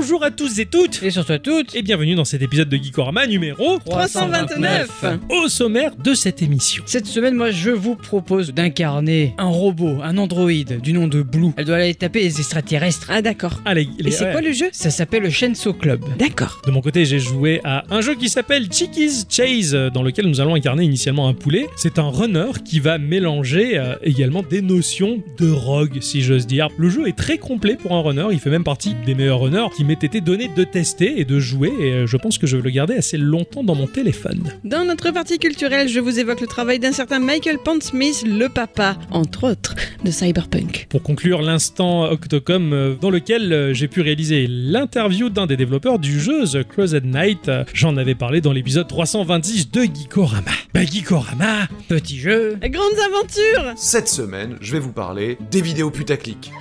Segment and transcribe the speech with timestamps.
[0.00, 2.76] bonjour à tous et toutes Et surtout à toutes, et bienvenue dans cet épisode de
[2.78, 5.04] Geekorama numéro 329.
[5.28, 6.82] au sommaire de cette émission.
[6.86, 11.50] Cette semaine, moi, je vous propose d'incarner un robot, un androïde du nom de Blue.
[11.58, 13.08] Elle doit aller taper les extraterrestres.
[13.10, 13.60] Ah d'accord.
[13.66, 14.32] Allez, les- Et c'est ouais.
[14.32, 14.70] quoi le jeu?
[14.72, 16.00] Ça s'appelle le Shenso Club.
[16.18, 16.62] D'accord.
[16.66, 20.26] De mon côté, j'ai joué à un jeu qui s'appelle Chickies Chase, euh, dans lequel
[20.28, 21.66] nous allons incarner initialement un poulet.
[21.76, 26.68] C'est un runner qui va mélanger euh, également des notions de rogue, si j'ose dire.
[26.78, 28.28] Le jeu est très complet pour un runner.
[28.32, 31.40] Il fait même partie des meilleurs runners qui m'ait été donné de tester et de
[31.40, 31.72] jouer.
[31.80, 34.44] Et euh, je pense que je vais le garder assez longtemps dans mon téléphone.
[34.62, 38.96] Dans notre partie culturelle, je vous évoque le travail d'un certain Michael Pondsmith, le papa,
[39.10, 40.86] entre autres, de Cyberpunk.
[40.90, 45.98] Pour conclure l'instant Octocom, euh, dans lequel euh, j'ai pu réaliser l'interview d'un des développeurs
[45.98, 47.50] du jeu The Closed Night.
[47.74, 50.52] J'en avais parlé dans l'épisode 326 de Geekorama.
[50.72, 52.56] Bah Geekorama Petit jeu.
[52.62, 56.52] Grandes aventures Cette semaine, je vais vous parler des vidéos putaclic.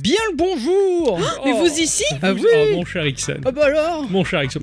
[0.00, 1.58] Bien le bonjour Mais Oh.
[1.66, 3.40] vous ici Ah Vous- oui oh, mon cher Ixon.
[3.44, 4.60] Ah bah alors Mon cher Ixon.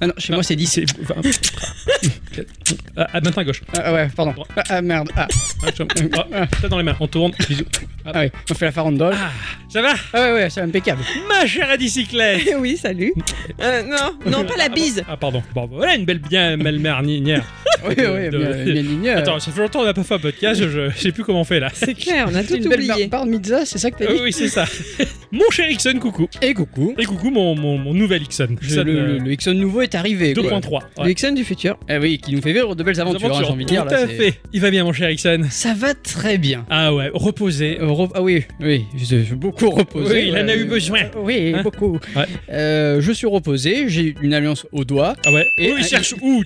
[0.00, 0.66] Ah non, chez moi c'est 10.
[0.66, 0.84] C'est.
[1.02, 1.14] enfin,
[2.98, 3.62] ah, ah, maintenant à gauche.
[3.74, 4.34] Ah, ah ouais, pardon.
[4.54, 5.10] Ah, ah, merde.
[5.16, 5.26] Ah,
[5.64, 5.82] Ah, je-
[6.62, 6.96] ah, dans les mains.
[7.00, 7.32] On tourne.
[7.48, 7.64] Bisous.
[8.04, 9.16] ah ouais, on fait la farandole.
[9.76, 11.02] Ah, ça va Ah ouais, ouais, c'est impeccable.
[11.28, 13.12] Ma chère à bicyclette Eh Oui, salut.
[13.60, 15.02] Euh, non, non, pas la bise.
[15.08, 15.42] Ah, pardon.
[15.54, 17.44] Bon, voilà une belle bien belle-mère nière.
[17.86, 19.10] Oui, oui, De- bien, bien ligné.
[19.10, 21.22] euh, Attends, ça fait longtemps qu'on n'a pas fait un podcast, je, je sais plus
[21.24, 21.68] comment on fait là.
[21.74, 23.06] C'est clair, on a tout une belle oublié.
[23.06, 24.64] barre de pizza, c'est ça que t'as Ah dit oui, c'est ça.
[25.30, 26.26] Mon cher Ixon, coucou.
[26.40, 26.94] Et coucou.
[26.98, 28.48] Et coucou, mon, mon, mon nouvel Ixon.
[28.62, 30.32] Je- Ixon, le, euh, le, Ixon nouveau est arrivé.
[30.32, 30.44] quoi.
[30.44, 30.80] 2.3.
[30.96, 31.12] Le Ouais.
[31.12, 31.76] Ixon du futur.
[31.88, 33.84] Ah oui, qui nous fait vivre de belles aventures, hein, j'ai envie de dire.
[33.84, 34.40] Tout là, à c'est- fait.
[34.54, 35.42] Il va bien, mon cher Ixon.
[35.50, 36.64] Ça va très bien.
[36.70, 37.78] Ah ouais, reposé.
[37.80, 40.14] Euh, re- Ah oui, oui, j'ai j'ai beaucoup reposé.
[40.14, 41.00] Oui, il en a eu besoin.
[41.00, 41.98] Euh, Oui, Hein beaucoup.
[42.14, 42.24] Ouais.
[42.50, 45.46] Euh, je suis reposé, j'ai une alliance au doigt Ah ouais.
[45.58, 46.42] Et oh, il un- cherche où.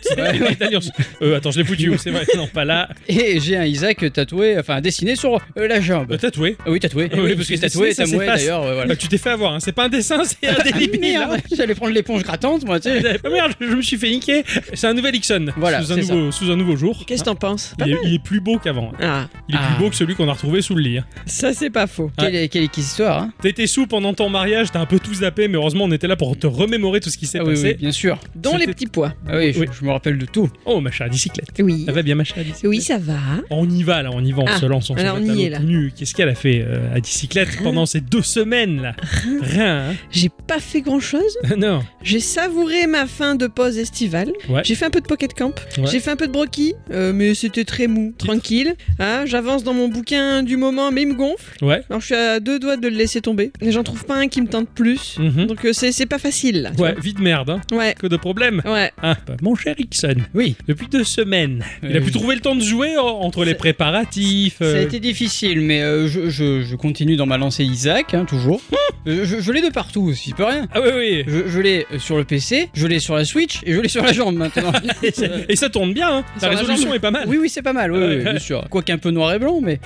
[1.22, 2.24] Euh, attends, je l'ai foutu où C'est vrai.
[2.36, 2.88] Non, pas là.
[3.08, 6.12] et j'ai un Isaac tatoué, enfin dessiné sur euh, la jambe.
[6.12, 6.56] Euh, tatoué.
[6.64, 7.08] Ah oui, tatoué.
[7.12, 8.26] Ah oui, oui, parce que que tatoué, ça s'efface.
[8.26, 8.62] d'ailleurs.
[8.64, 8.92] euh, voilà.
[8.92, 9.60] Euh, tu t'es fait avoir, hein.
[9.60, 13.20] c'est pas un dessin, c'est un Ah, merde, j'allais prendre l'éponge grattante, moi, tu sais.
[13.24, 14.44] Ah merde, je me suis fait niquer.
[14.74, 15.46] C'est un nouvel Ixon.
[15.56, 16.14] Voilà, sous un, c'est ça.
[16.14, 17.04] nouveau, sous un nouveau jour.
[17.06, 18.92] Qu'est-ce que t'en penses il est, il est plus beau qu'avant.
[19.00, 19.68] Ah, Il est Ah.
[19.74, 20.98] plus beau que celui qu'on a retrouvé sous le lit.
[20.98, 21.04] hein.
[21.26, 22.10] ça c'est pas faux.
[22.18, 22.82] Quelle, quelle, quelle
[23.18, 26.06] hein été sous pendant ton mariage, t'as un peu tout zappé, mais heureusement on était
[26.06, 27.66] là pour te remémorer tout ce qui s'est Ah oui, passé.
[27.68, 28.18] oui, bien sûr.
[28.34, 29.14] Dans les petits pois.
[29.28, 29.66] Ah oui, je, Oui.
[29.78, 30.48] je me rappelle de tout.
[30.64, 31.48] Oh ma chère bicyclette.
[31.60, 31.84] Oui.
[31.86, 33.18] Ça va bien ma chère bicyclette Oui, ça va.
[33.50, 35.30] On y va là, on y va, on Ah, se lance, on se alors met
[35.30, 35.58] on y est, là.
[35.60, 35.92] nu.
[35.96, 38.94] Qu'est-ce qu'elle a fait euh, à bicyclette pendant ces deux semaines là
[39.40, 39.94] Rien.
[40.10, 41.36] J'ai pas fait grand chose.
[41.44, 41.82] hein non.
[42.02, 44.30] J'ai savouré ma fin de pause estivale.
[44.48, 44.62] Ouais.
[44.64, 45.52] J'ai fait un peu de pocket camp.
[45.78, 45.84] Ouais.
[45.90, 48.74] J'ai fait un peu de broki, euh, mais c'était très mou, tranquille.
[48.98, 51.64] Hein, J'avance dans mon bouquin du moment, mais il me gonfle.
[51.64, 51.82] Ouais.
[51.90, 53.52] Alors je suis à deux doigts de le laisser tomber.
[53.62, 55.16] Mais j'en trouve pas un qui me tente plus.
[55.18, 55.46] Mhm.
[55.46, 56.72] Donc euh, c'est c'est pas facile.
[56.78, 57.60] Ouais, vite merde, hein.
[57.72, 57.94] Ouais.
[57.98, 58.62] Que de problèmes.
[58.64, 58.90] Ouais.
[59.02, 62.40] Ah, bah, mon cher Ixon, Oui, depuis deux semaines, il a Euh, pu trouver le
[62.40, 64.56] temps de jouer entre les préparatifs.
[64.58, 68.14] ça a euh, été difficile, mais euh, je, je, je continue dans ma lancée Isaac,
[68.14, 68.60] hein, toujours.
[69.06, 70.66] Je je l'ai de partout aussi, peut rien.
[70.74, 71.24] Ah oui, oui.
[71.26, 74.02] Je, je l'ai sur le PC, je l'ai sur la Switch et je l'ai sur
[74.02, 74.72] la jambe maintenant.
[75.02, 76.24] Et, ça- et ça tourne bien, hein.
[76.42, 77.24] La résolution est pas mal.
[77.26, 78.66] Oui, oui, c'est pas mal, oui, bien sûr.
[78.70, 79.80] Quoique un peu noir et blanc, mais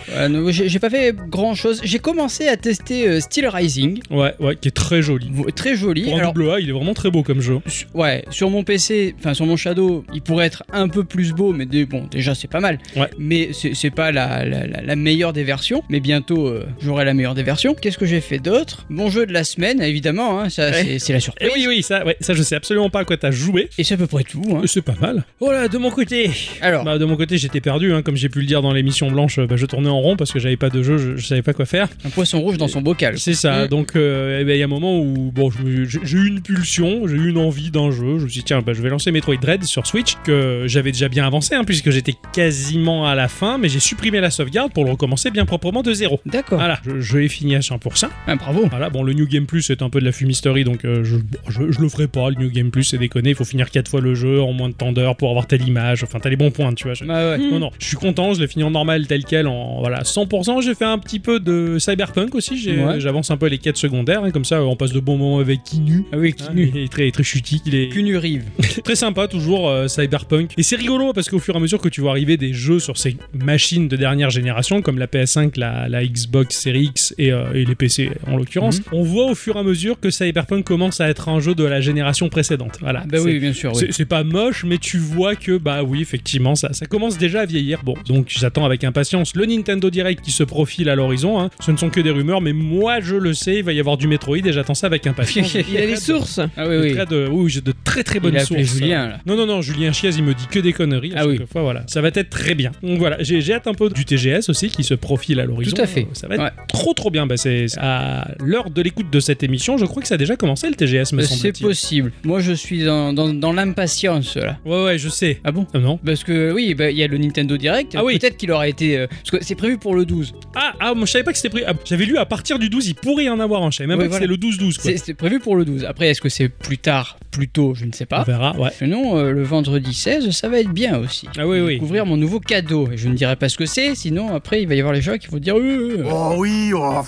[0.51, 1.81] j'ai pas fait grand chose.
[1.85, 5.29] J'ai commencé à tester euh, Steel Rising, Ouais, ouais, qui est très joli.
[5.55, 6.03] Très joli.
[6.05, 7.59] Pour un Alors, double A, il est vraiment très beau comme jeu.
[7.67, 11.33] su- ouais, sur mon PC, enfin sur mon Shadow, il pourrait être un peu plus
[11.33, 12.79] beau, mais bon, déjà c'est pas mal.
[12.97, 13.09] Ouais.
[13.19, 17.05] Mais c'est c'est pas la, la- la- la meilleure des versions, mais bientôt euh, j'aurai
[17.05, 17.75] la meilleure des versions.
[17.75, 18.87] Qu'est-ce que j'ai fait d'autre?
[18.89, 20.85] Mon jeu de la semaine, évidemment, hein, ça Ouais.
[20.85, 21.51] c'est- c'est la Et surprise.
[21.55, 23.69] oui, oui, ça, ouais, ça je sais absolument pas à quoi t'as joué.
[23.79, 24.43] Et c'est à peu près tout.
[24.51, 24.61] hein.
[24.63, 25.25] Euh, C'est pas mal.
[25.41, 26.31] Voilà, de mon côté.
[26.61, 29.11] Alors, Bah, de mon côté, j'étais perdu, hein, comme j'ai pu le dire dans l'émission
[29.11, 29.39] blanche.
[29.41, 31.53] bah, je tournais en rond parce que j'avais pas de jeu, je, je savais pas
[31.53, 31.89] quoi faire.
[32.05, 33.19] un poisson rouge dans son bocal.
[33.19, 33.65] C'est ça.
[33.65, 33.69] Mm.
[33.69, 37.07] Donc, euh, eh ben, il y a un moment où bon, j'ai eu une pulsion,
[37.09, 38.19] j'ai eu une envie d'un jeu.
[38.19, 40.93] Je me suis dit, tiens, bah, je vais lancer Metroid Dread sur Switch, que j'avais
[40.93, 44.73] déjà bien avancé, hein, puisque j'étais quasiment à la fin, mais j'ai supprimé la sauvegarde
[44.73, 46.21] pour le recommencer bien proprement de zéro.
[46.27, 46.59] D'accord.
[46.59, 48.09] Voilà, je, je l'ai fini à 100%.
[48.27, 48.67] Ah, bravo.
[48.71, 51.17] Voilà, bon, le New Game Plus c'est un peu de la fumisterie, donc euh, je,
[51.49, 52.29] je, je le ferai pas.
[52.31, 53.31] Le New Game Plus, c'est déconné.
[53.31, 55.67] Il faut finir 4 fois le jeu en moins de temps d'heures pour avoir telle
[55.67, 56.03] image.
[56.05, 56.95] Enfin, t'as les bons points, tu vois.
[57.07, 57.39] Bah ouais.
[57.39, 60.63] Non, non, je suis content, je l'ai fini en normal tel quel, en voilà, 100%.
[60.63, 63.01] J'ai fait un petit peu de cyberpunk aussi, j'ai- Ouais.
[63.01, 65.63] j'avance un peu les quêtes secondaires, hein, comme ça on passe de bons moments avec
[65.65, 66.05] Kinu.
[66.13, 66.71] Ah oui, Hein, Kinu.
[66.75, 68.45] il est très, très chutique, il est Kunu Rive.
[68.85, 71.89] très sympa toujours euh, cyberpunk et c'est rigolo parce qu'au fur et à mesure que
[71.89, 75.89] tu vois arriver des jeux sur ces machines de dernière génération comme la PS5 la,
[75.89, 78.85] la Xbox Series X et, euh, et les PC en l'occurrence Mhm.
[78.93, 81.65] on voit au fur et à mesure que cyberpunk commence à être un jeu de
[81.65, 83.73] la génération précédente voilà Ah bah C'est- oui, bien sûr.
[83.75, 83.87] oui.
[83.91, 87.47] C'est pas moche, mais tu vois que, bah oui, effectivement, ça, ça commence déjà à
[87.47, 87.83] vieillir.
[87.85, 91.41] Bon, donc j'attends avec impatience le Nintendo Direct qui se profile à l'horizon.
[91.41, 91.51] hein.
[91.61, 93.97] Ce ne sont que des rumeurs, mais moi je le sais, il va y avoir
[93.97, 95.55] du Metroid et j'attends ça avec impatience.
[95.55, 96.41] Il a les sources.
[96.57, 96.95] Ah oui, oui.
[97.09, 98.79] de- oui, j'ai de très très bonnes Il a appelé sources.
[98.81, 99.19] Julien, là.
[99.27, 101.13] Non, non, non, Julien Chiez, il me dit que des conneries.
[101.15, 101.39] À Ah oui.
[101.51, 101.85] fois, voilà.
[101.87, 102.73] Ça va être très bien.
[102.83, 105.77] Donc voilà, j'ai j'ai hâte un peu du TGS aussi qui se profile à l'horizon.
[105.77, 106.07] Tout à fait.
[106.13, 106.51] Ça va être Ouais.
[106.69, 107.27] trop trop bien.
[107.27, 110.19] Bah, c'est c'est à l'heure de l'écoute de cette émission, je crois que ça a
[110.19, 111.67] déjà commencé le TGS, me Euh, C'est semble-t-il.
[111.67, 112.13] possible.
[112.25, 114.59] Moi, je suis dans, dans, dans l'impatience, là.
[114.65, 115.41] Ouais, ouais, je sais.
[115.45, 115.67] Ah bon?
[115.75, 115.99] Ah non.
[116.05, 117.95] Parce que oui, bah, il y a le Nintendo Direct.
[117.97, 118.19] Ah oui.
[118.19, 118.97] Peut-être qu'il aura été.
[118.99, 120.35] euh, parce que c'est prévu pour le 12.
[120.55, 121.63] Ah, ah, moi je savais pas que c'était pris.
[121.67, 123.71] ah, J'avais lu à partir du 12, il pourrait y en avoir un.
[123.71, 124.27] Je savais même Oui, pas voilà.
[124.27, 124.91] que c'est le 12-12 quoi.
[124.97, 125.85] C'est prévu pour le 12.
[125.85, 128.25] Après, est-ce que c'est plus tard, plus tôt Je ne sais On pas.
[128.25, 128.71] verra, ouais.
[128.79, 131.29] Sinon, euh, le vendredi 16, ça va être bien aussi.
[131.39, 131.75] Ah oui, oui.
[131.75, 132.89] Découvrir mon nouveau cadeau.
[132.93, 135.03] Et je ne dirai pas ce que c'est, sinon après il va y avoir les
[135.03, 135.57] gens qui vont dire.
[135.59, 136.11] Euh, euh.
[136.11, 137.01] Oh oui, oh,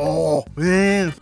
[0.00, 0.44] oh,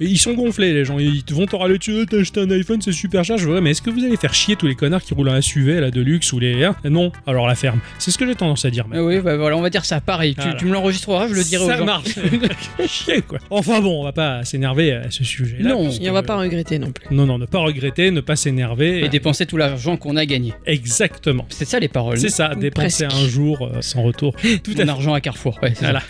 [0.01, 2.81] ils sont gonflés les gens, ils te vont te râler dessus, t'as acheté un iPhone,
[2.83, 3.39] c'est super cher.
[3.39, 5.41] Je vois, mais est-ce que vous allez faire chier tous les connards qui roulent un
[5.41, 6.65] SUV là de luxe ou les.
[6.65, 7.81] hein non, alors la ferme.
[7.99, 8.87] C'est ce que j'ai tendance à dire.
[8.93, 10.35] Ah oui, bah voilà, on va dire ça pareil.
[10.35, 10.55] Tu- Voilà.
[10.59, 11.85] Tu, me l'enregistreras, je le dirai aux Ça gens.
[11.85, 12.09] marche.
[12.87, 13.39] chier quoi.
[13.51, 15.71] Enfin bon, on va pas s'énerver à ce sujet-là.
[15.71, 15.91] Non.
[16.01, 17.07] on va pas regretter non plus.
[17.15, 19.05] Non, non, ne pas regretter, ne pas s'énerver.
[19.05, 20.53] Et dépenser tout l'argent qu'on a gagné.
[20.67, 21.47] Exactement.
[21.49, 22.19] C'est ça les paroles.
[22.19, 23.19] C'est ça, Ou dépenser presque.
[23.25, 24.35] un jour euh, sans retour.
[24.63, 24.89] Tout à Mon fait.
[24.89, 25.59] argent à Carrefour.
[25.63, 25.73] Ouais.
[25.81, 26.03] Voilà.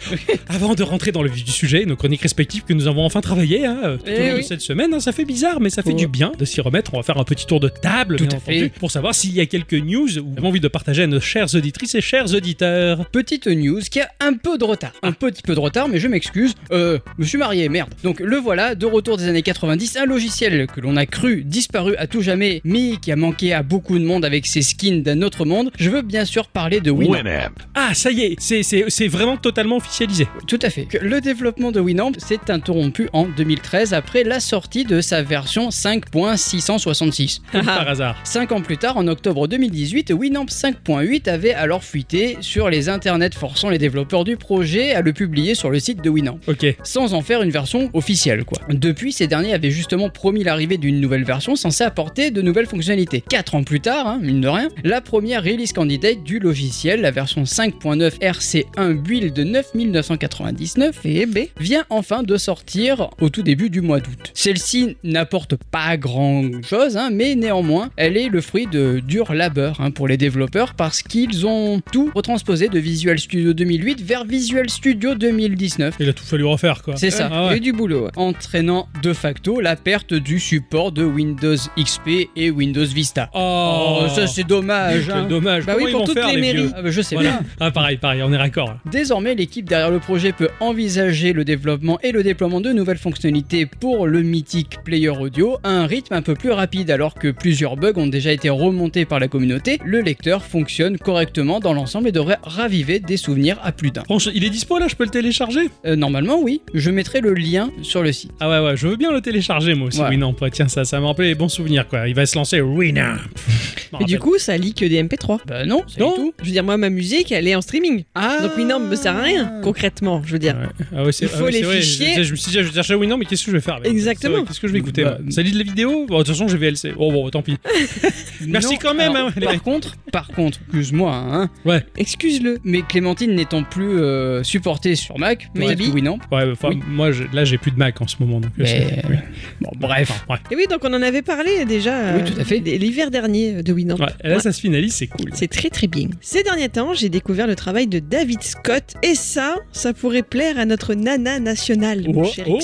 [0.49, 3.21] Avant de rentrer dans le vif du sujet, nos chroniques respectives que nous avons enfin
[3.21, 4.45] travaillé hein, euh, tout Eh au long de oui.
[4.45, 5.97] cette semaine, hein, ça fait bizarre, mais ça fait Oh.
[5.97, 6.95] du bien de s'y remettre.
[6.95, 8.69] On va faire un petit tour de table, Tout bien à fait.
[8.79, 11.53] pour savoir s'il y a quelques news ou avez envie de partager à nos chères
[11.55, 13.07] auditrices et chers auditeurs.
[13.11, 14.93] Petite news qui a un peu de retard.
[15.03, 16.55] Un petit peu de retard, mais je m'excuse.
[16.71, 17.93] Euh, je me suis marié, merde.
[18.05, 21.97] Donc le voilà, de retour des années 90, un logiciel que l'on a cru disparu
[21.97, 25.23] à tout jamais, mais qui a manqué à beaucoup de monde avec ses skins d'un
[25.23, 25.71] autre monde.
[25.79, 27.51] Je veux bien sûr parler de Winamp.
[27.75, 30.27] Ah, ça y est, c'est vraiment totalement officialisé.
[30.47, 30.87] Tout à fait.
[31.01, 37.41] Le développement de Winamp s'est interrompu en 2013 après la sortie de sa version 5.666.
[37.53, 38.17] Comme par hasard.
[38.25, 43.35] Cinq ans plus tard, en octobre 2018, Winamp 5.8 avait alors fuité sur les internets
[43.35, 46.39] forçant les développeurs du projet à le publier sur le site de Winamp.
[46.47, 46.67] Ok.
[46.83, 48.59] sans en faire une version officielle quoi.
[48.69, 53.23] Depuis, ces derniers avaient justement promis l'arrivée d'une nouvelle version censée apporter de nouvelles fonctionnalités.
[53.29, 57.11] 4 ans plus tard, hein, mine de rien, la première release candidate du logiciel, la
[57.11, 61.39] version 5.9 RC1 Build 9999, Et B.
[61.59, 64.31] vient enfin de sortir au tout début du mois d'août.
[64.35, 69.91] Celle-ci n'apporte pas grand chose, mais néanmoins, elle est le fruit de dur labeur hein,
[69.91, 75.15] pour les développeurs parce qu'ils ont tout retransposé de Visual Studio 2008 vers Visual Studio
[75.15, 75.97] 2019.
[76.01, 76.97] Il a tout fallu refaire quoi.
[76.97, 77.29] C'est ça.
[77.33, 77.57] Ah ouais.
[77.59, 78.09] eu du boulot.
[78.17, 83.31] Entraînant de facto la perte du support de Windows XP et Windows Vista.
[83.35, 85.09] Oh, Oh, ça c'est dommage.
[85.11, 85.27] Hein.
[85.29, 85.65] dommage.
[85.65, 86.71] Bah Comment oui, pour toutes faire, les mairies.
[86.75, 87.31] Ah bah, je sais Voilà.
[87.31, 87.41] bien.
[87.61, 88.75] Ah pareil, pareil, on est raccord.
[88.91, 91.66] Désormais, l'équipe derrière le projet peut envisager le développement
[92.03, 96.23] et le déploiement de nouvelles fonctionnalités pour le mythique player audio à un rythme un
[96.23, 99.79] peu plus rapide alors que plusieurs bugs ont déjà été remontés par la communauté.
[99.85, 104.05] Le lecteur fonctionne correctement dans l'ensemble et devrait raviver des souvenirs à plus d'un.
[104.05, 105.69] Franchement, il est dispo là, je peux le télécharger?
[105.87, 106.61] Euh, normalement, oui.
[106.75, 108.31] Je mettrai le lien sur le site.
[108.41, 110.01] Ah ouais, ouais, je veux bien le télécharger moi aussi.
[110.01, 110.07] Ouais.
[110.11, 110.51] Oui, non, pas.
[110.51, 112.07] Tiens, ça, ça me rappelle les bons souvenirs quoi.
[112.09, 113.17] Il va se lancer Winamp.
[114.01, 115.39] Et du coup, ça lit que des MP3.
[115.47, 116.13] Bah non, c'est Non.
[116.15, 116.35] tout.
[116.41, 118.05] Je veux dire, moi, ma musique, elle est en streaming.
[118.15, 120.57] Ah Donc Winamp me sert à rien, concrètement, je veux dire.
[120.57, 120.87] Ouais.
[120.95, 121.81] Ah ouais, c'est- Il ah ouais, les c'est vrai.
[121.81, 122.15] fichiers.
[122.19, 123.77] Je, je me suis dit, je vais chercher Winamp, mais qu'est-ce que je vais faire
[123.77, 124.45] avec Exactement.
[124.45, 126.29] Qu'est-ce que je vais écouter Bah, moi Ça lit de la vidéo Bon, De toute
[126.35, 126.93] façon, j'ai VLC.
[126.97, 127.57] Oh bon, tant pis.
[128.47, 131.51] Merci Non, quand même, alors, hein, par contre, par contre, excuse-moi, hein,
[131.97, 132.59] Excuse-le.
[132.65, 136.19] mais Clémentine n'étant plus euh, supportée sur Mac, peut-être que Winamp.
[136.33, 136.81] Ouais, enfin, Oui.
[136.89, 138.41] moi, je- là, j'ai plus de Mac en ce moment.
[138.41, 139.17] Donc, Mais, c'est- oui.
[139.61, 140.11] Bon, bref.
[140.29, 140.41] Enfin, ouais.
[140.51, 142.59] Et oui, donc on en avait parlé déjà Oui, euh, tout à fait.
[142.61, 143.97] l'hiver dernier euh, de Winamp.
[143.97, 144.41] Ouais, là, Ouais.
[144.41, 145.31] ça se finalise, c'est cool.
[145.35, 146.09] C'est très très bien.
[146.21, 150.59] Ces derniers temps, j'ai découvert le travail de David Scott et ça, ça pourrait plaire
[150.59, 152.59] à notre nana nationale, mon Oh, cher oh.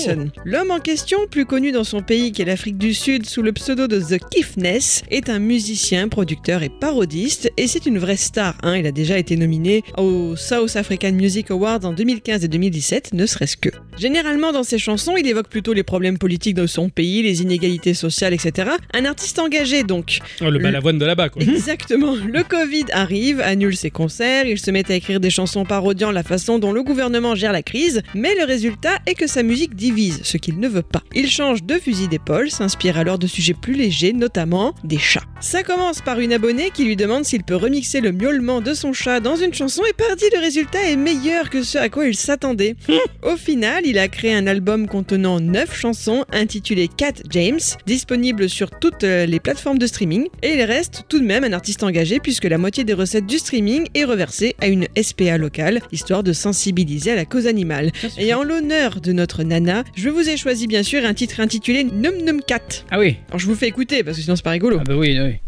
[0.45, 3.87] L'homme en question, plus connu dans son pays qu'est l'Afrique du Sud sous le pseudo
[3.87, 8.55] de The Kiffness, est un musicien, producteur et parodiste et c'est une vraie star.
[8.61, 8.75] hein.
[8.77, 13.25] Il a déjà été nominé au South African Music Awards en 2015 et 2017, ne
[13.25, 13.69] serait-ce que.
[13.97, 17.93] Généralement, dans ses chansons, il évoque plutôt les problèmes politiques de son pays, les inégalités
[17.93, 18.71] sociales, etc.
[18.93, 20.19] Un artiste engagé donc.
[20.41, 21.41] Oh, le balavoine de là-bas, quoi.
[21.47, 22.15] Exactement.
[22.15, 26.23] Le Covid arrive, annule ses concerts, il se met à écrire des chansons parodiant la
[26.23, 28.72] façon dont le gouvernement gère la crise, mais le résultat
[29.05, 31.03] est que sa musique divise, ce qu'il ne veut pas.
[31.13, 35.23] Il change de fusil d'épaule, s'inspire alors de sujets plus légers, notamment des chats.
[35.39, 38.93] Ça commence par une abonnée qui lui demande s'il peut remixer le miaulement de son
[38.93, 42.15] chat dans une chanson et pardi le résultat est meilleur que ce à quoi il
[42.15, 42.75] s'attendait.
[43.23, 48.71] Au final, il a créé un album contenant 9 chansons intitulé Cat James, disponible sur
[48.71, 52.19] toutes euh, les plateformes de streaming, et il reste tout de même un artiste engagé
[52.19, 56.33] puisque la moitié des recettes du streaming est reversée à une SPA locale, histoire de
[56.33, 57.91] sensibiliser à la cause animale.
[58.17, 61.41] Et en l'honneur l'honneur de notre nana, je vous ai choisi bien sûr un titre
[61.41, 62.85] intitulé Num Num 4.
[62.91, 63.17] Ah oui.
[63.27, 64.77] Alors je vous fais écouter parce que sinon c'est pas rigolo.
[64.79, 65.39] Ah bah oui, oui.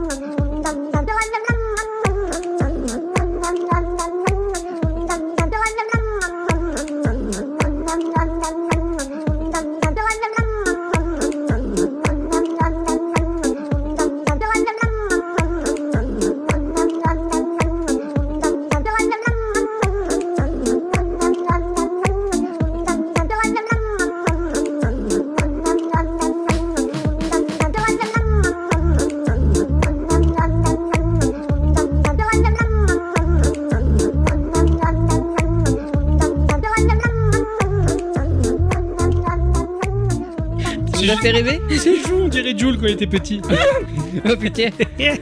[41.18, 41.62] Fait rêver?
[41.70, 43.42] C'est Jou, on dirait Jules quand il était petit.
[44.30, 44.70] Oh putain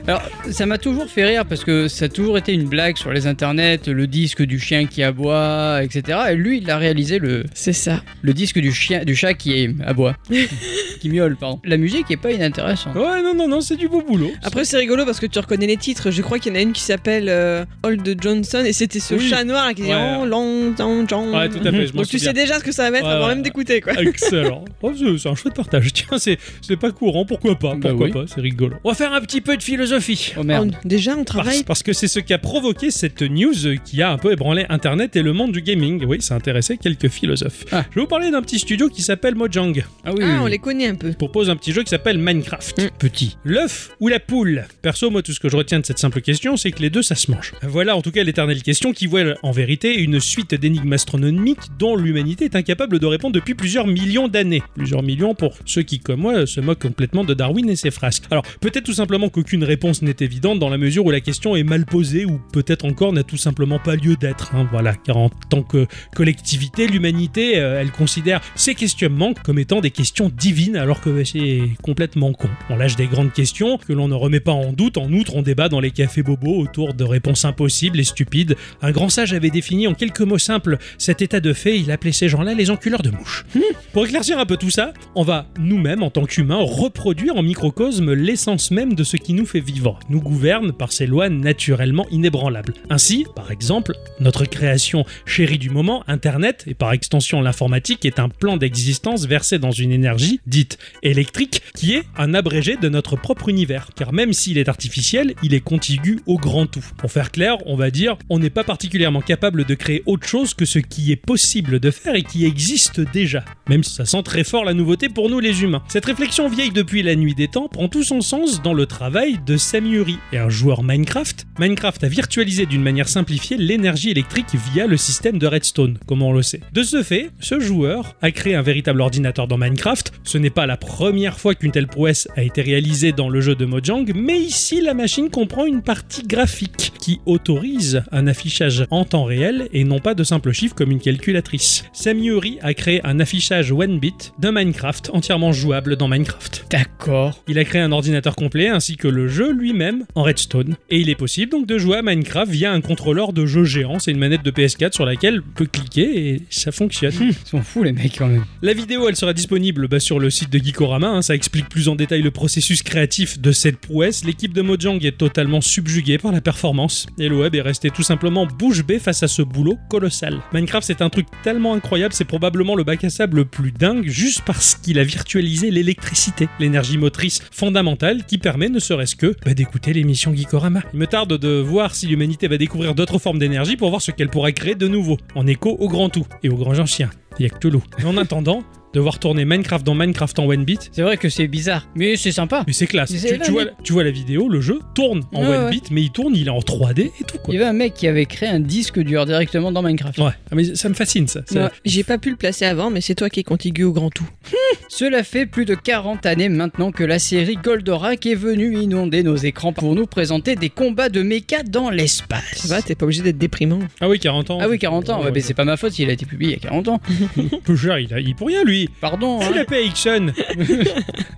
[0.08, 3.12] Alors, ça m'a toujours fait rire parce que ça a toujours été une blague sur
[3.12, 6.18] les internets, le disque du chien qui aboie, etc.
[6.32, 8.02] Et lui, il a réalisé le, C'est ça.
[8.22, 10.16] le disque du chien, du chat qui aboie,
[11.00, 11.60] qui miaule, pardon.
[11.64, 12.96] La musique est pas inintéressante.
[12.96, 14.32] Ouais, non, non, non, c'est du beau boulot.
[14.44, 16.12] Après, c'est rigolo parce que tu reconnais les titres.
[16.12, 19.16] Je crois qu'il y en a une qui s'appelle euh, Old Johnson et c'était ce
[19.16, 19.30] Oui.
[19.30, 20.18] chat noir là qui dit Ouais.
[20.22, 21.38] Oh, long, long, long.
[21.38, 23.06] Ouais, tout à fait, je m'en Donc tu sais déjà ce que ça va mettre
[23.06, 23.36] Ouais, avant ouais.
[23.36, 23.94] même d'écouter quoi.
[24.02, 24.66] Excellent.
[24.82, 25.94] Oh, c'est un chouette partage.
[25.94, 28.12] Tiens, c'est c'est pas courant, pourquoi pas Bah Pourquoi oui.
[28.14, 28.76] pas C'est rigolo.
[28.86, 30.34] On va faire un petit peu de philosophie.
[30.38, 30.72] Oh merde.
[30.74, 31.64] Oh, déjà, on Parce, travaille.
[31.64, 35.18] parce que c'est ce qui a provoqué cette news qui a un peu ébranlé Internet
[35.18, 36.06] et le monde du gaming.
[36.06, 37.66] Oui, ça a intéressé quelques philosophes.
[37.74, 37.84] Ah.
[37.90, 39.84] Je vais vous parler d'un petit studio qui s'appelle Mojang.
[40.06, 41.12] Ah oui, Ah, oui, on les connaît un peu.
[41.12, 42.82] propose un petit jeu qui s'appelle Minecraft.
[42.82, 42.90] Mm.
[43.00, 43.38] Petit.
[43.44, 46.56] L'œuf ou la poule Perso, moi, tout ce que je retiens de cette simple question,
[46.56, 47.54] c'est que les deux, ça se mange.
[47.64, 51.98] Voilà en tout cas l'éternelle question qui voit en vérité une suite d'énigmes astronomiques dont
[51.98, 54.64] l'humanité est incapable de répondre depuis plusieurs millions d'années.
[54.76, 58.24] Plusieurs millions pour ceux qui, comme moi, se moquent complètement de Darwin et ses frasques.
[58.32, 61.64] Alors, peut-être tout simplement qu'aucune réponse n'est évidente dans la mesure où la question est
[61.64, 64.54] mal posée ou peut-être encore n'a tout simplement pas lieu d'être.
[64.54, 64.68] hein.
[64.72, 69.90] voilà, car en tant que collectivité, l'humanité, euh, elle considère ces questionnements comme étant des
[69.90, 72.50] questions divines alors que c'est complètement con.
[72.70, 74.98] On lâche des grandes questions que l'on ne remet pas en doute.
[74.98, 78.56] En outre, on débat dans les cafés bobos autour de réponses impossibles et stupides.
[78.82, 81.80] Un grand sage avait défini en quelques mots simples cet état de fait.
[81.80, 83.46] Il appelait ces gens-là les enculeurs de mouches.
[83.94, 88.14] Pour éclaircir un peu tout ça, on va nous-mêmes, en tant qu'humains, reproduire en microcosme
[88.14, 92.74] l'essence même de ce qui nous fait vivre, nous gouverne par ces lois naturellement inébranlables.
[92.90, 98.30] Ainsi, par exemple, notre création chérie du moment, Internet, et par extension l'informatique, est un
[98.30, 103.50] plan d'existence versé dans une énergie dite électrique, qui est un abrégé de notre propre
[103.50, 103.90] univers.
[103.96, 106.86] Car même s'il est artificiel, il est contigu au grand tout.
[106.98, 110.54] Pour faire clair, on va dire, on n'est pas particulièrement capable de créer autre chose
[110.54, 113.46] que ce qui est possible de faire et qui existe déjà.
[113.70, 115.84] Même si ça sent très fort la nouveauté pour nous les humains.
[115.88, 119.40] Cette réflexion vieille depuis la nuit des temps prend tout son sens dans le travail
[119.46, 121.46] de Samuri et un joueur Minecraft.
[121.60, 126.34] Minecraft a virtualisé d'une manière simplifiée l'énergie électrique via le système de Redstone, comme on
[126.34, 126.62] le sait?
[126.74, 130.14] De ce fait, ce joueur a créé un véritable ordinateur dans Minecraft.
[130.24, 133.56] Ce n'est pas la première fois qu'une telle prouesse a été réalisée dans le jeu
[133.56, 139.06] de Mojang, mais ici la machine comprend une partie graphique qui autorise un affichage en
[139.06, 141.86] temps réel et non pas de simples chiffres comme une calculatrice.
[141.94, 146.66] Samuri a créé un affichage one bit de Minecraft entièrement jouable dans Minecraft.
[146.72, 147.44] D'accord.
[147.48, 150.78] Il a créé un ordinateur complet ainsi que le jeu lui-même en Redstone.
[150.90, 154.00] Et il est possible donc de jouer à Minecraft via un contrôleur de jeu géant,
[154.00, 157.14] c'est une manette de PS4 sur laquelle on peut cliquer et ça fonctionne.
[157.20, 158.46] Ils sont fous les mecs quand même.
[158.62, 161.10] La vidéo, elle sera disponible bah, sur le site de Geekorama.
[161.10, 164.24] hein, ça explique plus en détail le processus créatif de cette prouesse.
[164.24, 168.04] L'équipe de Mojang est totalement subjuguée par la performance et le web est resté tout
[168.04, 170.40] simplement bouche bée face à ce boulot colossal.
[170.54, 174.08] Minecraft, c'est un truc tellement incroyable, c'est probablement le bac à sable le plus dingue
[174.08, 179.56] juste parce qu'il a virtualisé l'électricité, l'énergie motrice fondamentale qui permet ne serait-ce que bah,
[179.56, 180.82] d'écouter l'émission Geekorama.
[180.94, 184.12] Il me tarde de voir si l'humanité va découvrir d'autres formes d'énergie pour voir ce
[184.12, 187.10] qu'elle pourrait créer de nouveau, en écho au grand tout et au grand ancien.
[187.40, 187.68] Il y a que
[188.06, 191.88] en attendant, devoir tourner Minecraft dans Minecraft en one bit, C'est vrai que c'est bizarre,
[191.96, 192.64] mais c'est sympa.
[192.68, 193.12] mais c'est classe.
[193.12, 193.74] Mais Tu, vois, vrai.
[193.84, 195.70] tu vois la vidéo, le jeu tourne en Ouais, one ouais.
[195.72, 197.54] bit, mais il tourne, il est en 3D et tout quoi.
[197.54, 200.18] Il y avait un mec qui avait créé un disque dur directement dans Minecraft.
[200.20, 201.42] Ouais, Ah, mais ça me fascine ça.
[201.46, 201.70] Ça- Ouais.
[201.86, 204.28] J'ai pas pu le placer avant, mais c'est toi qui es contigu au grand tout.
[204.90, 209.36] Cela fait plus de 40 années maintenant que la série Goldorak est venue inonder nos
[209.36, 212.44] écrans pour nous présenter des combats de méca dans l'espace.
[212.56, 213.80] Ça va, t'es pas obligé d'être déprimant.
[214.02, 214.60] Ah oui, 40 ans.
[214.62, 215.20] Ah oui, 40 ans.
[215.20, 216.88] Ouais, Ouais, mais c'est pas ma faute s'il a été publié il y a 40
[216.88, 217.02] ans.
[217.64, 218.79] peu cher, il a, il pour rien lui.
[219.02, 219.40] Pardon.
[219.42, 219.62] Il hein.
[219.62, 220.28] a payé Ixon.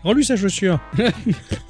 [0.04, 0.80] Rends-lui sa chaussure.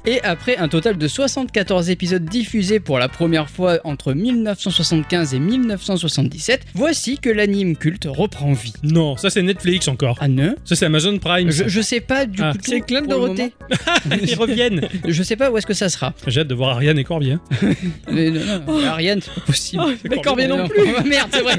[0.06, 5.38] Et après un total de 74 épisodes diffusés pour la première fois entre 1975 et
[5.38, 8.72] 1977, voici que l'anime culte reprend vie.
[8.82, 10.18] Non, ça c'est Netflix encore.
[10.20, 11.50] Ah non Ça c'est Amazon Prime.
[11.50, 12.52] je, je sais pas du Ah.
[12.52, 12.58] coup.
[12.62, 13.52] C'est Club pour le Dorothée.
[14.22, 14.88] Ils reviennent.
[15.06, 16.14] Je sais pas où est-ce que ça sera.
[16.26, 17.36] J'ai hâte de voir Ariane et Corbier.
[18.12, 19.82] Mais non, non, Ariane, c'est pas possible.
[19.86, 20.82] Oh, mais Corbier non plus.
[20.96, 21.58] Ah, Merde, c'est vrai.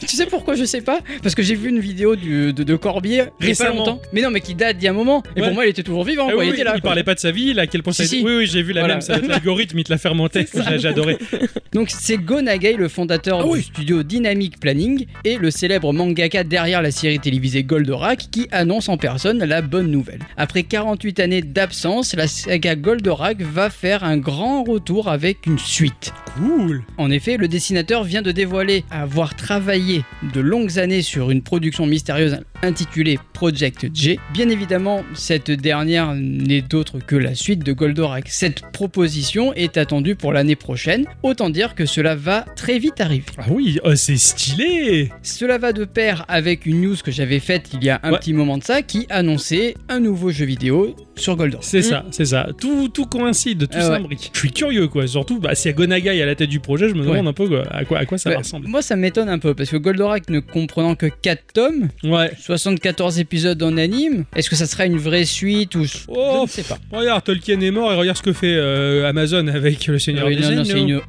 [0.00, 1.00] tu sais pourquoi je sais pas?
[1.22, 3.76] Parce que j'ai vu une vidéo du- de, de Corbier pas Récemment.
[3.76, 4.02] longtemps.
[4.12, 5.22] Mais non, mais qui date d'il y a un moment.
[5.36, 5.46] Et Ouais.
[5.46, 6.26] pour moi, il était toujours vivant.
[6.28, 6.40] Ah quoi.
[6.40, 6.72] oui, il oui, était là.
[6.76, 6.90] il quoi.
[6.90, 8.24] parlait pas de sa vie, là, à quel point ça Si, été- si.
[8.24, 8.94] Oui, oui, j'ai vu la Voilà.
[8.94, 9.00] même.
[9.00, 10.46] Ça l'algorithme, il te l'a remonter.
[10.78, 11.18] J'ai adoré.
[11.72, 16.42] Donc c'est Go Nagai, le fondateur Ah du studio Dynamic Planning et le célèbre mangaka
[16.42, 20.18] derrière la série télévisée Goldorak qui annonce en personne la bonne nouvelle.
[20.36, 26.12] Après 48 années d'absence, la saga Goldorak va faire un grand retour avec une suite.
[26.36, 26.82] Cool.
[26.98, 30.02] En effet, le dessinateur vient de dévoiler avoir travaillé
[30.34, 34.18] de longues années sur une production mystérieuse intitulée Project J.
[34.34, 38.28] Bien évidemment, cette dernière n'est d'autre que la suite de Goldorak.
[38.28, 43.24] Cette proposition est attendue pour l'année prochaine, autant dire que cela va très vite arriver.
[43.38, 47.70] Ah oui, oh, c'est stylé Cela va de pair avec une news que j'avais faite
[47.72, 48.18] il y a un Ouais.
[48.18, 51.64] petit moment de ça qui annonçait un nouveau jeu vidéo sur Goldorak.
[51.64, 52.48] C'est ça, c'est ça.
[52.60, 53.96] Tout, tout coïncide, tout Ah ouais.
[53.96, 54.30] s'imbrique.
[54.34, 55.06] Je suis curieux, quoi.
[55.06, 57.32] Surtout, bah, s'il y a Gonagai à la tête du projet, je me demande un
[57.32, 58.68] peu quoi, à, quoi, à quoi ça Bah, va ressembler.
[58.68, 62.30] moi, ça m'étonne un peu parce que Goldorak ne comprenant que 4 tomes, Ouais.
[62.38, 66.48] 74 épisodes en anime, est-ce que ça sera une vraie suite ou je Oh, ne
[66.48, 66.78] sais pas.
[66.92, 70.36] Regarde, Tolkien est mort et regarde ce que fait euh, Amazon avec le Seigneur Oui,
[70.36, 71.00] des non, non, c'est Anneaux.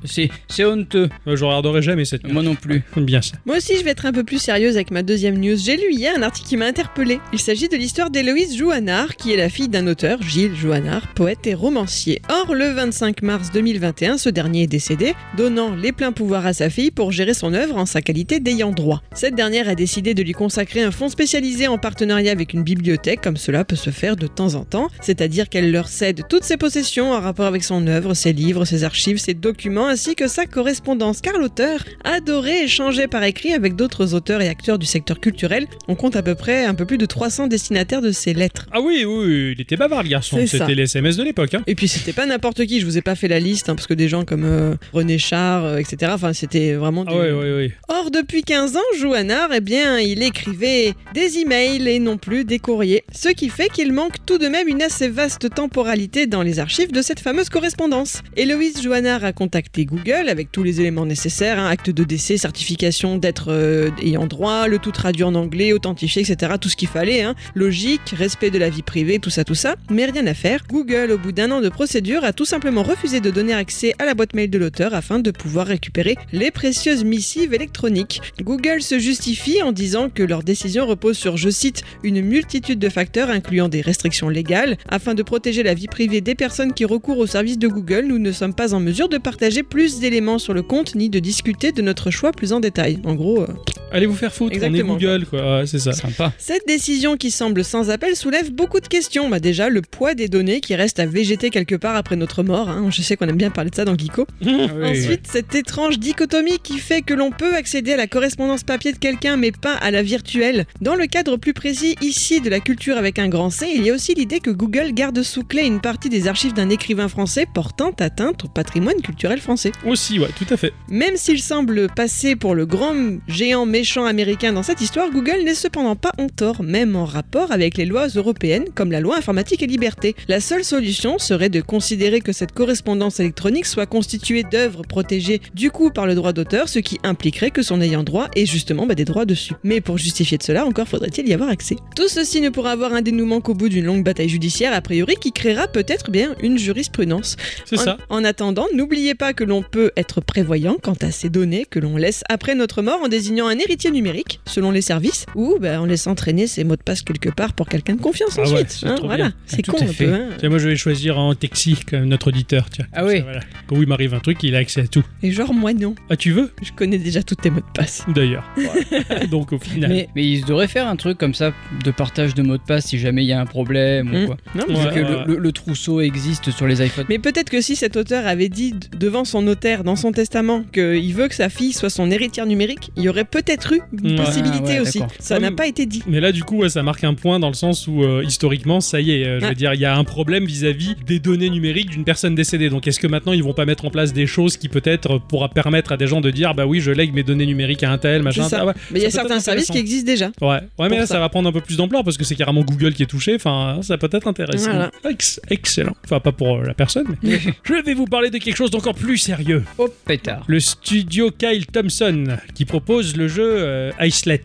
[0.48, 1.10] c'est honteux.
[1.28, 2.84] Euh, Je regarderai jamais cette Moi non plus.
[2.98, 3.34] Bien ça.
[3.46, 5.58] Moi aussi, je vais être un peu plus sérieuse avec ma deuxième news.
[5.58, 7.20] J'ai lu hier un article qui m'a interpellée.
[7.34, 11.46] Il s'agit de l'histoire d'Héloïse Jouanard, qui est la fille d'un auteur, Gilles Jouanard, poète
[11.48, 12.22] et romancier.
[12.30, 16.70] Or, le 25 mars 2021, ce dernier est décédé, donnant les pleins pouvoirs à sa
[16.70, 19.02] fille pour gérer son œuvre en sa qualité d'ayant droit.
[19.14, 23.20] Cette dernière a décidé de lui consacrer un fonds spécialisé en partenariat avec une bibliothèque,
[23.20, 26.56] comme cela peut se faire de temps en temps, c'est-à-dire qu'elle leur cède toutes ses
[26.56, 30.46] possessions en rapport avec son œuvre, ses livres, ses archives, ses documents, ainsi que sa
[30.46, 35.68] correspondance, car l'auteur adorait échanger par écrit avec d'autres auteurs et acteurs du secteur culturel.
[35.90, 38.68] On compte à peu près un peu plus de 300 destinataires de ses lettres.
[38.72, 40.40] Ah oui, oui, oui, il était bavard, le garçon.
[40.48, 41.54] C'était les SMS de l'époque.
[41.56, 41.64] Hein.
[41.68, 43.88] Et puis c'était pas n'importe qui, je vous ai pas fait la liste, hein, parce
[43.88, 47.04] que des gens comme euh, René Char, euh, etc., enfin c'était vraiment...
[47.06, 47.72] Ah ouais, ouais, ouais.
[47.90, 52.60] Or, depuis 15 ans, Jouanard, eh bien, il écrivait des emails et non plus des
[52.60, 53.04] courriers.
[53.14, 56.92] Ce qui fait qu'il manque tout de même une assez vaste temporalité dans les archives
[56.92, 58.22] de cette fameuse correspondance.
[58.36, 63.18] Héloïse Jouanard a contacté Google avec tous les éléments nécessaires, hein, acte de décès, certification
[63.18, 66.54] d'être euh, ayant droit, le tout traduit en anglais, authentifié, etc.
[66.60, 67.36] Tout ce qu'il fallait, hein.
[67.56, 69.76] logique, respect de la vie privée, tout ça, tout ça.
[69.90, 70.64] Mais rien à faire.
[70.70, 74.06] Google, au bout d'un an de procédure, a tout simplement refusé de donner accès à
[74.06, 78.22] la boîte mail de l'auteur afin de pouvoir récupérer les précieuses missives électroniques.
[78.42, 81.71] Google se justifie en disant que leur décision repose sur, je cite,
[82.04, 84.78] une multitude de facteurs incluant des restrictions légales.
[84.90, 88.20] Afin de protéger la vie privée des personnes qui recourent au service de Google, nous
[88.20, 91.72] ne sommes pas en mesure de partager plus d'éléments sur le compte ni de discuter
[91.72, 93.00] de notre choix plus en détail.
[93.06, 93.48] En gros, euh,
[93.94, 94.94] Allez vous faire foutre, Exactement.
[94.94, 95.60] on est Google, quoi.
[95.60, 95.92] Ouais, c'est ça.
[95.92, 96.32] Sympa.
[96.38, 99.28] cette décision qui semble sans appel soulève beaucoup de questions.
[99.30, 102.70] Bah déjà, le poids des données qui restent à végéter quelque part après notre mort.
[102.70, 102.88] hein.
[102.90, 104.26] Je sais qu'on aime bien parler de ça dans Geeko.
[104.84, 108.98] Ensuite, cette étrange dichotomie qui fait que l'on peut accéder à la correspondance papier de
[108.98, 110.66] quelqu'un mais pas à la virtuelle.
[110.80, 113.92] Dans le cadre plus précis ici de la culture avec un grand C, il y
[113.92, 117.46] a aussi l'idée que Google garde sous clé une partie des archives d'un écrivain français
[117.46, 119.72] portant atteinte au patrimoine culturel français.
[119.86, 120.74] Aussi, ouais, tout à fait.
[120.90, 122.96] Même s'il semble passer pour le grand
[123.28, 127.52] géant méchant américain dans cette histoire, Google n'est cependant pas en tort, même en rapport
[127.52, 130.16] avec les lois européennes comme la loi informatique et liberté.
[130.28, 135.70] La seule solution serait de considérer que cette correspondance électronique soit constituée d'œuvres protégées du
[135.70, 138.96] coup par le droit d'auteur, ce qui impliquerait que son ayant droit ait justement bah,
[138.96, 139.54] des droits dessus.
[139.64, 141.76] Mais pour justifier de cela, encore faudrait-il y avoir accès.
[141.96, 145.16] Tout ceci ne pourra avoir un dénouement qu'au bout d'une longue bataille judiciaire, a priori,
[145.20, 147.38] qui créera peut-être bien une jurisprudence.
[147.66, 147.98] C'est ça.
[148.10, 151.98] En attendant, n'oubliez pas que l'on peut être prévoyant quant à ces données que l'on
[151.98, 155.86] laisse après notre mort en désignant un héritier numérique, selon les services, ou bah, en
[155.86, 158.70] laissant traîner ses mots de passe quelque part pour quelqu'un de confiance Ah ensuite.
[158.72, 160.06] c'est hein, voilà, c'est Tout con un fait.
[160.06, 160.14] peu.
[160.14, 160.30] hein.
[160.40, 162.86] Tiens, moi je vais choisir en Texi, comme notre auditeur, tiens.
[162.94, 163.18] Ah oui.
[163.18, 163.40] Ça, voilà.
[163.68, 165.04] Quand il m'arrive un truc, il a accès à tout.
[165.24, 166.52] Et genre, moi non, Ah, tu veux?
[166.62, 168.04] Je connais déjà tous tes mots de passe.
[168.14, 168.44] D'ailleurs.
[168.56, 169.26] Voilà.
[169.28, 169.90] Donc au final.
[169.90, 171.52] Mais, mais ils devraient faire un truc comme ça
[171.84, 174.38] de partage de mots de passe si jamais il y a un problème ou quoi.
[174.56, 175.24] Non, mais Ouais, Vu que ouais.
[175.28, 177.06] le, le- le trousseau existe sur les iPhones.
[177.10, 181.14] Mais peut-être que si cet auteur avait dit devant son notaire dans son testament qu'il
[181.14, 184.26] veut que sa fille soit son héritière numérique, il y aurait peut-être eu une Ouais.
[184.26, 185.00] possibilité Ah ouais, aussi.
[185.20, 186.04] Ça n'a pas été dit.
[186.08, 188.82] Mais là, du coup, ouais, ça marque un point dans le sens où, euh, historiquement,
[188.82, 191.50] ça y est, euh, je veux dire, il y a un problème vis-à-vis des données
[191.50, 192.70] numériques d'une personne décédée.
[192.70, 195.50] Donc, est-ce que maintenant, ils vont pas mettre en place des choses qui peut-être pourra
[195.50, 197.98] permettre à des gens de dire, bah oui, je lègue mes données numériques à un
[197.98, 198.48] tel, machin.
[198.52, 200.32] Ah ouais, Mais il y a certains services qui existent déjà.
[200.42, 201.16] Ouais, ouais mais là, ça.
[201.16, 201.20] ça.
[201.22, 203.36] Va prendre un peu plus d'ampleur parce que c'est carrément Google qui est touché.
[203.36, 204.72] Enfin, ça peut être intéressant.
[204.72, 204.92] Voilà.
[205.10, 205.96] Ex- excellent.
[206.06, 207.40] Enfin, pas pour euh, la personne, mais.
[207.64, 209.64] je vais vous parler de quelque chose d'encore plus sérieux.
[209.78, 210.44] Oh pétard.
[210.48, 214.42] Le studio Kyle Thompson qui propose le jeu euh, Icelet.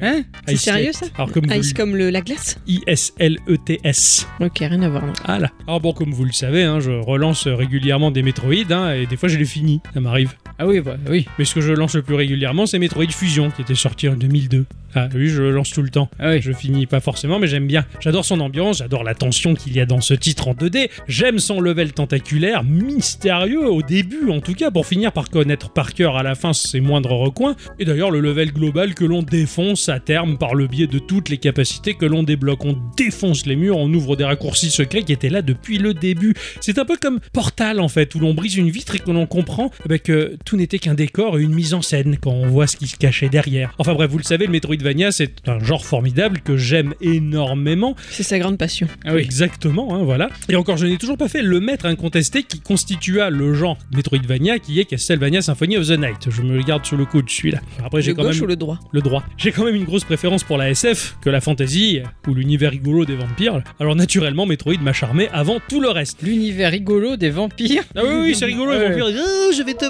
[0.00, 0.22] Hein?
[0.46, 1.06] C'est sérieux, ça?
[1.16, 2.58] Alors, comme vous Ice comme le, la glace?
[2.66, 4.26] I-S-L-E-T-S.
[4.40, 5.06] Ok, rien à voir.
[5.06, 5.12] non.
[5.26, 5.50] Voilà.
[5.66, 9.16] Alors bon, comme vous le savez, hein, je relance régulièrement des Metroid, hein, et des
[9.16, 10.34] fois je les finis, ça m'arrive.
[10.62, 11.26] Ah oui, bah, oui.
[11.40, 14.14] Mais ce que je lance le plus régulièrement, c'est Metroid Fusion, qui était sorti en
[14.14, 14.64] 2002.
[14.94, 16.10] Ah oui, je le lance tout le temps.
[16.18, 16.42] Ah oui.
[16.42, 17.86] Je finis pas forcément, mais j'aime bien.
[18.00, 20.90] J'adore son ambiance, j'adore la tension qu'il y a dans ce titre en 2D.
[21.08, 25.94] J'aime son level tentaculaire, mystérieux au début en tout cas, pour finir par connaître par
[25.94, 27.56] cœur à la fin ses moindres recoins.
[27.78, 31.30] Et d'ailleurs, le level global que l'on défonce à terme par le biais de toutes
[31.30, 32.64] les capacités que l'on débloque.
[32.64, 36.34] On défonce les murs, on ouvre des raccourcis secrets qui étaient là depuis le début.
[36.60, 39.26] C'est un peu comme Portal en fait, où l'on brise une vitre et que l'on
[39.26, 42.66] comprend ben, que tout n'était qu'un décor et une mise en scène quand on voit
[42.66, 43.74] ce qui se cachait derrière.
[43.78, 47.96] Enfin bref, vous le savez, le Metroidvania, c'est un genre formidable que j'aime énormément.
[48.10, 48.86] C'est sa grande passion.
[49.04, 49.22] Ah oui.
[49.22, 50.28] Exactement, hein, voilà.
[50.48, 54.58] Et encore, je n'ai toujours pas fait le maître incontesté qui constitua le genre Metroidvania,
[54.58, 56.28] qui est Castlevania Symphony of the Night.
[56.30, 57.60] Je me le garde sur le coude, celui-là.
[57.84, 58.78] Après, j'ai Le quand gauche même ou le droit?
[58.92, 59.22] Le droit.
[59.38, 63.04] J'ai quand même une grosse préférence pour la SF que la fantasy ou l'univers rigolo
[63.04, 63.62] des vampires.
[63.80, 66.22] Alors naturellement, Metroid m'a charmé avant tout le reste.
[66.22, 67.82] L'univers rigolo des vampires?
[67.96, 68.88] Ah oui, oui, c'est rigolo, les Ouais.
[68.90, 69.06] vampires.
[69.24, 69.84] Oh, je vais te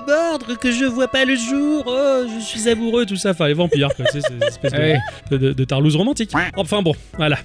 [0.60, 1.84] que je vois pas le jour.
[1.86, 3.30] Oh, je suis amoureux, tout ça.
[3.30, 4.04] Enfin, les vampires, quoi.
[4.12, 4.72] C'est cette espèce
[5.30, 6.30] de, de- de tarlouse romantique.
[6.56, 7.38] Enfin bon, voilà.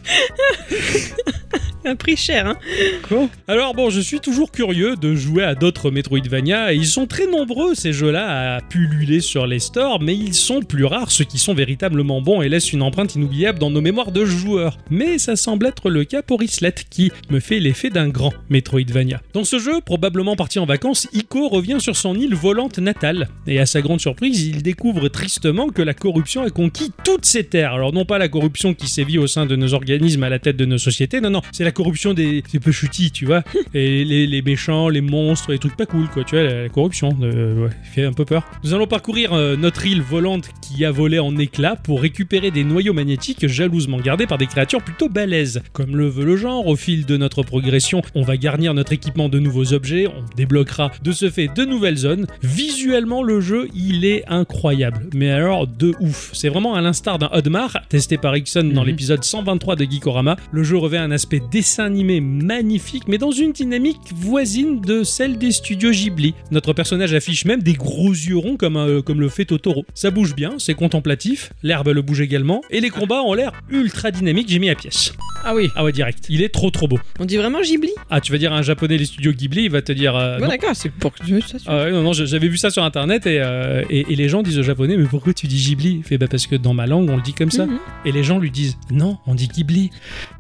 [1.90, 6.74] Un prix cher, hein Alors bon, je suis toujours curieux de jouer à d'autres Metroidvania
[6.74, 10.62] et ils sont très nombreux ces jeux-là à pulluler sur les stores, mais ils sont
[10.62, 14.12] plus rares ceux qui sont véritablement bons et laissent une empreinte inoubliable dans nos mémoires
[14.12, 14.78] de joueurs.
[14.90, 19.22] Mais ça semble être le cas pour Islet qui me fait l'effet d'un grand Metroidvania.
[19.32, 23.60] Dans ce jeu, probablement parti en vacances, Ico revient sur son île volante natale et
[23.60, 27.74] à sa grande surprise, il découvre tristement que la corruption a conquis toutes ces terres.
[27.74, 30.58] Alors non pas la corruption qui sévit au sein de nos organismes à la tête
[30.58, 34.04] de nos sociétés, non non, c'est la corruption des, des peu chutis, tu vois, et
[34.04, 37.16] les, les méchants, les monstres, les trucs pas cool, quoi, tu vois, la, la corruption,
[37.22, 38.44] euh, ouais, fait un peu peur.
[38.64, 42.64] Nous allons parcourir euh, notre île volante qui a volé en éclats pour récupérer des
[42.64, 45.62] noyaux magnétiques jalousement gardés par des créatures plutôt balèzes.
[45.74, 49.30] Comme le veut le genre, au fil de notre progression, on va garnir notre équipement
[49.30, 52.26] de nouveaux objets, on débloquera de ce fait de nouvelles zones.
[52.42, 56.32] Visuellement, le jeu, il est incroyable, mais alors de ouf.
[56.34, 58.88] C'est vraiment à l'instar d'un Hodmar, testé par Ixon dans Mhm.
[58.88, 60.38] l'épisode 123 de Geekorama.
[60.52, 65.38] Le jeu revêt un aspect dessin animé magnifique, mais dans une dynamique voisine de celle
[65.38, 66.34] des studios Ghibli.
[66.50, 69.86] Notre personnage affiche même des gros yeux ronds comme, un- comme le fait Totoro.
[69.94, 74.12] Ça bouge bien, c'est contemplatif, l'herbe le bouge également, et les combats ont l'air ultra
[74.12, 75.12] dynamiques, j'ai mis à pièce.
[75.44, 75.68] Ah oui.
[75.76, 77.00] Ah ouais, direct, il est trop trop beau.
[77.20, 77.90] On dit vraiment Ghibli?
[78.10, 80.16] Ah, tu vas dire à un japonais les studios Ghibli, il va te dire...
[80.16, 81.58] euh, Bon, d'accord, c'est pour que je ça.
[81.68, 84.42] Ah ouais, non, non, j'avais vu ça sur internet et, euh, et, et les gens
[84.42, 85.98] disent aux japonais mais pourquoi tu dis Ghibli?
[85.98, 87.66] Il fait bah parce que dans ma langue on le dit comme ça.
[87.66, 87.78] Mhm.
[88.06, 89.90] Et les gens lui disent non, on dit Ghibli.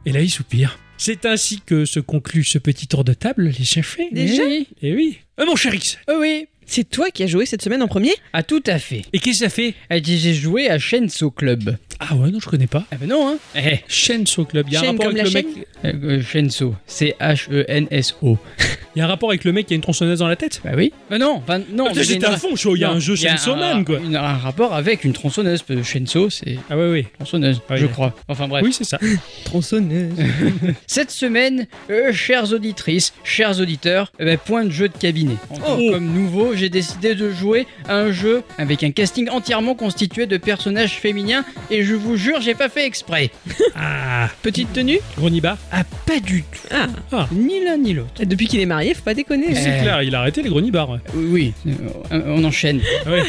[0.05, 0.77] Et là il soupire.
[0.97, 3.97] C'est ainsi que se conclut ce petit tour de table, les chefs.
[4.11, 4.67] Déjà Oui.
[4.81, 5.19] Et oui.
[5.39, 5.97] Euh, mon cher X.
[6.09, 6.47] Oh oui.
[6.69, 9.03] C'est toi qui as joué cette semaine en premier Ah tout à fait.
[9.13, 9.73] Et qu'est-ce que ça fait?
[9.89, 11.77] Ah, J'ai joué à Shenso Club.
[11.99, 12.85] Ah ouais, non, je connais pas.
[12.91, 13.37] Ah ben non, hein.
[13.55, 14.65] Eh, Shenso Club.
[14.67, 15.67] Il y a un Chaîne rapport comme avec la le mec.
[15.83, 16.75] Chaîne euh, Shenso.
[16.85, 18.37] C'est H-E-N-S-O.
[18.95, 20.59] Il y a un rapport avec le mec qui a une tronçonneuse dans la tête.
[20.63, 20.91] Bah oui.
[21.07, 21.43] Bah non.
[21.45, 21.89] Bah non.
[21.95, 22.75] Mais j'étais une- à fond chaud.
[22.75, 23.99] Il y a un jeu il y a Chainsaw un- Man quoi.
[23.99, 25.61] une- un rapport avec une tronçonneuse.
[25.61, 27.79] parce que Shenso, c'est Ah ouais, tronçonneuse, Ah oui.
[27.81, 28.15] je crois.
[28.27, 28.63] Enfin bref.
[28.65, 28.97] Oui, c'est ça.
[29.45, 30.13] Tronçonneuse.
[30.87, 35.35] Cette semaine, euh, chères auditrices, chers auditeurs, ben, point de jeu de cabinet.
[35.51, 35.91] Encore Oh.
[35.91, 40.37] Comme nouveau, j'ai décidé de jouer à un jeu avec un casting entièrement constitué de
[40.37, 43.29] personnages féminins et je vous jure, j'ai pas fait exprès.
[43.75, 44.99] Ah, Petite tenue?
[45.17, 45.57] Gronibar.
[45.71, 46.59] Ah, pas du tout.
[47.11, 48.23] Ah, Ni l'un ni l'autre.
[48.23, 49.53] depuis qu'il est marié, faut pas déconner.
[49.53, 49.81] C'est Eh.
[49.81, 50.89] clair, il a arrêté les Gronibar.
[50.89, 50.99] ouais.
[51.13, 51.73] Oui, oui,
[52.11, 52.79] euh, on enchaîne.
[53.05, 53.23] Ah ouais.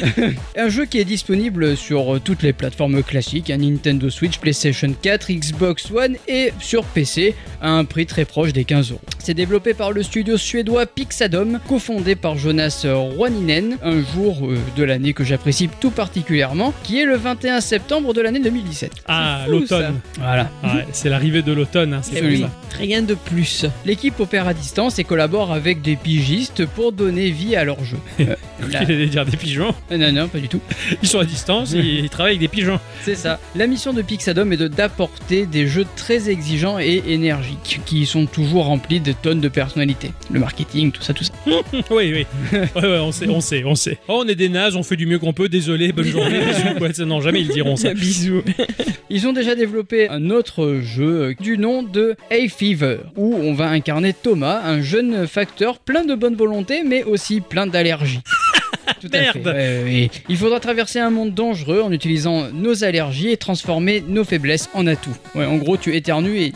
[0.57, 4.93] Un jeu qui est disponible sur euh, toutes les plateformes classiques, hein, Nintendo Switch, PlayStation
[5.03, 9.01] 4, Xbox One et sur PC à un prix très proche des 15 euros.
[9.19, 14.85] C'est développé par le studio suédois Pixadom, cofondé par Jonas Rouaninen, un jour euh, de
[14.85, 18.93] l'année que j'apprécie tout particulièrement, qui est le 21 septembre de l'année 2017.
[19.09, 20.01] Ah, l'automne.
[20.19, 20.51] Voilà.
[20.63, 22.01] Ah ouais, c'est l'arrivée de l'automne, hein,
[22.79, 23.67] Rien de plus.
[23.85, 27.97] L'équipe opère à distance et collabore avec des pigistes pour donner vie à leur jeu.
[28.21, 28.35] Euh,
[28.73, 29.75] la- allait dire des pigeons.
[29.91, 30.61] Non, non, pas du tout.
[31.03, 32.79] Ils sont à distance et ils travaillent avec des pigeons.
[33.03, 33.39] C'est ça.
[33.57, 38.27] La mission de Pixadom est de d'apporter des jeux très exigeants et énergiques, qui sont
[38.27, 40.13] toujours remplis de tonnes de personnalités.
[40.31, 41.33] Le marketing, tout ça, tout ça.
[41.47, 42.27] oui, oui.
[42.53, 43.99] Ouais, ouais, on sait, on sait, on sait.
[44.09, 46.75] Oh, on est des nazes, on fait du mieux qu'on peut, désolé, bonne journée, bisous,
[46.79, 46.93] quoi.
[46.93, 47.95] Ça, Non, jamais ils diront ça.
[47.95, 48.43] Bisous.
[49.11, 53.55] Ils ont déjà développé un autre jeu euh, du nom de Hay Fever, où on
[53.55, 58.21] va incarner Thomas, un jeune facteur plein de bonne volonté, mais aussi plein d'allergies.
[59.01, 59.43] Tout à Merde.
[59.43, 59.51] fait.
[59.51, 60.11] Ouais, ouais.
[60.29, 64.87] Il faudra traverser un monde dangereux en utilisant nos allergies et transformer nos faiblesses en
[64.87, 65.15] atouts.
[65.35, 66.53] Ouais, en gros, tu éternues et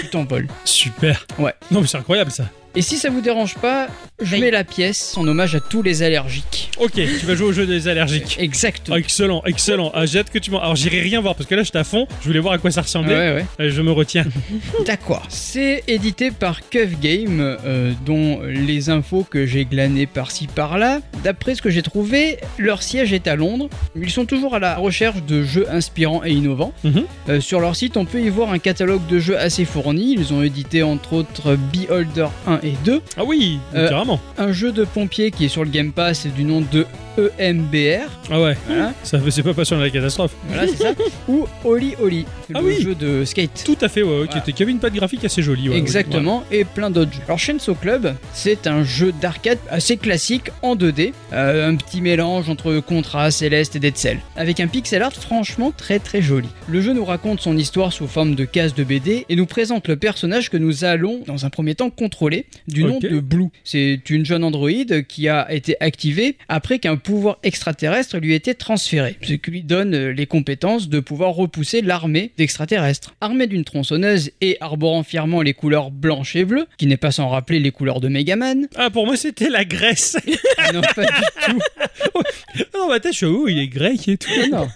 [0.00, 0.48] tu t'envoles.
[0.64, 1.24] Super.
[1.38, 1.54] Ouais.
[1.70, 2.50] Non, mais c'est incroyable ça.
[2.76, 3.88] Et si ça vous dérange pas,
[4.20, 6.70] je mets la pièce en hommage à tous les allergiques.
[6.78, 8.36] Ok, tu vas jouer au jeu des allergiques.
[8.38, 8.96] Exactement.
[8.96, 9.90] Ah, excellent, excellent.
[9.94, 10.60] Ah, j'ai hâte que tu m'en.
[10.60, 12.06] Alors, j'irai rien voir parce que là, j'étais à fond.
[12.20, 13.14] Je voulais voir à quoi ça ressemblait.
[13.14, 13.46] Ouais, ouais.
[13.60, 14.26] Euh, Je me retiens.
[14.86, 15.24] D'accord.
[15.30, 21.00] C'est édité par Kev Game, euh, dont les infos que j'ai glanées par-ci par-là.
[21.24, 23.70] D'après ce que j'ai trouvé, leur siège est à Londres.
[23.98, 26.74] Ils sont toujours à la recherche de jeux inspirants et innovants.
[26.84, 27.04] Mhm.
[27.30, 30.14] Euh, sur leur site, on peut y voir un catalogue de jeux assez fourni.
[30.18, 34.20] Ils ont édité entre autres Beholder 1 et 2, Ah oui, Euh, carrément.
[34.38, 36.86] un jeu de pompier qui est sur le Game Pass du nom de
[37.38, 40.32] EMBR, Ah ouais, voilà, ça c'est pas passion de la catastrophe.
[40.48, 40.92] voilà c'est ça,
[41.28, 42.24] ou Oli Oli,
[42.54, 42.80] Ah le oui.
[42.82, 43.62] jeu de skate.
[43.64, 44.42] Tout à fait, ouais, ouais, qui, Voilà.
[44.42, 45.68] était- qui avait une patte graphique assez jolie.
[45.68, 47.20] ouais, Exactement, et plein d'autres jeux.
[47.26, 52.48] Alors Shenso Club, c'est un jeu d'arcade assez classique en 2D, euh, un petit mélange
[52.48, 56.48] entre Contra, Céleste et Dead Cell, avec un pixel art franchement très très joli.
[56.68, 59.88] Le jeu nous raconte son histoire sous forme de cases de BD et nous présente
[59.88, 63.48] le personnage que nous allons dans un premier temps contrôler, du nom de Blue.
[63.64, 68.56] C'est une jeune androïde qui a été activée après qu'un pouvoir extraterrestre lui ait été
[68.56, 73.14] transféré, ce qui lui donne euh, les compétences de pouvoir repousser l'armée d'extraterrestres.
[73.20, 77.28] Armée d'une tronçonneuse et arborant fièrement les couleurs blanches et bleues, qui n'est pas sans
[77.28, 78.66] rappeler les couleurs de Megaman.
[78.74, 80.16] Ah, pour moi c'était la Grèce.
[80.74, 82.22] non, pas du tout.
[82.74, 84.30] non, ma tête, je suis oh, il est grec et tout.
[84.50, 84.66] Non,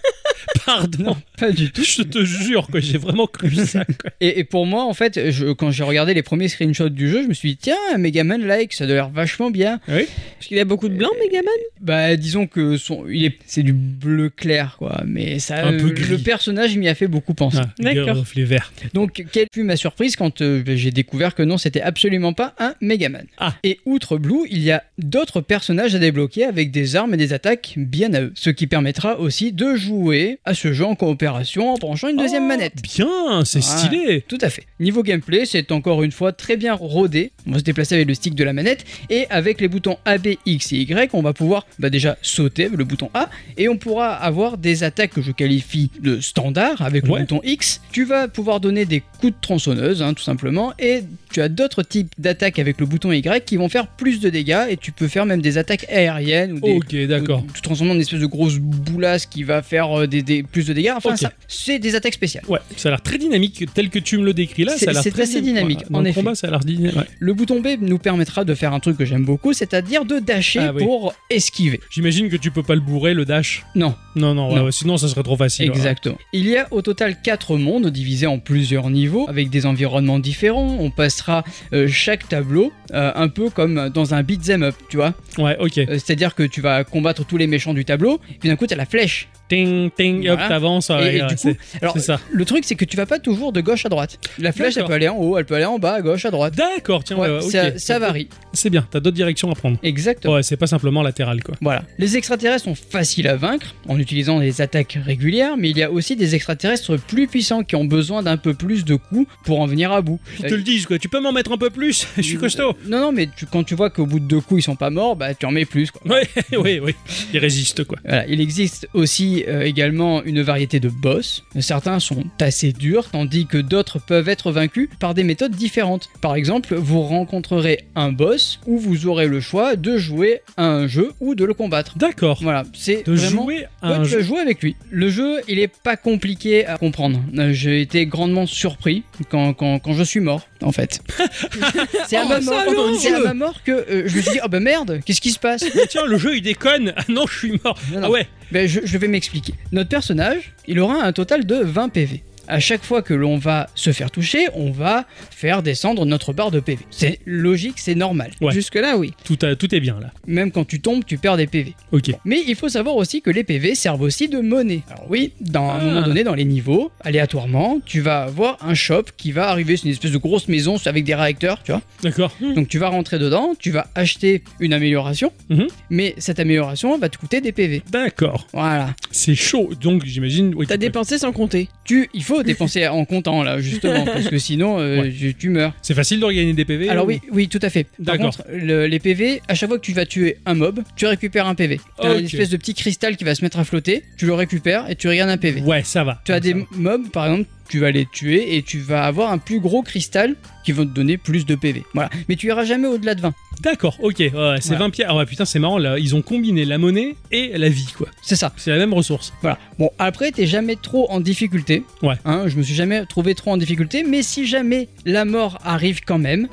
[0.65, 1.03] Pardon.
[1.03, 1.83] non, pas du tout.
[1.91, 3.85] Je te jure, quoi, j'ai vraiment cru ça.
[3.85, 4.11] Quoi.
[4.21, 7.23] Et, et pour moi, en fait, je- quand j'ai regardé les premiers screenshots du jeu,
[7.23, 9.79] je me suis dit, tiens, un Megaman like, ça doit l'air vachement bien.
[9.87, 10.05] Oui.
[10.37, 11.51] Parce qu'il a beaucoup de blanc, Megaman?
[11.81, 15.01] Bah, disons que son, il est, c'est du bleu clair, quoi.
[15.05, 16.09] Mais ça, Un peu euh, gris.
[16.09, 17.57] le personnage m'y a fait beaucoup penser.
[17.61, 18.17] Ah, D'accord.
[18.17, 18.71] reflet vert.
[18.93, 22.75] Donc, quelle fut ma surprise quand euh, j'ai découvert que non, c'était absolument pas un
[22.81, 23.25] Megaman.
[23.37, 23.55] Ah.
[23.63, 27.33] Et outre Blue, il y a d'autres personnages à débloquer avec des armes et des
[27.33, 28.31] attaques bien à eux.
[28.35, 32.43] Ce qui permettra aussi de jouer à ce jeu en coopération en branchant une deuxième
[32.43, 32.81] Oh, manette.
[32.81, 33.77] Bien, c'est Voilà.
[33.77, 34.23] stylé.
[34.27, 34.63] Tout à fait.
[34.79, 37.31] Niveau gameplay, c'est encore une fois très bien rodé.
[37.47, 40.17] On va se déplacer avec le stick de la manette et avec les boutons A,
[40.17, 43.69] B, X et Y, on va pouvoir bah, déjà sauter avec le bouton A et
[43.69, 47.19] on pourra avoir des attaques que je qualifie de standard avec le Ouais.
[47.21, 47.81] bouton X.
[47.91, 51.83] Tu vas pouvoir donner des coups de tronçonneuse, hein, tout simplement, et tu as d'autres
[51.83, 55.07] types d'attaques avec le bouton Y qui vont faire plus de dégâts et tu peux
[55.07, 57.43] faire même des attaques aériennes ou des, Ok, d'accord.
[57.53, 60.73] tout transformant en une espèce de grosse boulasse qui va faire euh, des, plus de
[60.73, 60.91] dégâts.
[60.95, 62.43] Enfin, ça, c'est des attaques spéciales.
[62.47, 64.73] Ouais, ça a l'air très dynamique, tel que tu me le décris là.
[64.77, 66.19] C'est- ça a l'air c'est très assez dynamique, dans en le effet.
[66.19, 66.95] combat, ça a l'air dynamique.
[66.95, 67.05] ouais.
[67.19, 70.59] Le bouton B nous permettra de faire un truc que j'aime beaucoup, c'est-à-dire de dasher
[70.59, 70.83] Ah oui.
[70.83, 71.79] pour esquiver.
[71.89, 73.65] J'imagine que tu peux pas le bourrer, le dash.
[73.75, 74.65] Non, Non, non, ouais, Non.
[74.65, 75.65] ouais, sinon ça serait trop facile.
[75.65, 76.17] exactement.
[76.33, 80.77] Il y a au total 4 mondes divisés en plusieurs niveaux avec des environnements différents.
[80.79, 85.13] On passera euh, chaque tableau euh, un peu comme dans un beat'em up, tu vois.
[85.37, 85.77] Ouais, ok.
[85.77, 88.67] Euh, c'est-à-dire que tu vas combattre tous les méchants du tableau, et puis d'un coup
[88.67, 89.29] tu as la flèche.
[89.51, 90.89] Ting, ting, hop, t'avances.
[90.89, 92.19] Et- ouais, et ouais, du coup, alors c'est ça.
[92.31, 94.17] le truc c'est que tu vas pas toujours de gauche à droite.
[94.39, 96.31] La flèche elle peut aller en haut, elle peut aller en bas, à gauche, à
[96.31, 96.55] droite.
[96.55, 98.29] D'accord, tiens, Ouais, ça, ça varie.
[98.53, 99.77] C'est bien, t'as d'autres directions à prendre.
[99.83, 100.35] Exactement.
[100.35, 101.55] Ouais, c'est pas simplement latéral, quoi.
[101.61, 101.83] Voilà.
[101.97, 105.91] Les extraterrestres sont faciles à vaincre en utilisant des attaques régulières, mais il y a
[105.91, 109.65] aussi des extraterrestres plus puissants qui ont besoin d'un peu plus de coups pour en
[109.65, 110.19] venir à bout.
[110.39, 110.97] Ils te le disent, quoi.
[110.97, 112.07] Tu peux m'en mettre un peu plus?
[112.15, 112.73] Je suis costaud.
[112.87, 114.89] Non, non, mais tu- quand tu vois qu'au bout de deux coups ils sont pas
[114.89, 115.91] morts, bah tu en mets plus.
[115.91, 116.09] Quoi.
[116.11, 116.95] Ouais, oui, oui.
[117.33, 117.97] Ils résistent, quoi.
[118.05, 118.25] Voilà.
[118.27, 121.43] Il existe aussi euh, également une variété de boss.
[121.59, 126.09] Certains sont assez durs, tandis que d'autres peuvent être vaincus par des méthodes différentes.
[126.21, 130.87] Par exemple, vous rencontrerez un boss où vous aurez le choix de jouer à un
[130.87, 131.97] jeu ou de le combattre.
[131.97, 132.39] D'accord.
[132.41, 133.43] Voilà, c'est De vraiment...
[133.43, 134.21] jouer à un jeu.
[134.21, 134.75] jouer avec lui.
[134.89, 137.21] Le jeu, il est pas compliqué à comprendre.
[137.37, 141.01] Euh, J'ai été grandement surpris quand, quand, quand je suis mort, en fait.
[142.07, 144.31] c'est à, Oh, ma mort- salaud c'est à ma mort que euh, je me suis
[144.31, 145.63] dit, oh bah merde, qu'est-ce qui se passe?
[145.75, 146.93] Mais tiens, le jeu il déconne.
[146.95, 147.77] Ah non, je suis mort.
[147.91, 148.07] Non, non.
[148.07, 148.27] Ah ouais.
[148.51, 149.53] Ben, je, je vais m'expliquer.
[149.71, 152.23] Notre personnage, il aura un total de 20 PV.
[152.47, 156.51] À chaque fois que l'on va se faire toucher, on va faire descendre notre barre
[156.51, 156.85] de PV.
[156.89, 158.31] C'est logique, c'est normal.
[158.41, 158.51] Ouais.
[158.51, 159.13] Jusque-là, oui.
[159.23, 160.11] Tout, a- tout est bien là.
[160.27, 161.75] Même quand tu tombes, tu perds des PV.
[161.91, 162.11] Ok.
[162.25, 164.81] Mais il faut savoir aussi que les PV servent aussi de monnaie.
[164.89, 165.83] Alors oui, dans un Ah.
[165.83, 169.85] moment donné dans les niveaux, aléatoirement, tu vas avoir un shop qui va arriver, c'est
[169.85, 171.81] une espèce de grosse maison avec des réacteurs, tu vois.
[172.03, 172.35] D'accord.
[172.55, 175.67] Donc tu vas rentrer dedans, tu vas acheter une amélioration, Mhm.
[175.89, 177.83] mais cette amélioration va te coûter des PV.
[177.91, 178.47] D'accord.
[178.53, 178.95] Voilà.
[179.11, 179.71] C'est chaud.
[179.81, 180.53] Donc j'imagine.
[180.55, 181.69] Oui, T'as dépensé sans compter.
[181.83, 185.11] Tu, il faut dépenser en comptant là justement parce que sinon euh, Ouais.
[185.17, 185.73] tu, tu meurs.
[185.81, 187.83] C'est facile de regagner des PV Alors ou- oui, oui, tout à fait.
[187.83, 188.35] Par D'accord.
[188.37, 191.47] contre, le- les PV, à chaque fois que tu vas tuer un mob, tu récupères
[191.47, 191.79] un PV.
[192.03, 194.95] Une espèce de petit cristal qui va se mettre à flotter, tu le récupères et
[194.95, 195.61] tu regardes un PV.
[195.61, 196.21] Ouais, ça va.
[196.25, 196.59] Tu as des va.
[196.71, 200.35] mobs, par exemple, tu vas les tuer et tu vas avoir un plus gros cristal
[200.65, 201.85] qui va te donner plus de PV.
[201.93, 202.09] Voilà.
[202.27, 203.33] Mais tu iras jamais au-delà de 20.
[203.61, 204.19] D'accord, ok.
[204.19, 204.79] Ouais, c'est Voilà.
[204.85, 205.07] 20 pierres.
[205.11, 205.77] Ah ouais, putain, c'est marrant.
[205.77, 208.07] Là, ils ont combiné la monnaie et la vie, quoi.
[208.21, 208.51] C'est ça.
[208.57, 209.31] C'est la même ressource.
[209.41, 209.57] Voilà.
[209.79, 211.85] Bon, après, t'es jamais trop en difficulté.
[212.03, 212.15] Ouais.
[212.25, 216.01] Hein, je me suis jamais trouvé trop en difficulté, mais si jamais la mort arrive
[216.05, 216.49] quand même,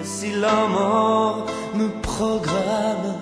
[0.00, 3.16] Et si la mort me programme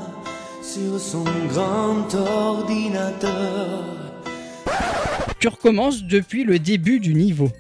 [0.63, 3.99] sur son grand ordinateur
[5.43, 7.51] tu recommences depuis le début du niveau.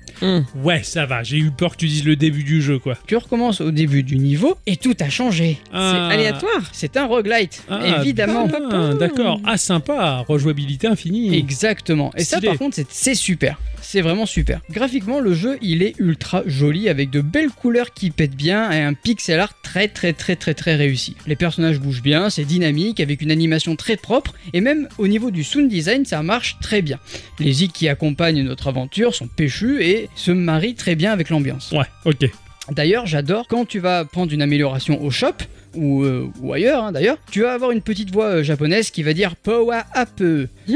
[0.63, 1.25] Ouais, ça va.
[1.25, 2.97] J'ai eu peur que tu dises le début du jeu, quoi.
[3.09, 5.59] Tu recommences au début du niveau et tout a changé.
[5.73, 6.09] Ah.
[6.09, 6.63] C'est aléatoire.
[6.71, 8.47] C'est un roguelite, Ah, évidemment.
[8.71, 9.41] ah, D'accord.
[9.45, 10.25] Ah, sympa.
[10.29, 11.35] Rejouabilité infinie.
[11.37, 12.13] Exactement.
[12.17, 13.59] Et ça, par contre, c'est- c'est super.
[13.93, 14.63] C'est vraiment super.
[14.71, 18.81] Graphiquement, le jeu, il est ultra joli avec de belles couleurs qui pètent bien et
[18.81, 21.15] un pixel art très très très très très réussi.
[21.27, 25.31] Les personnages bougent bien, c'est dynamique avec une animation très propre et même au niveau
[25.31, 26.99] du sound design, ça marche très bien.
[27.39, 31.71] Les zik qui accompagnent notre aventure sont péchus et se marient très bien avec l'ambiance.
[31.73, 32.31] Ouais, ok.
[32.71, 35.35] D'ailleurs, j'adore quand tu vas prendre une amélioration au shop
[35.75, 39.03] ou, euh, ou ailleurs hein, d'ailleurs, tu vas avoir une petite voix euh, japonaise qui
[39.03, 40.49] va dire Power Up.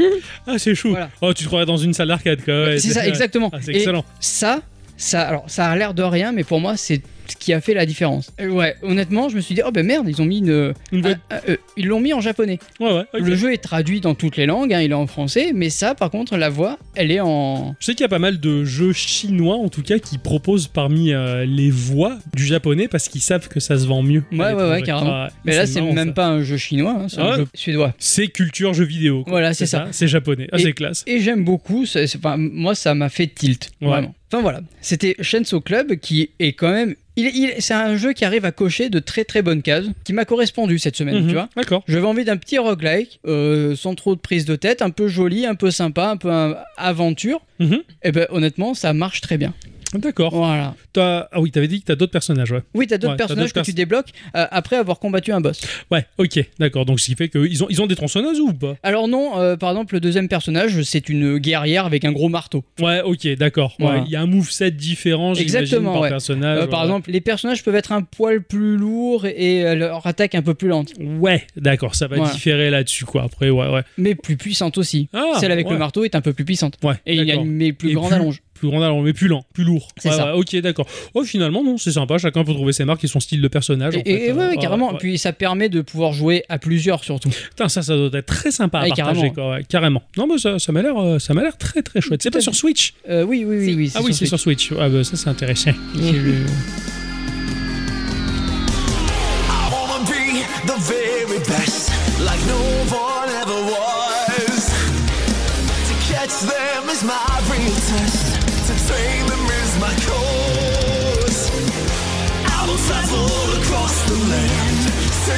[0.47, 0.89] Ah, c'est chou.
[0.91, 1.09] Voilà.
[1.21, 2.65] Oh, tu te croirais dans une salle d'arcade, quoi.
[2.65, 3.49] ouais, c'est ça, exactement.
[3.53, 4.03] Ah, c'est Et excellent.
[4.19, 4.61] ça,
[4.97, 7.73] ça, alors ça a l'air de rien, mais pour moi, c'est ce qui a fait
[7.73, 8.31] la différence.
[8.39, 10.73] Euh, ouais, honnêtement, je me suis dit, oh ben merde, ils ont mis une.
[11.03, 12.59] Ah, ah, euh, ils l'ont mis en japonais.
[12.79, 13.03] Ouais, ouais.
[13.13, 15.95] Le jeu est traduit dans toutes les langues, hein, il est en français, mais ça,
[15.95, 17.75] par contre, la voix, elle est en.
[17.79, 20.67] Je sais qu'il y a pas mal de jeux chinois, en tout cas, qui proposent
[20.67, 24.23] parmi euh, les voix du japonais parce qu'ils savent que ça se vend mieux.
[24.31, 25.27] Ouais, ouais, ouais, carrément.
[25.45, 26.13] Mais là, c'est même ça.
[26.13, 27.93] pas un jeu chinois, hein, c'est Ah un ouais jeu suédois.
[27.99, 29.23] C'est culture jeu vidéo.
[29.23, 29.31] quoi.
[29.31, 29.87] Voilà, c'est ça.
[29.91, 30.47] C'est japonais.
[30.51, 31.03] Ah, c'est classe.
[31.07, 31.85] Et j'aime beaucoup,
[32.15, 33.87] enfin, moi ça m'a fait tilt, Ouais.
[33.87, 34.13] vraiment.
[34.31, 36.95] Enfin voilà, c'était Shenso Club qui est quand même...
[37.15, 40.11] Il, il- c'est un jeu qui arrive à cocher de très très bonnes cases, qui
[40.13, 41.49] m'a correspondu cette semaine, Mhm, tu vois.
[41.55, 41.83] D'accord.
[41.87, 45.45] J'avais envie d'un petit roguelike, euh, sans trop de prise de tête, un peu joli,
[45.45, 47.41] un peu sympa, un peu euh, aventure.
[47.59, 47.79] Mhm.
[48.03, 49.53] Et ben honnêtement, ça marche très bien.
[49.93, 50.33] D'accord.
[50.35, 50.75] Voilà.
[50.99, 52.61] Ah oui, t'avais dit que t'as d'autres personnages, ouais.
[52.73, 55.61] Oui, t'as d'autres Ouais, personnages que tu débloques euh, après avoir combattu un boss.
[55.91, 56.85] Ouais, ok, d'accord.
[56.85, 58.75] Donc, ce qui fait qu'ils ont, ils ont des tronçonneuses ou pas?
[58.83, 62.63] Alors non, euh, par exemple, le deuxième personnage, c'est une guerrière avec un gros marteau.
[62.81, 63.75] Ouais, ok, d'accord.
[63.79, 64.03] Voilà.
[64.05, 66.09] Il y a un moveset différent, Exactement, par ouais.
[66.09, 66.63] personnage.
[66.63, 70.35] Euh, par exemple, les personnages peuvent être un poil plus lourds et euh, leur attaque
[70.35, 73.23] un peu plus lente, Ouais, d'accord, ça va différer là-dessus, quoi.
[73.23, 73.81] Après, ouais, ouais.
[73.97, 75.09] mais plus puissante aussi.
[75.13, 76.77] Ah, Celle avec le marteau est un peu plus puissante.
[76.83, 78.41] Ouais, Et il y a une mais plus Et grande plus- allonge.
[78.59, 79.87] Plus grand allonge, mais plus lent, plus lourd.
[79.97, 80.33] C'est Ouais, ça.
[80.33, 80.87] ouais, ok, d'accord.
[81.13, 82.17] Oh, finalement, non, c'est sympa.
[82.17, 83.95] Chacun peut trouver ses marques et son style de personnage.
[83.95, 84.27] en Et, fait.
[84.29, 84.91] et ouais, ouais, carrément.
[84.91, 84.97] ouais.
[84.99, 87.29] Puis ça permet de pouvoir jouer à plusieurs surtout.
[87.29, 89.33] Putain, ça, ça doit être très sympa à partager, carrément.
[89.33, 89.59] quoi.
[89.63, 90.01] carrément.
[90.17, 92.21] Non, mais ça, ça m'a l'air, euh, ça m'a l'air très, très chouette.
[92.23, 92.55] C'est pas sur.
[92.55, 93.91] Switch Euh, oui, oui, oui, oui.
[93.95, 94.71] Ah oui, c'est sur Switch.
[94.79, 95.71] Ah, bah, ça, c'est intéressant.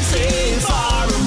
[0.01, 1.18] 13 far away.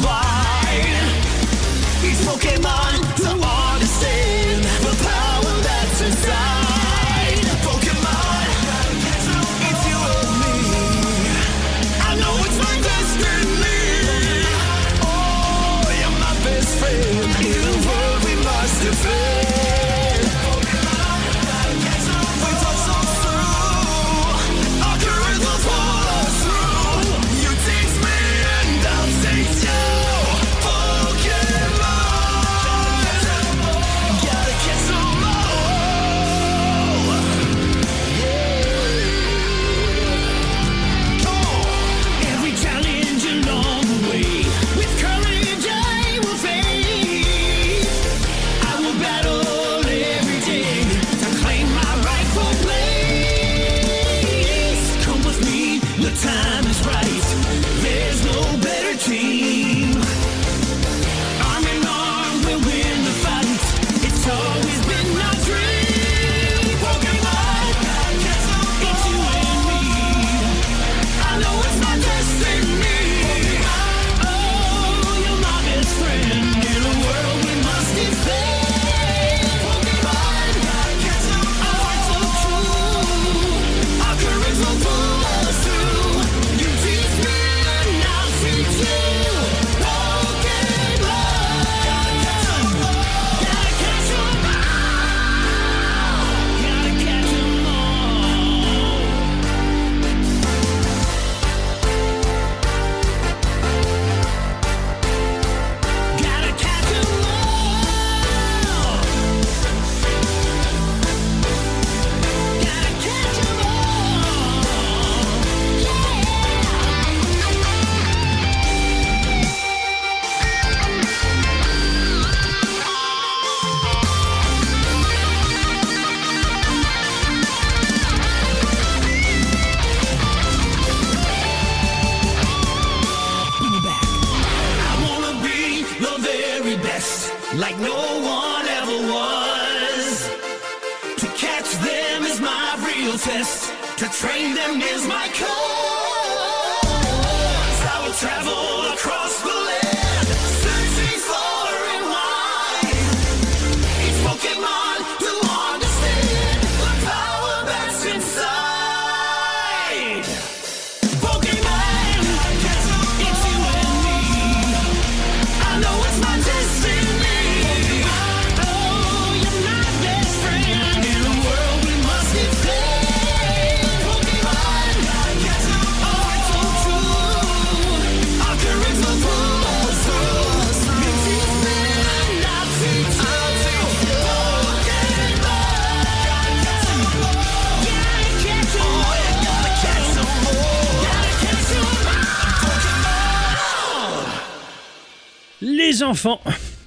[196.12, 196.40] Les enfants,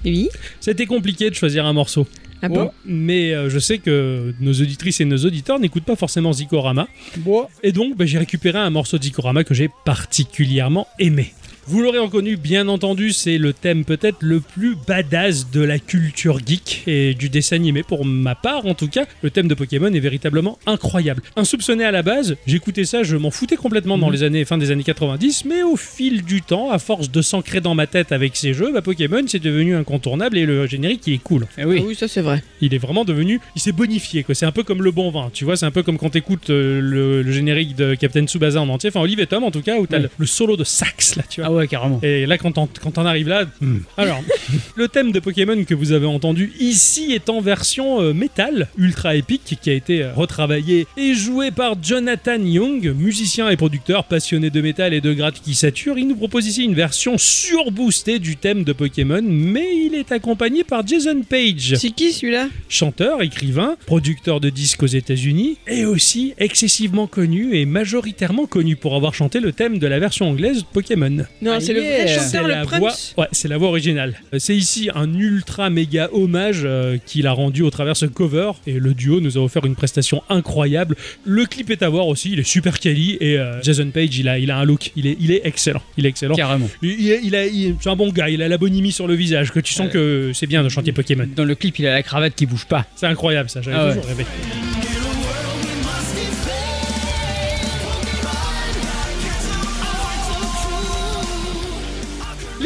[0.05, 0.29] Oui.
[0.59, 2.07] c'était compliqué de choisir un morceau.
[2.43, 2.69] Ah bon?
[2.85, 6.87] Mais euh, je sais que nos auditrices et nos auditeurs n'écoutent pas forcément Zikorama.
[7.17, 7.47] Bon.
[7.63, 11.33] Et donc, bah, j'ai récupéré un morceau de Zikorama que j'ai particulièrement aimé.
[11.67, 16.39] Vous l'aurez reconnu, bien entendu, c'est le thème peut-être le plus badass de la culture
[16.45, 19.05] geek et du dessin animé pour ma part en tout cas.
[19.21, 21.21] Le thème de Pokémon est véritablement incroyable.
[21.35, 24.71] Insoupçonné à la base, j'écoutais ça, je m'en foutais complètement dans les années fin des
[24.71, 28.35] années 90, mais au fil du temps, à force de s'ancrer dans ma tête avec
[28.35, 31.47] ces jeux, bah, Pokémon c'est devenu incontournable et le générique il est cool.
[31.57, 31.79] Eh oui.
[31.81, 32.43] Ah oui, ça c'est vrai.
[32.61, 34.35] Il est vraiment devenu, il s'est bonifié quoi.
[34.35, 35.55] C'est un peu comme le bon vin, tu vois.
[35.57, 38.89] C'est un peu comme quand t'écoutes euh, le, le générique de Captain Tsubasa en entier,
[38.89, 40.03] enfin Olive et Tom en tout cas, où t'as Oui.
[40.03, 41.44] le, le solo de sax là, tu vois.
[41.45, 41.99] Ah ouais, carrément.
[42.01, 43.45] Et là, quand on, quand on arrive là.
[43.61, 43.77] hmm.
[43.97, 44.19] Alors,
[44.75, 49.15] le thème de Pokémon que vous avez entendu ici est en version euh, métal, ultra
[49.15, 54.49] épique, qui a été euh, retravaillé et joué par Jonathan Young, musicien et producteur passionné
[54.49, 55.99] de métal et de gratte qui sature.
[55.99, 60.63] Il nous propose ici une version surboostée du thème de Pokémon, mais il est accompagné
[60.63, 62.47] par Jason Page C'est qui celui-là?
[62.69, 68.95] Chanteur, écrivain, producteur de disques aux États-Unis, et aussi excessivement connu et majoritairement connu pour
[68.95, 71.24] avoir chanté le thème de la version anglaise de Pokémon.
[71.41, 74.15] Non, Ah, c'est le vrai chanteur, la le voix, ouais, c'est la voix originale.
[74.33, 78.51] Euh, C'est ici un ultra méga hommage euh, qu'il a rendu au travers ce cover
[78.67, 80.95] et le duo nous a offert une prestation incroyable.
[81.25, 84.27] Le clip est à voir aussi, il est super quali et euh, Jason Page il
[84.29, 86.35] a, il a un look, il est, il est excellent, il est excellent.
[86.35, 86.69] Carrément.
[86.81, 89.13] Il, il- il a, il- c'est un bon gars, il a la bonhomie sur le
[89.15, 91.27] visage que tu sens que c'est bien de chanter Pokémon.
[91.35, 92.85] Dans le clip, il a la cravate qui bouge pas.
[92.95, 93.89] C'est incroyable ça, j'avais Ah ouais.
[93.95, 94.25] toujours rêvé.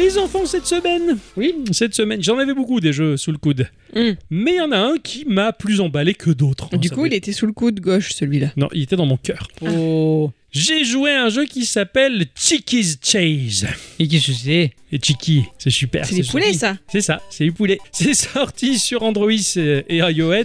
[0.00, 1.54] Les enfants cette semaine Oui.
[1.72, 3.68] Cette semaine, j'en avais beaucoup des jeux sous le coude.
[3.94, 4.12] Hmm.
[4.30, 6.70] Mais il y en a un qui m'a plus emballé que d'autres.
[6.72, 8.48] hein, Du ça coup, il était sous le coude gauche, celui-là.
[8.56, 9.46] Non, il était dans mon cœur.
[9.60, 10.30] Oh.
[10.52, 13.66] J'ai joué à un jeu qui s'appelle Chicky's Chase.
[13.98, 14.72] Et qu'est-ce que c'est?
[14.90, 16.04] Et Chicky, c'est super.
[16.06, 16.76] C'est des poulets, ça?
[16.90, 17.78] C'est ça, c'est du poulet.
[17.92, 20.44] C'est sorti sur Android et iOS.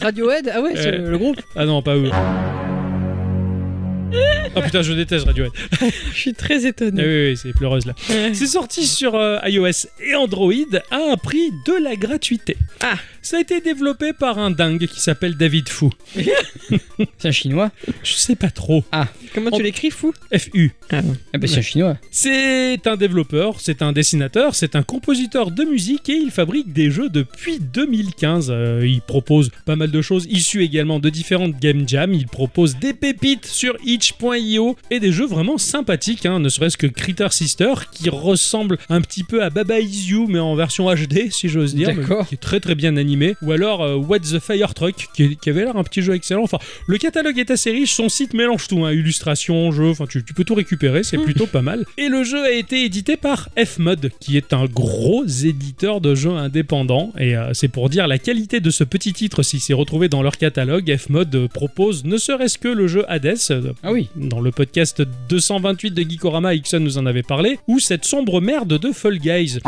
[0.00, 1.10] Radiohead Ah ouais, c'est Euh.
[1.10, 1.42] le groupe?
[1.56, 2.10] Ah non, pas eux.
[4.56, 5.52] Ah putain, je déteste Radiohead.
[6.12, 7.02] Je suis très Ah étonné.
[7.04, 7.94] oui, oui, c'est pleureuse là.
[8.32, 10.52] C'est sorti sur euh, iOS et Android
[10.90, 12.56] à un prix de la gratuité.
[12.80, 12.94] Ah.
[13.24, 15.90] Ça a été développé par un dingue qui s'appelle David Fou.
[17.18, 17.70] C'est un chinois.
[18.02, 18.84] Je sais pas trop.
[19.32, 20.12] Comment tu l'écris, fou?
[20.36, 20.72] FU.
[20.90, 21.00] Ah.
[21.32, 21.96] Ah bah c'est un chinois.
[22.10, 26.90] C'est un développeur, c'est un dessinateur, c'est un compositeur de musique et il fabrique des
[26.90, 28.48] jeux depuis 2015.
[28.50, 32.14] Euh, il propose pas mal de choses issues également de différentes game jams.
[32.14, 36.86] Il propose des pépites sur itch.io et des jeux vraiment sympathiques, hein, ne serait-ce que
[36.86, 41.32] Critter Sister qui ressemble un petit peu à Baba Is You mais en version HD
[41.32, 42.28] si j'ose dire, mais D'accord.
[42.28, 43.13] qui est très très bien animé.
[43.42, 46.42] Ou alors euh, What's the Fire Truck qui, avait l'air un petit jeu excellent.
[46.42, 50.24] Enfin, le catalogue est assez riche, son site mélange tout, hein, illustrations, jeux, enfin tu,
[50.24, 51.84] tu peux tout récupérer, c'est plutôt pas mal.
[51.98, 56.30] Et le jeu a été édité par Fmod, qui est un gros éditeur de jeux
[56.32, 57.12] indépendants.
[57.18, 60.22] Et euh, c'est pour dire la qualité de ce petit titre s'il s'est retrouvé dans
[60.22, 60.94] leur catalogue.
[60.96, 63.36] Fmod euh, propose ne serait-ce que le jeu Hades.
[63.50, 64.08] euh, Ah oui.
[64.16, 68.78] Dans le podcast 228 de Geekorama, Ixon nous en avait parlé, ou cette sombre merde
[68.78, 69.58] de Fall Guys,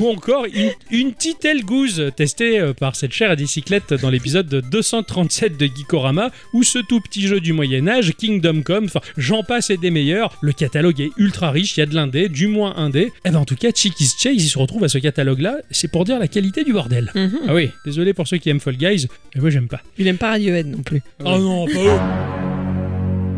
[0.00, 4.48] ou encore une, une Titel Goose testée euh, par cette chère à bicyclette dans l'épisode
[4.48, 9.70] 237 de Geekorama, ou ce tout petit jeu du Moyen-Âge, Kingdom Come, enfin j'en passe
[9.70, 10.36] et des meilleurs.
[10.40, 13.12] Le catalogue est ultra riche, il y a de l'indé, du moins indé.
[13.24, 16.04] Et ben en tout cas, Chicky's Chase, il se retrouve à ce catalogue-là, c'est pour
[16.04, 17.12] dire la qualité du bordel.
[17.14, 17.38] Mhm.
[17.46, 17.70] Ah oui.
[17.84, 19.82] Désolé pour ceux qui aiment Fall Guys, mais moi j'aime pas.
[19.96, 21.00] Il aime pas Radiohead non plus.
[21.24, 22.59] Oh non, pas eux.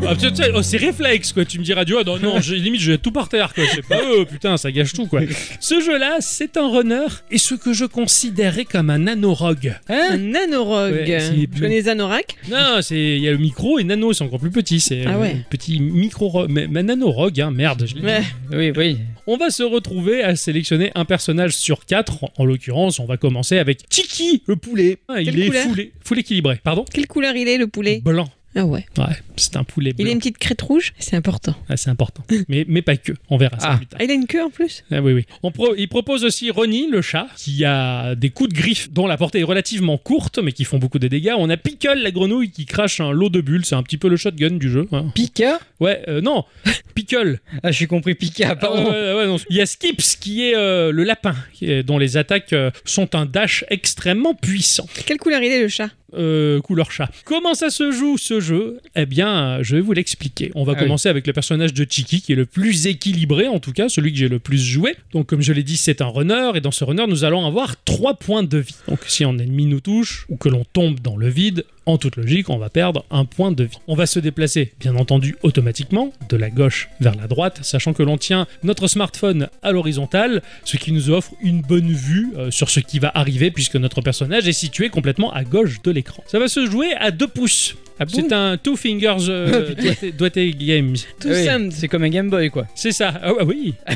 [0.05, 2.80] Ah, tu sais, oh, c'est réflexe quoi, tu me dis radio, ah, non, non, limite
[2.80, 5.20] je jette tout par terre quoi, c'est pas eux, putain, ça gâche tout quoi.
[5.61, 9.74] Ce jeu-là, c'est un runner et ce que je considérais comme un nanorogue.
[9.88, 10.92] Un Hein nanorogue.
[10.92, 14.24] Ouais, c'est connais les anoraks Non, c'est il y a le micro et nano, c'est
[14.24, 15.36] encore plus petit, c'est Ah ouais.
[15.38, 18.07] un petit micro mais, mais nanorogue hein, merde, je l'ai dit.
[18.07, 18.22] Ouais.
[18.53, 18.98] Oui, oui.
[19.26, 22.24] On va se retrouver à sélectionner un personnage sur quatre.
[22.36, 24.98] En l'occurrence, on va commencer avec Tiki, le poulet.
[25.09, 26.61] Ah, il est couleur full, full équilibré.
[26.62, 28.00] Pardon Quelle couleur il est, le poulet?
[28.05, 28.28] Blanc.
[28.55, 28.84] Ah ouais.
[28.98, 29.05] Ouais,
[29.36, 30.07] c'est un poulet Il blanc.
[30.07, 31.55] a une petite crête rouge C'est important.
[31.70, 32.22] Ah, c'est important.
[32.48, 33.12] mais, mais pas que.
[33.30, 33.76] On verra ça Ah.
[33.78, 33.98] plus tard.
[34.00, 34.84] Ah, il a une queue en plus?
[34.90, 35.24] Ah oui, oui.
[35.42, 39.07] On pro- il propose aussi Ronnie, le chat, qui a des coups de griffe dont
[39.07, 41.32] la portée est relativement courte, mais qui font beaucoup de dégâts.
[41.38, 43.64] On a Pickle, la grenouille, qui crache un lot de bulles.
[43.64, 44.86] C'est un petit peu le shotgun du jeu.
[44.92, 45.07] hein.
[45.14, 45.59] Pika?
[45.80, 46.44] Ouais, euh, non,
[46.94, 47.40] Pickle.
[47.62, 48.84] Ah, j'ai compris Pika, Ah, pardon.
[48.84, 49.38] ouais, ouais, non.
[49.48, 52.70] Il y a Skips, qui est euh, le lapin, qui est- dont les attaques euh,
[52.84, 54.86] sont un dash extrêmement puissant.
[55.07, 55.88] Quelle couleur il est, le chat?
[56.14, 57.08] Euh, couleur chat.
[57.24, 58.78] Comment ça se joue ce jeu?
[58.96, 60.50] Eh bien, je vais vous l'expliquer.
[60.54, 60.84] On va Ah oui.
[60.84, 64.12] commencer avec le personnage de Chiki qui est le plus équilibré, en tout cas, celui
[64.12, 64.94] que j'ai le plus joué.
[65.12, 67.82] Donc, comme je l'ai dit, c'est un runner et dans ce runner, nous allons avoir
[67.84, 68.74] 3 points de vie.
[68.88, 72.16] Donc, si un ennemi nous touche ou que l'on tombe dans le vide, en toute
[72.16, 73.78] logique, on va perdre un point de vie.
[73.87, 78.03] On va se déplacer, bien entendu, automatiquement, de la gauche vers la droite, sachant que
[78.03, 82.70] l'on tient notre smartphone à l'horizontale, ce qui nous offre une bonne vue euh, sur
[82.70, 86.22] ce qui va arriver, puisque notre personnage est situé complètement à gauche de l'écran.
[86.26, 87.76] Ça va se jouer à 2 pouces.
[88.03, 90.94] Ah bon C'est un Two Fingers euh, doigté- doigté Games.
[91.20, 91.68] Tout Ah oui, simple.
[91.72, 92.66] C'est comme un Game Boy, quoi.
[92.74, 93.14] C'est ça.
[93.22, 93.74] Ah ouais, oui.
[93.86, 93.94] Ah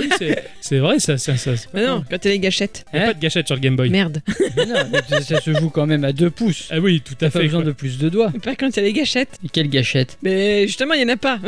[0.00, 1.18] oui, c'est- c'est vrai, ça.
[1.18, 2.84] ça, ça Mais non, quand t'as les gâchettes.
[2.92, 3.88] y a Hein pas de gâchette sur le Game Boy.
[3.90, 4.20] Merde.
[4.56, 6.68] Mais non, mais ça, ça se joue quand même à deux pouces.
[6.70, 7.44] Ah oui, tout T'as à pas fait.
[7.46, 7.68] besoin quoi.
[7.70, 8.32] de plus de doigts.
[8.42, 9.38] Pas quand t'as les gâchettes.
[9.44, 11.38] Et quelle gâchette Mais justement, il y en a pas.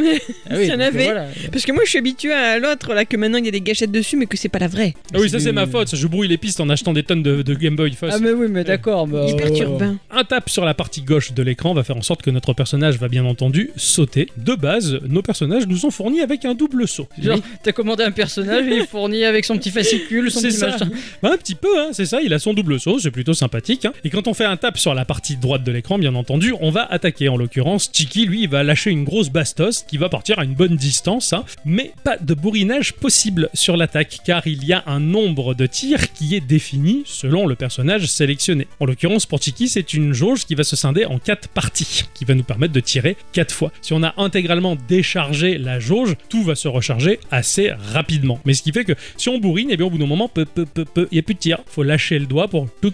[0.48, 1.04] Ah S'il y en donc avait.
[1.04, 1.26] voilà.
[1.52, 3.60] Parce que moi, je suis habitué à l'autre, là, que maintenant il y a des
[3.60, 4.94] gâchettes dessus, mais que c'est pas la vraie.
[5.14, 5.94] Ah oui, ça C'est c'est ma faute.
[5.94, 8.10] Je brouille les pistes en achetant des tonnes de, de Game Boy Fuzz.
[8.12, 9.06] Ah mais oui, mais d'accord.
[9.06, 9.96] bah, Hyper euh, turbin.
[10.10, 12.96] Un tap sur la partie gauche de l'écran va faire en sorte que notre personnage
[12.98, 14.28] va bien entendu sauter.
[14.38, 17.06] De base, nos personnages nous ont fournis avec un double saut.
[17.20, 20.48] Genre, t'as commandé un personnage et il est fourni avec son petit fascicule, son C'est
[20.48, 20.68] petit ça.
[20.70, 20.88] machin.
[21.22, 23.84] Bah, un petit peu, hein, c'est ça, il a son double saut, c'est plutôt sympathique.
[23.84, 23.92] hein.
[24.02, 26.70] Et quand on fait un tap sur la partie droite de l'écran, bien entendu, on
[26.70, 27.28] va attaquer.
[27.28, 30.76] En l'occurrence, Chiki, lui, va lâcher une grosse bastos qui va partir à une bonne
[30.76, 31.44] distance, hein.
[31.66, 36.14] mais pas de bourrinage possible sur l'attaque, car il y a un nombre de tirs
[36.14, 38.66] qui est défini selon le personnage sélectionné.
[38.80, 42.24] En l'occurrence, pour Chiki, c'est une jauge qui va se scinder en 4 parties, qui
[42.24, 43.72] va nous permettre de tirer 4 fois.
[43.82, 48.38] Si on a intégralement déchargé la jauge, tout va se recharger assez rapidement.
[48.44, 51.06] Mais ce qui fait que si on bourrine, et bien au bout d'un moment, il
[51.12, 51.58] n'y a plus de tir.
[51.66, 52.88] faut lâcher le doigt pour que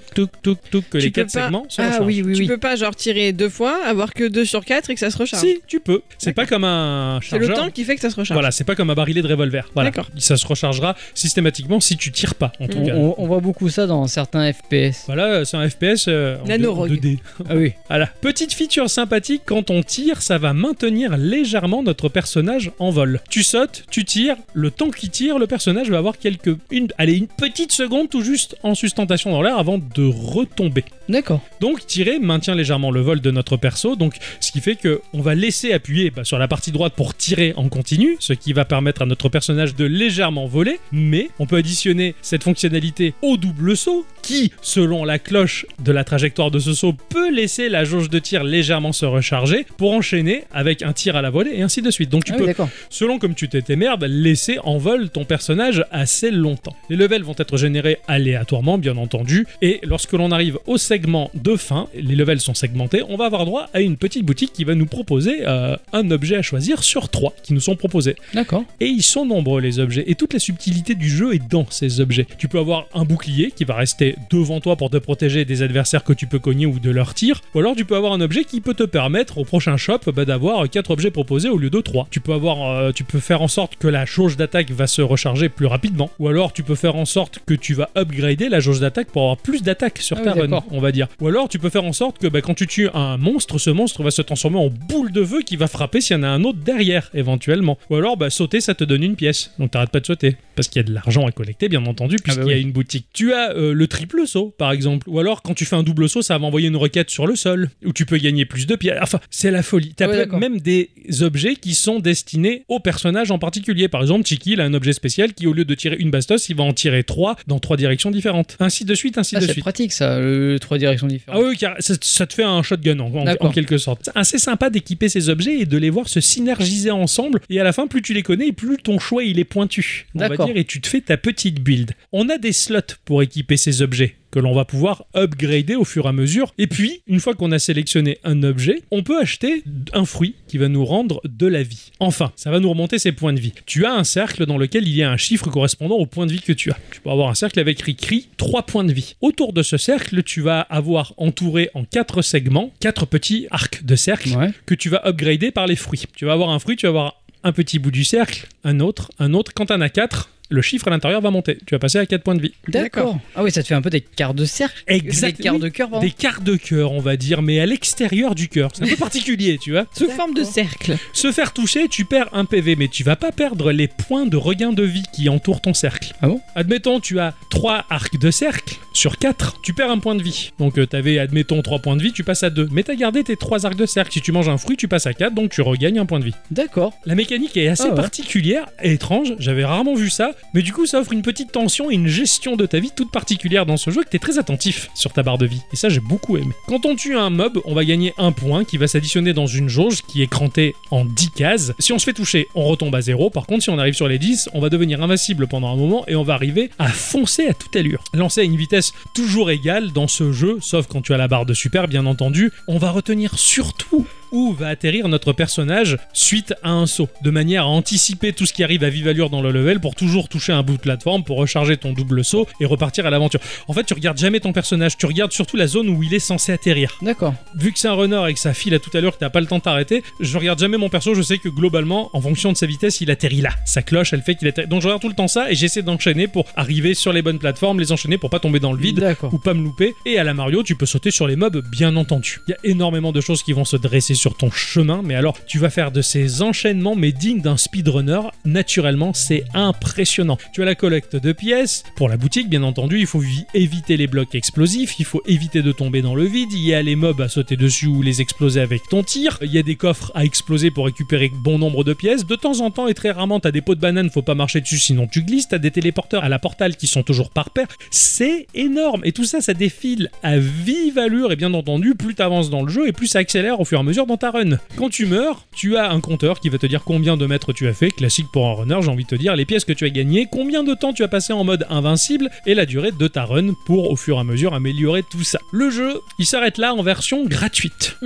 [0.99, 2.07] Tu les peux 4 pas- segments se Ah rechargent.
[2.07, 2.47] oui, oui, Tu oui.
[2.49, 5.19] peux pas, genre, tirer deux fois, avoir que deux sur quatre et que ça se
[5.19, 5.43] recharge.
[5.43, 6.03] Si, tu peux.
[6.19, 7.65] C'est pas comme un C'est le chargeur.
[7.67, 8.35] temps qui fait que ça se recharge.
[8.37, 9.69] Voilà, c'est pas comme un barillet de revolver.
[9.75, 9.91] Voilà.
[9.91, 10.09] D'accord.
[10.19, 12.95] Ça se rechargera systématiquement si tu tires pas, en tout On, cas.
[12.95, 15.05] on- on voit beaucoup ça dans certains FPS.
[15.07, 16.91] Voilà, c'est un FPS euh, en, deux- en Nanorogue.
[16.93, 17.19] 2D.
[17.49, 17.73] Ah oui.
[17.89, 18.07] Voilà.
[18.21, 23.21] Petite feature sympathique, quand on tire, ça va maintenir légèrement notre personnage en vol.
[23.31, 26.57] Tu sautes, tu tires, le temps qu'il tire, le personnage va avoir quelques...
[26.71, 30.85] Une, allez, une petite seconde tout juste en sustentation dans l'air avant de retomber.
[31.09, 31.41] D'accord.
[31.61, 35.21] Donc tirer maintient légèrement le vol de notre perso, donc ce qui fait que on
[35.21, 38.65] va laisser appuyer bah, sur la partie droite pour tirer en continu, ce qui va
[38.65, 43.77] permettre à notre personnage de légèrement voler, mais on peut additionner cette fonctionnalité au double
[43.77, 48.11] saut, qui, selon la cloche de la trajectoire de ce saut, peut laisser la jauge
[48.11, 51.81] de tir légèrement se recharger pour enchaîner avec un tir à la volée et ainsi
[51.81, 52.11] de suite.
[52.11, 52.55] Donc tu Ah peux oui,
[52.91, 56.75] selon comme tu t'étais merde, laisser en vol ton personnage assez longtemps.
[56.91, 61.55] Les levels vont être générés aléatoirement, bien entendu, et lorsque l'on arrive au segment de
[61.55, 64.75] fin, les levels sont segmentés, on va avoir droit à une petite boutique qui va
[64.75, 68.17] nous proposer euh, un objet à choisir sur trois qui nous sont proposés.
[68.35, 68.65] D'accord.
[68.81, 72.01] Et ils sont nombreux les objets, et toute la subtilité du jeu est dans ces
[72.01, 72.27] objets.
[72.39, 76.05] Tu peux avoir un bouclier qui va rester devant toi pour te protéger des adversaires
[76.05, 78.45] que tu peux cogner ou de leurs tirs, ou alors tu peux avoir un objet
[78.45, 81.81] qui peut te permettre au prochain shop bah, d'avoir quatre objets proposés au lieu de
[81.81, 82.07] trois.
[82.11, 85.03] Tu peux avoir, euh, tu peux faire en sorte que la jauge d'attaque va se
[85.03, 88.61] recharger plus rapidement, ou alors tu peux faire en sorte que tu vas upgrader la
[88.61, 91.09] jauge d'attaque pour avoir plus d'attaque sur Ah ta oui, run, on va dire.
[91.21, 93.71] Ou alors tu peux faire en sorte que bah, quand tu tues un monstre, ce
[93.71, 96.29] monstre va se transformer en boule de feu qui va frapper s'il y en a
[96.29, 97.79] un autre derrière éventuellement.
[97.91, 100.69] Ou alors bah, sauter, ça te donne une pièce, donc t'arrêtes pas de sauter parce
[100.69, 103.07] qu'il y a de l'argent à collecter bien entendu puisqu'il y a une boutique.
[103.13, 106.09] Tu as euh, le triple saut par exemple, ou alors quand tu fais un double
[106.09, 108.75] saut, ça va envoyer une requête sur le sol où tu peux gagner plus de
[108.77, 108.99] pierres.
[109.03, 109.95] Enfin, c'est la folie.
[109.97, 110.39] T'as Ouais, plein- d'accord.
[110.41, 110.91] même des
[111.23, 113.89] objets qui sont destinés au personnage en particulier.
[113.89, 116.49] Par exemple, Chiki, il a un objet spécial qui au lieu de tirer une bastos,
[116.49, 118.57] il va en tirer trois dans trois directions différentes.
[118.61, 119.63] Ainsi de suite, ainsi Ah, de c'est suite.
[119.65, 121.45] pratique ça, le trois directions Ah différentes.
[121.49, 124.03] oui, car ça, ça te fait un shotgun en, en- en quelque sorte.
[124.05, 127.41] C'est assez sympa d'équiper ces objets et de les voir se synergiser ensemble.
[127.51, 130.07] Et à la fin, plus tu les connais, plus ton choix il est pointu.
[130.15, 130.47] On va D'accord.
[130.47, 131.93] dire, et tu te fais ta petite build.
[132.13, 133.96] On a des slots pour équiper ces objets
[134.31, 136.53] que l'on va pouvoir upgrader au fur et à mesure.
[136.59, 139.63] Et puis, une fois qu'on a sélectionné un objet, on peut acheter
[139.95, 141.91] un fruit qui va nous rendre de la vie.
[142.01, 143.53] Enfin, ça va nous remonter ses points de vie.
[143.65, 146.33] Tu as un cercle dans lequel il y a un chiffre correspondant au point de
[146.33, 146.79] vie que tu as.
[146.91, 149.15] Tu peux avoir un cercle avec écrit 3 points de vie.
[149.23, 153.97] Autour de ce cercle, tu vas avoir entouré en 4 segments, 4 petits arcs de
[153.97, 154.51] cercle Ouais.
[154.67, 156.05] que tu vas upgrader par les fruits.
[156.15, 159.11] Tu vas avoir un fruit, tu vas avoir un petit bout du cercle, un autre,
[159.21, 159.53] un autre.
[159.55, 161.59] Quand tu en as 4, le chiffre à l'intérieur va monter.
[161.67, 162.53] Tu vas passer à 4 points de vie.
[162.69, 163.19] D'accord.
[163.35, 164.83] Ah oui, ça te fait un peu des quarts de cercle.
[164.87, 166.01] Exact- Des quarts de cœur.
[166.01, 168.71] Des quarts de cœur, on va dire, mais à l'extérieur du cœur.
[168.75, 169.87] C'est un peu particulier, tu vois.
[169.97, 170.97] Sous forme de cercle.
[171.13, 174.37] Se faire toucher, tu perds un PV, mais tu vas pas perdre les points de
[174.37, 176.15] regain de vie qui entourent ton cercle.
[176.23, 176.41] Ah bon?
[176.55, 180.53] Admettons, tu as 3 arcs de cercle sur 4, tu perds un point de vie.
[180.59, 182.69] Donc tu avais, admettons, 3 points de vie, tu passes à 2.
[182.73, 184.13] Mais tu as gardé tes 3 arcs de cercle.
[184.13, 186.25] Si tu manges un fruit, tu passes à 4, donc tu regagnes un point de
[186.25, 186.35] vie.
[186.51, 186.95] D'accord.
[187.05, 187.95] La mécanique est assez Ah ouais.
[187.95, 190.33] particulière et étrange, j'avais rarement vu ça.
[190.55, 193.11] Mais du coup ça offre une petite tension et une gestion de ta vie toute
[193.11, 195.63] particulière dans ce jeu que t'es très attentif sur ta barre de vie.
[195.73, 196.53] Et ça j'ai beaucoup aimé.
[196.67, 199.69] Quand on tue un mob, on va gagner un point qui va s'additionner dans une
[199.69, 201.73] jauge qui est crantée en 10 cases.
[201.79, 203.31] Si on se fait toucher, on retombe à 0.
[203.31, 206.05] Par contre, si on arrive sur les 10, on va devenir invincible pendant un moment
[206.09, 208.03] et on va arriver à foncer à toute allure.
[208.15, 211.47] Lancer à une vitesse toujours égale dans ce jeu, sauf quand tu as la barre
[211.47, 212.53] de super, bien entendu.
[212.69, 217.65] On va retenir surtout où va atterrir notre personnage suite à un saut, de manière
[217.65, 220.53] à anticiper tout ce qui arrive à vive allure dans le level pour toujours toucher
[220.53, 223.41] un bout de plateforme pour recharger ton double saut et repartir à l'aventure.
[223.69, 226.19] En fait, tu regardes jamais ton personnage, tu regardes surtout la zone où il est
[226.19, 226.97] censé atterrir.
[227.03, 227.35] D'accord.
[227.55, 229.41] Vu que c'est un runner et que ça file à toute allure, que t'as pas
[229.41, 232.53] le temps de t'arrêter, je regarde jamais mon perso, je sais que globalement, en fonction
[232.53, 233.51] de sa vitesse, il atterrit là.
[233.65, 234.69] Sa cloche, elle fait qu'il atterrit.
[234.69, 237.39] Donc je regarde tout le temps ça et j'essaie d'enchaîner pour arriver sur les bonnes
[237.39, 239.95] plateformes, les enchaîner pour pas tomber dans le vide ou pas me louper.
[240.05, 242.41] Et à la Mario, tu peux sauter sur les mobs, bien entendu.
[242.49, 245.37] Il y a énormément de choses qui vont se dresser sur ton chemin, mais alors
[245.47, 248.21] tu vas faire de ces enchaînements, mais dignes d'un speedrunner.
[248.45, 250.39] Naturellement, c'est impressionnant.
[250.53, 251.85] Tu as la collecte de pièces.
[251.97, 255.63] Pour la boutique, bien entendu, il faut vi- éviter les blocs explosifs, il faut éviter
[255.63, 256.53] de tomber dans le vide.
[256.53, 259.39] Il y a les mobs à sauter dessus ou les exploser avec ton tir.
[259.43, 262.27] Il y a des coffres à exploser pour récupérer bon nombre de pièces.
[262.27, 264.35] De temps en temps et très rarement, tu as des pots de banane, faut pas
[264.35, 265.49] marcher dessus sinon tu glisses.
[265.49, 267.69] Tu as des téléporteurs à la portale qui sont toujours par paire.
[267.91, 269.03] C'est énorme.
[269.05, 271.33] Et tout ça, ça défile à vive allure.
[271.33, 273.79] Et bien entendu, plus tu avances dans le jeu et plus ça accélère au fur
[273.79, 274.59] et à mesure dans ta run.
[274.77, 277.69] Quand tu meurs, tu as un compteur qui va te dire combien de mètres tu
[277.69, 277.91] as fait.
[277.91, 280.27] Classique pour un runner, j'ai envie de te dire les pièces que tu as gagnées,
[280.31, 283.55] combien de temps tu as passé en mode invincible et la durée de ta run
[283.67, 285.39] pour au fur et à mesure améliorer tout ça.
[285.53, 287.97] Le jeu, il s'arrête là en version gratuite.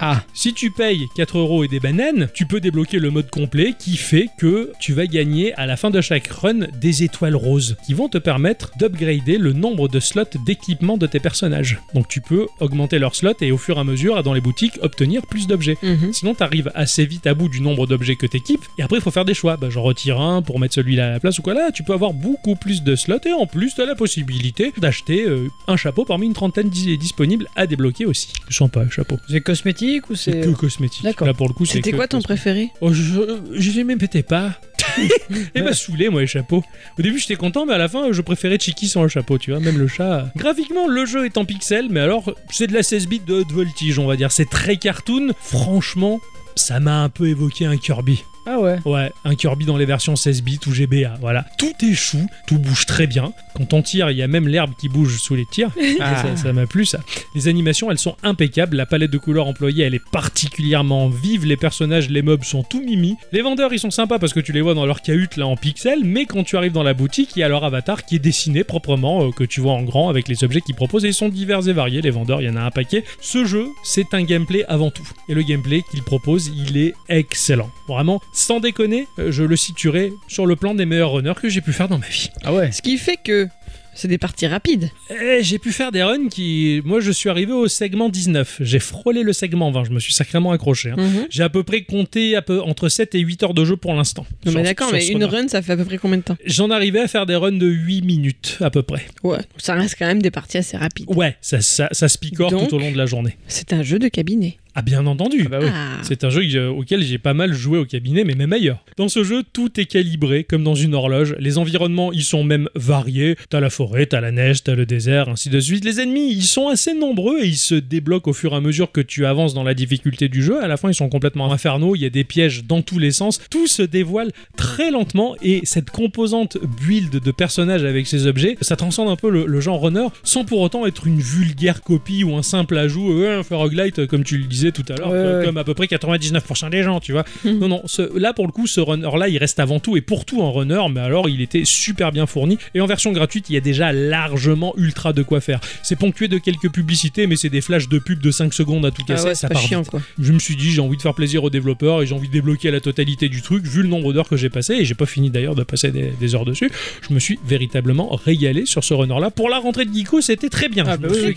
[0.00, 3.74] Ah, Si tu payes 4 euros et des bananes, tu peux débloquer le mode complet
[3.78, 7.76] qui fait que tu vas gagner à la fin de chaque run des étoiles roses
[7.86, 11.78] qui vont te permettre d'upgrader le nombre de slots d'équipement de tes personnages.
[11.94, 14.78] Donc tu peux augmenter leurs slots et au fur et à mesure dans les boutiques
[14.82, 15.78] obtenir plus d'objets.
[15.82, 16.12] Mhm.
[16.12, 19.02] Sinon, tu arrives assez vite à bout du nombre d'objets que t'équipes, et après, il
[19.02, 19.56] faut faire des choix.
[19.56, 21.54] Bah, j'en retire un pour mettre celui-là à la place ou quoi.
[21.54, 24.72] Là, tu peux avoir beaucoup plus de slots, et en plus, tu as la possibilité
[24.78, 28.28] d'acheter euh, un chapeau parmi une trentaine dis- disponibles à débloquer aussi.
[28.50, 29.18] Sympa, le chapeau.
[29.28, 31.04] c'est cosmétique ou C'est que cosmétique.
[31.04, 31.26] D'accord.
[31.26, 34.60] Là, pour le coup, C'était quoi ton préféré Oh, je, je pas.
[35.54, 36.62] Il m'a saoulé, moi, les chapeaux.
[36.98, 39.50] Au début, j'étais content, mais à la fin, je préférais Chiki sans le chapeau, tu
[39.50, 39.60] vois.
[39.60, 40.30] Même le chat.
[40.36, 43.52] Graphiquement, le jeu est en pixels, mais alors, c'est de la 16 bits de haute
[43.52, 44.32] voltige, on va dire.
[44.32, 45.32] C'est très cartoon.
[45.40, 46.20] Franchement,
[46.54, 48.24] ça m'a un peu évoqué un Kirby.
[48.46, 48.78] Ah ouais.
[48.84, 51.44] Ouais, un Kirby dans les versions 16 bits ou GBA, voilà.
[51.58, 53.32] Tout est chou, tout bouge très bien.
[53.54, 55.70] Quand on tire, il y a même l'herbe qui bouge sous les tirs.
[56.00, 56.24] Ah.
[56.36, 57.00] Ça- m'a plu ça.
[57.34, 58.76] Les animations, elles sont impeccables.
[58.76, 61.44] La palette de couleurs employée, elle est particulièrement vive.
[61.46, 63.16] Les personnages, les mobs sont tout mimi.
[63.32, 65.56] Les vendeurs, ils sont sympas parce que tu les vois dans leur cahute là en
[65.56, 66.04] pixels.
[66.04, 68.62] Mais quand tu arrives dans la boutique, il y a leur avatar qui est dessiné
[68.62, 71.04] proprement, euh, que tu vois en grand avec les objets qu'ils proposent.
[71.04, 72.02] Et ils sont divers et variés.
[72.02, 73.04] Les vendeurs, il y en a un paquet.
[73.20, 75.08] Ce jeu, c'est un gameplay avant tout.
[75.28, 77.70] Et le gameplay qu'il propose, il est excellent.
[77.88, 81.60] Vraiment, sans déconner, euh, je le situerai sur le plan des meilleurs runners que j'ai
[81.60, 82.30] pu faire dans ma vie.
[82.44, 82.70] Ah ouais.
[82.72, 83.48] Ce qui fait que
[83.94, 84.90] c'est des parties rapides.
[85.08, 86.82] Eh, j'ai pu faire des runs qui.
[86.84, 88.58] Moi, je suis arrivé au segment 19.
[88.60, 89.84] J'ai frôlé le segment 20.
[89.84, 90.90] Je me suis sacrément accroché.
[90.90, 90.96] hein.
[90.98, 91.26] Mhm.
[91.30, 93.94] J'ai à peu près compté à peu, entre 7 et 8 heures de jeu pour
[93.94, 94.26] l'instant.
[94.44, 96.36] Non, Sur- mais d'accord, mais une run, ça fait à peu près combien de temps?
[96.44, 99.06] J'en arrivais à faire des runs de 8 minutes à peu près.
[99.22, 101.06] Ouais, ça reste quand même des parties assez rapides.
[101.08, 103.38] Ouais, ça, ça, ça se picore Donc tout au long de la journée.
[103.48, 104.58] C'est un jeu de cabinet.
[104.78, 105.44] Ah, bien entendu.
[105.46, 105.68] Ah bah oui.
[105.72, 105.98] Ah.
[106.02, 108.84] C'est un jeu auquel j'ai pas mal joué au cabinet, mais même ailleurs.
[108.98, 111.34] Dans ce jeu, tout est calibré comme dans une horloge.
[111.38, 113.36] Les environnements, ils sont même variés.
[113.48, 115.84] T'as la forêt, t'as la neige, t'as le désert, ainsi de suite.
[115.86, 118.92] Les ennemis, ils sont assez nombreux et ils se débloquent au fur et à mesure
[118.92, 120.62] que tu avances dans la difficulté du jeu.
[120.62, 121.96] À la fin, ils sont complètement infernaux.
[121.96, 123.40] Il y a des pièges dans tous les sens.
[123.50, 128.76] Tout se dévoile très lentement et cette composante build de personnages avec ces objets, ça
[128.76, 132.36] transcende un peu le, le genre runner sans pour autant être une vulgaire copie ou
[132.36, 135.38] un simple ajout, euh, un roguelite, comme tu le disais tout à l'heure, Ouais, que-
[135.40, 135.44] ouais.
[135.44, 137.24] comme à peu près 99% des gens, tu vois.
[137.44, 140.24] Non, non, ce- là pour le coup, ce runner-là, il reste avant tout et pour
[140.24, 142.58] tout un runner, mais alors il était super bien fourni.
[142.74, 145.60] Et en version gratuite, il y a déjà largement ultra de quoi faire.
[145.82, 148.90] C'est ponctué de quelques publicités, mais c'est des flashs de pub de 5 secondes à
[148.90, 149.90] tout Ah casser, ouais, ça part chiant vite.
[149.90, 150.00] quoi.
[150.18, 152.32] Je me suis dit, j'ai envie de faire plaisir aux développeurs et j'ai envie de
[152.32, 155.06] débloquer la totalité du truc, vu le nombre d'heures que j'ai passé, et j'ai pas
[155.06, 156.70] fini d'ailleurs de passer des, des heures dessus.
[157.08, 159.30] Je me suis véritablement régalé sur ce runner-là.
[159.30, 160.84] Pour la rentrée de Geeko, c'était très bien.
[160.86, 161.34] Ah bah oui,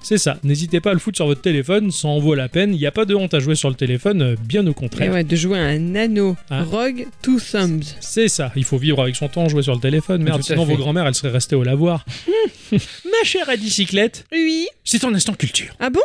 [0.00, 0.38] c'est ça.
[0.44, 2.72] N'hésitez pas à le foutre sur votre téléphone, ça en vaut la peine.
[2.74, 4.74] Il n'y a pas de honte à jouer sur le téléphone, euh, bien au Et
[4.74, 5.12] contraire.
[5.12, 7.82] ouais, de jouer à un anneau Hein Rogue Two Thumbs.
[8.00, 8.52] C'est ça.
[8.54, 10.22] Il faut vivre avec son temps, jouer sur le téléphone.
[10.22, 10.72] Merde, sinon fait.
[10.72, 12.04] vos grand-mères, elles seraient restées au lavoir.
[12.72, 14.66] Ma chère à bicyclette, Oui.
[14.84, 15.74] c'est ton instant culture.
[15.80, 16.00] Ah bon?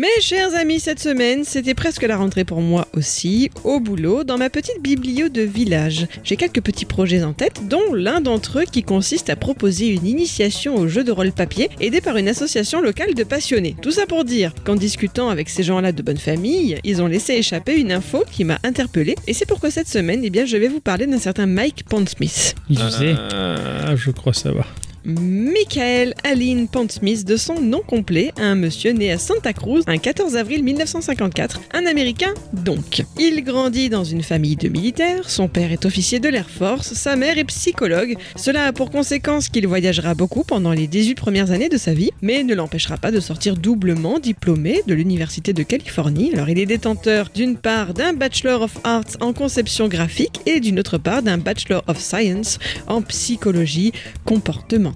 [0.00, 4.38] Mes chers amis, cette semaine, c'était presque la rentrée pour moi aussi, au boulot, dans
[4.38, 6.06] ma petite biblio de village.
[6.24, 10.06] J'ai quelques petits projets en tête, dont l'un d'entre eux qui consiste à proposer une
[10.06, 13.76] initiation au jeu de rôle papier, aidé par une association locale de passionnés.
[13.82, 17.34] Tout ça pour dire qu'en discutant avec ces gens-là de bonne famille, ils ont laissé
[17.34, 20.68] échapper une info qui m'a interpellé, et c'est pourquoi cette semaine, eh bien, je vais
[20.68, 22.54] vous parler d'un certain Mike Pondsmith.
[22.70, 23.16] Il sait.
[23.34, 24.66] Ah, je crois savoir.
[25.04, 30.36] Michael Aline Pondsmith, de son nom complet, un monsieur né à Santa Cruz un 14
[30.36, 33.02] avril 1954, un Américain donc.
[33.18, 37.16] Il grandit dans une famille de militaires, son père est officier de l'Air Force, sa
[37.16, 38.16] mère est psychologue.
[38.36, 42.10] Cela a pour conséquence qu'il voyagera beaucoup pendant les 18 premières années de sa vie,
[42.20, 46.32] mais ne l'empêchera pas de sortir doublement diplômé de l'Université de Californie.
[46.34, 50.78] Alors il est détenteur d'une part d'un Bachelor of Arts en conception graphique et d'une
[50.78, 53.92] autre part d'un Bachelor of Science en psychologie
[54.26, 54.89] comportementale.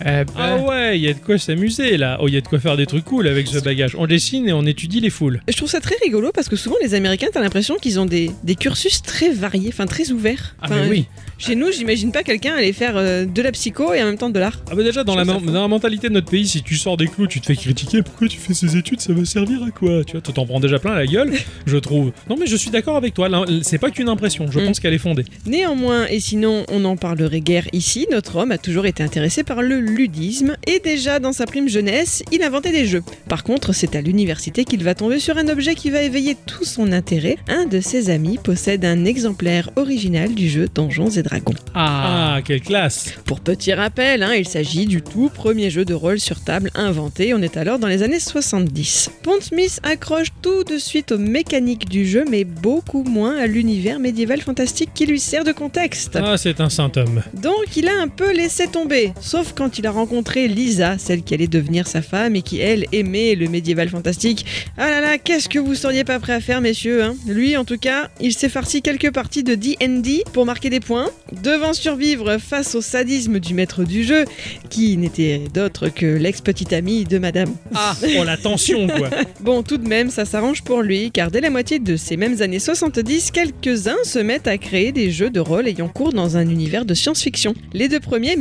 [0.00, 2.18] Eh ben, Ah ouais, il y a de quoi s'amuser là.
[2.20, 3.94] Oh, il y a de quoi faire des trucs cool avec ce bagage.
[3.98, 5.40] On dessine et on étudie les foules.
[5.48, 8.30] Je trouve ça très rigolo parce que souvent les Américains, t'as l'impression qu'ils ont des,
[8.44, 10.56] des cursus très variés, enfin très ouverts.
[10.60, 11.06] Ah, mais oui.
[11.38, 14.30] Chez nous, j'imagine pas quelqu'un aller faire euh, de la psycho et en même temps
[14.30, 14.60] de l'art.
[14.70, 17.06] Ah bah déjà dans la, dans la mentalité de notre pays, si tu sors des
[17.08, 18.02] clous, tu te fais critiquer.
[18.02, 19.00] Pourquoi tu fais ces études?
[19.00, 20.04] Ça va servir à quoi?
[20.04, 21.32] Tu vois, tu t'en prends déjà plein la gueule,
[21.66, 22.12] je trouve.
[22.30, 23.28] Non mais je suis d'accord avec toi.
[23.62, 24.50] C'est pas qu'une impression.
[24.50, 24.66] Je Mm.
[24.66, 25.24] pense qu'elle est fondée.
[25.46, 29.60] Néanmoins, et sinon on n'en parlerait guère ici, notre homme a toujours été intéressé par
[29.60, 33.02] le ludisme et déjà dans sa prime jeunesse, il inventait des jeux.
[33.28, 36.64] Par contre, c'est à l'université qu'il va tomber sur un objet qui va éveiller tout
[36.64, 37.36] son intérêt.
[37.46, 41.52] Un de ses amis possède un exemplaire original du jeu Donjons et Dragons.
[41.74, 42.36] Ah.
[42.36, 46.18] Ah, quelle classe Pour petit rappel, hein, il s'agit du tout premier jeu de rôle
[46.18, 49.10] sur table inventé, on est alors dans les années 70.
[49.22, 54.40] Pondsmith accroche tout de suite aux mécaniques du jeu, mais beaucoup moins à l'univers médiéval
[54.40, 56.16] fantastique qui lui sert de contexte.
[56.16, 57.22] Ah, c'est un saint homme.
[57.34, 61.34] Donc il a un peu laissé tomber, sauf quand il a rencontré Lisa, celle qui
[61.34, 64.44] allait devenir sa femme et qui elle aimait le médiéval fantastique.
[64.76, 67.14] Ah là là, qu'est-ce que vous seriez pas prêts à faire messieurs hein?
[67.26, 71.10] Lui en tout cas, il s'est farci quelques parties de D&D pour marquer des points,
[71.42, 74.24] devant survivre face au sadisme du maître du jeu,
[74.70, 77.50] qui n'était d'autre que l'ex-petite amie de madame.
[77.74, 79.10] Ah, oh la tension quoi.
[79.40, 82.40] Bon, tout de même, ça s'arrange pour lui, car dès la moitié de ces mêmes
[82.42, 86.48] années 70, quelques-uns se mettent à créer des jeux de rôle ayant cours dans un
[86.48, 87.54] univers de science-fiction.
[87.72, 88.36] Les deux premiers,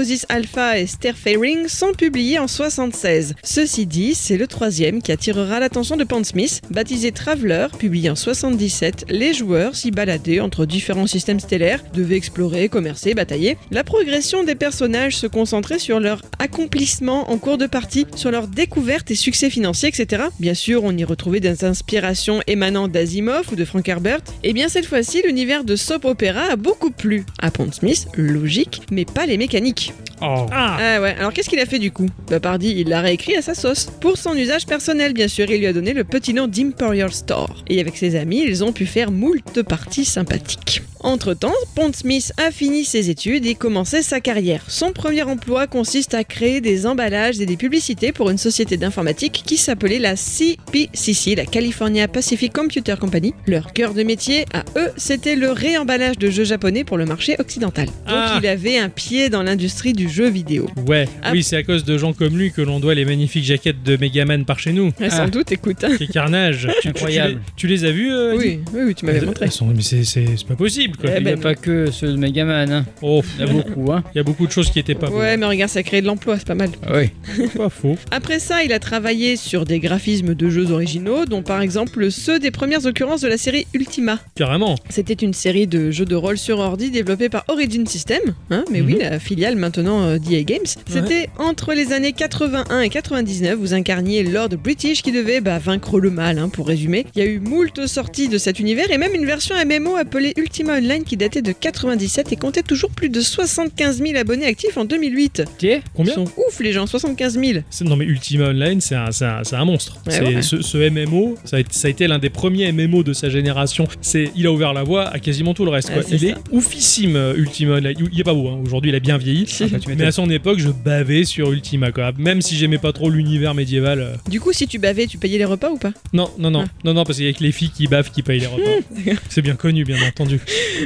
[0.00, 3.34] Metamorphosis Alpha et Starfaring, sont publiés en 76.
[3.42, 9.04] Ceci dit, c'est le troisième qui attirera l'attention de Pondsmith, baptisé Traveler, publié en 77.
[9.10, 13.58] Les joueurs s'y baladaient entre différents systèmes stellaires, devaient explorer, commercer, batailler.
[13.70, 18.48] La progression des personnages se concentrait sur leur accomplissement en cours de partie, sur leur
[18.48, 20.24] découverte et succès financier, etc.
[20.38, 24.20] Bien sûr, on y retrouvait des inspirations émanant d'Asimov ou de Frank Herbert.
[24.44, 29.04] Et bien cette fois-ci, l'univers de soap opéra a beaucoup plu à Pondsmith, logique, mais
[29.04, 29.89] pas les mécaniques.
[30.22, 30.46] Oh.
[30.52, 32.08] Ah, ouais, alors qu'est-ce qu'il a fait du coup?
[32.28, 33.86] Bah pardi, il l'a réécrit à sa sauce.
[34.00, 37.64] Pour son usage personnel, bien sûr, il lui a donné le petit nom d'Imperial Store.
[37.68, 40.82] Et avec ses amis, ils ont pu faire moult parties sympathiques.
[41.02, 44.62] Entre-temps, Pondsmith a fini ses études et commencé sa carrière.
[44.68, 49.42] Son premier emploi consiste à créer des emballages et des publicités pour une société d'informatique
[49.46, 53.32] qui s'appelait la CPCC, la California Pacific Computer Company.
[53.46, 57.36] Leur cœur de métier, à eux, c'était le réemballage de jeux japonais pour le marché
[57.38, 57.86] occidental.
[57.86, 58.38] Donc Ah.
[58.42, 60.68] il avait un pied dans l'industrie du jeu vidéo.
[60.86, 61.08] ouais.
[61.22, 61.30] Ah.
[61.32, 63.96] Oui, c'est à cause de gens comme lui que l'on doit les magnifiques jaquettes de
[63.96, 64.92] Megaman par chez nous.
[65.00, 65.30] Ouais, sans Ah.
[65.30, 65.78] doute, écoute.
[65.98, 66.68] Quel carnage.
[66.82, 67.34] Tu, Incroyable.
[67.34, 69.46] les, tu les as vus euh, Oui, oui, oui, tu m'avais montré.
[69.74, 71.10] mais c'est pas possible quoi.
[71.12, 72.84] Eh Il n'y a ben, pas que ceux de Megaman, hein.
[73.02, 73.92] Oh, il y a beaucoup.
[73.92, 74.02] Hein.
[74.14, 76.06] il y a beaucoup de choses qui étaient pas Ouais, mais regarde, ça crée de
[76.06, 76.70] l'emploi, c'est pas mal.
[76.86, 77.10] Ah oui.
[77.38, 77.48] bonnes.
[77.50, 77.96] Pas faux.
[78.10, 82.38] Après ça, il a travaillé sur des graphismes de jeux originaux, dont par exemple ceux
[82.38, 84.18] des premières occurrences de la série Ultima.
[84.34, 84.76] Carrément.
[84.88, 88.20] C'était une série de jeux de rôle sur ordi développée par Origin System,
[88.50, 89.00] hein, mais oui, Mhm.
[89.00, 90.66] la filiale maintenant euh, d'EA Games.
[90.88, 96.00] C'était entre les années 81 et 99, vous incarniez Lord British qui devait bah, vaincre
[96.00, 97.06] le mal, hein, pour résumer.
[97.14, 100.32] Il y a eu moult sorties de cet univers et même une version MMO appelée
[100.36, 104.76] Ultima Online qui datait de 97 et comptait toujours plus de 75 000 abonnés actifs
[104.76, 105.42] en 2008.
[105.58, 107.60] Tiens, Combien Ils sont ouf les gens, 75 000.
[107.70, 109.96] C'est- Non mais Ultima Online, c'est un, monstre.
[110.06, 110.42] Ouais, C'est- ouais.
[110.42, 113.86] Ce, ce MMO, ça a, été, l'un des premiers MMO de sa génération.
[114.00, 115.88] C'est, il a ouvert la voie à quasiment tout le reste.
[115.88, 116.02] Ouais, quoi.
[116.02, 116.26] c'est il ça.
[116.28, 117.94] est oufissime euh, Ultima Online.
[118.12, 118.58] Il est pas beau, hein.
[118.64, 119.46] aujourd'hui il a bien vieilli.
[119.60, 119.64] Si.
[119.88, 122.12] Mais à son époque, je bavais sur Ultima quoi.
[122.18, 124.00] Même si j'aimais pas trop l'univers médiéval.
[124.00, 125.92] euh, Du coup, si tu bavais, tu payais les repas ou pas?
[126.12, 126.70] Non, non, non, Ah.
[126.84, 128.86] non, non, parce qu'il y a que les filles qui bavent qui payent les repas.
[129.28, 130.40] c'est bien connu, bien entendu.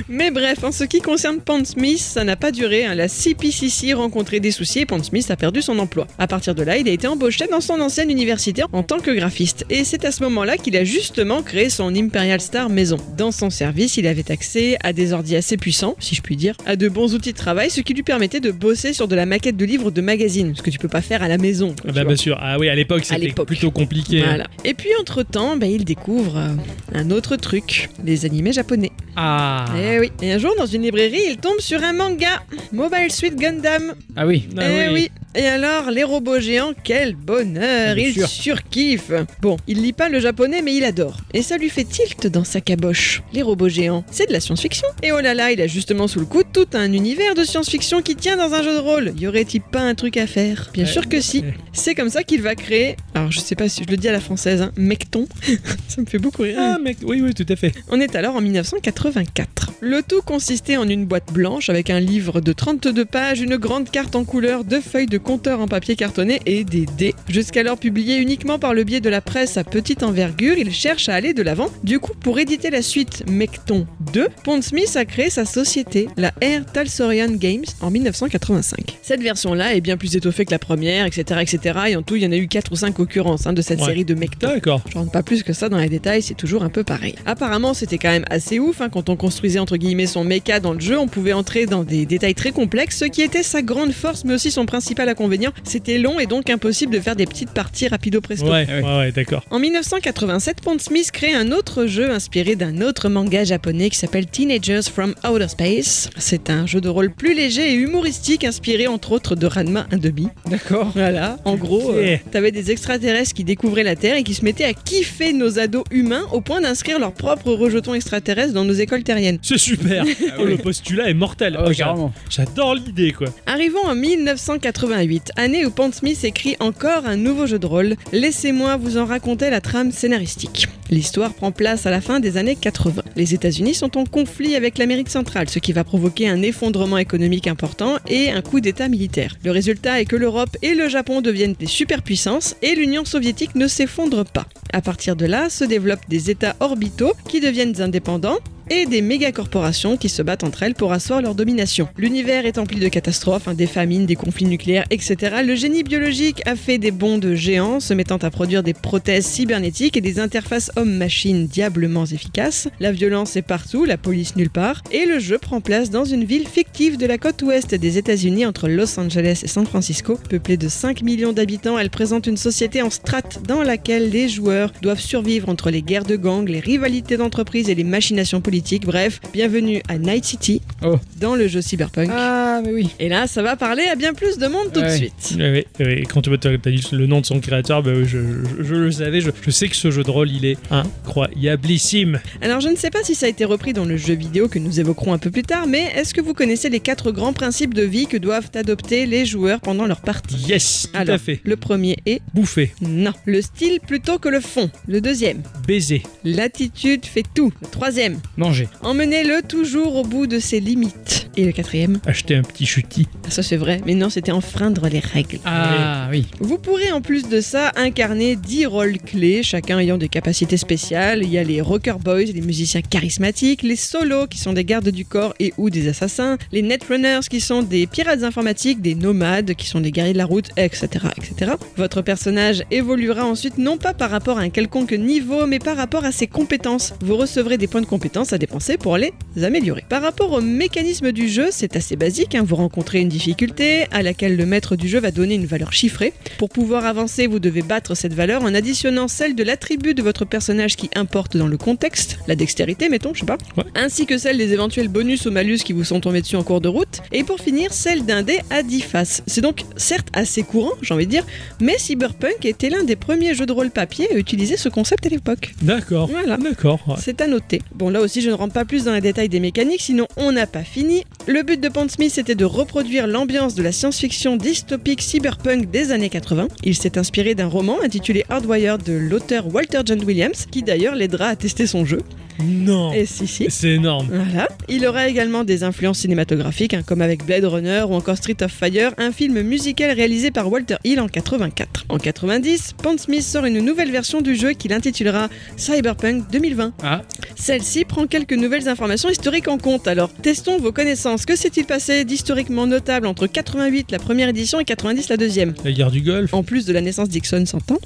[0.09, 2.85] Mais bref, en ce qui concerne Pond Smith, ça n'a pas duré.
[2.85, 2.95] hein.
[2.95, 6.07] La CPCC rencontrait des soucis et Pond Smith a perdu son emploi.
[6.19, 9.11] À partir de là, il a été embauché dans son ancienne université en tant que
[9.11, 9.65] graphiste.
[9.71, 12.97] Et c'est à ce moment-là qu'il a justement créé son Imperial Star maison.
[13.17, 16.55] Dans son service, il avait accès à des ordi assez puissants, si je puis dire,
[16.67, 19.27] à de bons outils de travail, ce qui lui permettait de bosser sur de la
[19.27, 21.75] maquette de livres de magazines, ce que tu peux pas faire à la maison.
[21.81, 22.39] quoi, Ah bah, bien sûr.
[22.41, 24.21] Ah oui, à l'époque, c'était plutôt compliqué.
[24.21, 24.25] hein.
[24.27, 24.47] Voilà.
[24.65, 26.49] Et puis entre-temps, bah, il découvre euh,
[26.95, 28.91] un autre truc, les animés japonais.
[29.17, 29.65] Ah.
[29.77, 30.13] Eh oui.
[30.23, 33.95] Et un jour, dans une librairie, il tombe sur un manga, Mobile Suit Gundam.
[34.17, 34.49] Ah oui.
[34.57, 34.95] Ah eh oui.
[34.95, 35.11] oui.
[35.37, 38.29] Et alors, les robots géants, quel bonheur Bien Il sûr.
[38.29, 39.11] surkiffe
[39.43, 41.17] Bon, il lit pas le japonais, mais il adore.
[41.33, 43.23] Et ça lui fait tilt dans sa caboche.
[43.33, 44.87] Les robots géants, c'est de la science-fiction.
[45.03, 48.01] Et oh là là, il a justement sous le coude tout un univers de science-fiction
[48.01, 49.13] qui tient dans un jeu de rôle.
[49.19, 50.71] Y aurait-il pas un truc à faire?
[50.73, 51.43] Bien sûr que si.
[51.73, 54.13] C'est comme ça qu'il va créer, alors je sais pas si je le dis à
[54.13, 55.27] la française, hein, Mecton.
[55.89, 56.57] ça me fait beaucoup rire.
[56.59, 57.73] Ah, mec, oui, oui, tout à fait.
[57.89, 59.73] On est alors en 1984.
[59.81, 63.91] Le tout consistait en une boîte blanche avec un livre de 32 pages, une grande
[63.91, 67.15] carte en couleur, deux feuilles de compteur en papier cartonné et des dés.
[67.29, 71.15] Jusqu'alors publié uniquement par le biais de la presse à petite envergure, il cherche à
[71.15, 71.71] aller de l'avant.
[71.83, 76.33] Du coup, pour éditer la suite Mecton 2, Pond Smith a créé sa société, la
[76.41, 78.99] Air Talsorian Games, en 1985.
[79.03, 81.79] Cette version-là est bien plus étoffée que la première, etc., etc.
[81.89, 83.81] Et en tout, il y en a eu 4 ou 5 occurrences hein, de cette
[83.81, 83.87] Ouais.
[83.87, 84.47] série de Mecton.
[84.49, 84.83] D'accord.
[84.89, 87.15] Je rentre pas plus que ça dans les détails, c'est toujours un peu pareil.
[87.27, 88.81] Apparemment, c'était quand même assez ouf.
[88.81, 91.83] hein, quand on construisait entre guillemets son mecha dans le jeu, on pouvait entrer dans
[91.83, 95.53] des détails très complexes, ce qui était sa grande force, mais aussi son principal inconvénient.
[95.63, 98.47] C'était long et donc impossible de faire des petites parties rapido presto.
[98.47, 99.45] Ouais, ouais, ouais, d'accord.
[99.51, 104.27] En 1987, Pond Smith crée un autre jeu inspiré d'un autre manga japonais qui s'appelle
[104.27, 106.11] Teenagers from Outer Space.
[106.19, 110.29] C'est un jeu de rôle plus léger et humoristique inspiré entre autres de Ranma 1,5.
[110.51, 110.91] D'accord.
[110.95, 114.65] Voilà, en gros, euh, t'avais des extraterrestres qui découvraient la Terre et qui se mettaient
[114.65, 119.05] à kiffer nos ados humains au point d'inscrire leurs propres rejetons extraterrestres dans nos écoles
[119.05, 119.39] terriennes.
[119.43, 120.05] C'est super.
[120.07, 121.59] Ah Oh, le postulat est mortel.
[121.65, 122.11] Oh.
[122.29, 123.29] J'adore l'idée, quoi.
[123.47, 125.04] Arrivons en 1988,
[125.37, 127.97] année où Pond Smith écrit encore un nouveau jeu de rôle.
[128.13, 130.69] Laissez-moi vous en raconter la trame scénaristique.
[130.91, 133.03] L'histoire prend place à la fin des années 80.
[133.17, 137.47] Les États-Unis sont en conflit avec l'Amérique centrale, ce qui va provoquer un effondrement économique
[137.47, 139.37] important et un coup d'État militaire.
[139.45, 143.67] Le résultat est que l'Europe et le Japon deviennent des superpuissances et l'Union soviétique ne
[143.67, 144.47] s'effondre pas.
[144.73, 148.39] À partir de là, se développent des États orbitaux qui deviennent indépendants
[148.71, 151.89] et des mégacorporations qui se battent entre elles pour asseoir leur domination.
[151.97, 155.37] L'univers est empli de catastrophes, hein, des famines, des conflits nucléaires, etc.
[155.45, 159.27] Le génie biologique a fait des bonds de géants, se mettant à produire des prothèses
[159.27, 162.69] cybernétiques et des interfaces homme-machine diablement efficaces.
[162.81, 166.25] La violence est partout, la police nulle part, et le jeu prend place dans une
[166.25, 170.19] ville fictive de la côte ouest des États-Unis entre Los Angeles et San Francisco.
[170.29, 174.73] Peuplée de 5 millions d'habitants, elle présente une société en strate dans laquelle les joueurs
[174.83, 178.54] doivent survivre entre les guerres de gangs, les rivalités d'entreprise et les machinations politiques.
[178.63, 180.97] Bref, bienvenue à Night City, Oh.
[181.21, 182.09] dans le jeu Cyberpunk.
[182.13, 182.89] Ah, mais oui.
[183.01, 185.35] Et là, ça va parler à bien plus de monde tout de suite.
[185.37, 185.67] Ouais.
[185.81, 188.19] Et quand tu as dit le nom de son créateur, bah, oui, je,
[188.59, 189.21] je- je le savais.
[189.21, 192.21] Je, je sais que ce jeu de rôle, il est incroyablissime.
[192.43, 194.61] Alors, je ne sais pas si ça a été repris dans le jeu vidéo que
[194.61, 197.75] nous évoquerons un peu plus tard, mais est-ce que vous connaissez les quatre grands principes
[197.75, 200.37] de vie que doivent adopter les joueurs pendant leur partie?
[200.49, 201.41] Yes, tout Alors, à fait.
[201.45, 204.71] le premier est Bouffer, non, le style plutôt que le fond.
[204.87, 207.53] Le deuxième, baiser, l'attitude fait tout.
[207.63, 208.69] Le troisième, Manger.
[208.83, 211.29] emmenez-le toujours au bout de ses limites.
[211.37, 213.09] Et le quatrième, acheter un petit chutis.
[213.27, 215.41] ah, ça c'est vrai, mais non, c'était enfreindre les règles.
[215.45, 216.27] Ah, oui.
[216.41, 221.23] Vous pourrez en plus de ça incarner 10 rôles clés, chacun ayant des capacités spéciales.
[221.25, 224.91] Il y a les rocker boys, les musiciens charismatiques, les solos qui sont des gardes
[224.91, 229.55] du corps et ou des assassins, les netrunners qui sont des pirates informatiques, des nomades
[229.55, 231.53] qui sont des guerriers de la route, etc., etc.
[231.77, 236.05] Votre personnage évoluera ensuite non pas par rapport à un quelconque niveau, mais par rapport
[236.05, 236.93] à ses compétences.
[237.01, 239.13] Vous recevrez des points de compétences à dépenser pour les
[239.43, 239.85] améliorer.
[239.89, 242.35] Par rapport au mécanisme du jeu, c'est assez basique.
[242.35, 242.45] hein.
[242.47, 246.13] Vous rencontrez une difficulté à laquelle le maître du jeu va donner une valeur chiffrée.
[246.39, 250.25] Pour pouvoir avancer, vous devez battre cette valeur en additionnant celle de l'attribut de votre
[250.25, 253.65] personnage qui importe dans le contexte, la dextérité, mettons, je sais pas, Ouais.
[253.75, 256.61] ainsi que celle des éventuels bonus ou malus qui vous sont tombés dessus en cours
[256.61, 259.23] de route, et pour finir, celle d'un dé à 10 faces.
[259.27, 261.27] C'est donc certes assez courant, j'ai envie de dire,
[261.61, 265.09] mais Cyberpunk était l'un des premiers jeux de rôle papier à utiliser ce concept à
[265.09, 265.55] l'époque.
[265.63, 266.09] D'accord.
[266.09, 266.37] Voilà.
[266.37, 266.81] D'accord.
[266.89, 266.95] ouais.
[267.01, 267.61] C'est à noter.
[267.75, 270.33] Bon, là aussi, je ne rentre pas plus dans les détails des mécaniques, sinon on
[270.33, 271.05] n'a pas fini.
[271.27, 275.93] Le but de Pond Smith était de reproduire l'ambiance de la science-fiction dystopique cyberpunk des
[275.93, 276.49] années 80.
[276.63, 281.27] Il s'est inspiré d'un roman intitulé Hardwired de l'auteur Walter John Williams, qui d'ailleurs l'aidera
[281.27, 282.01] à tester son jeu.
[282.43, 282.93] Non.
[282.93, 283.47] Et si, si.
[283.49, 284.09] C'est énorme.
[284.11, 284.49] Voilà.
[284.69, 288.51] Il aura également des influences cinématographiques, hein, comme avec Blade Runner ou encore Street of
[288.53, 291.85] Fire, un film musical réalisé par Walter Hill en 84.
[291.89, 296.73] En 90, Pond Smith sort une nouvelle version du jeu qu'il intitulera Cyberpunk 2020.
[296.83, 297.03] Ah,
[297.37, 299.87] Celle-ci prend quelques nouvelles informations historiques en compte.
[299.89, 301.27] Alors, testons vos connaissances.
[301.27, 305.55] Que s'est-il passé d'historiquement notable entre 88, la première édition, et 90, la deuxième?
[305.65, 306.33] La guerre du Golfe.
[306.35, 307.79] En plus de la naissance d'Ixon 100 ans,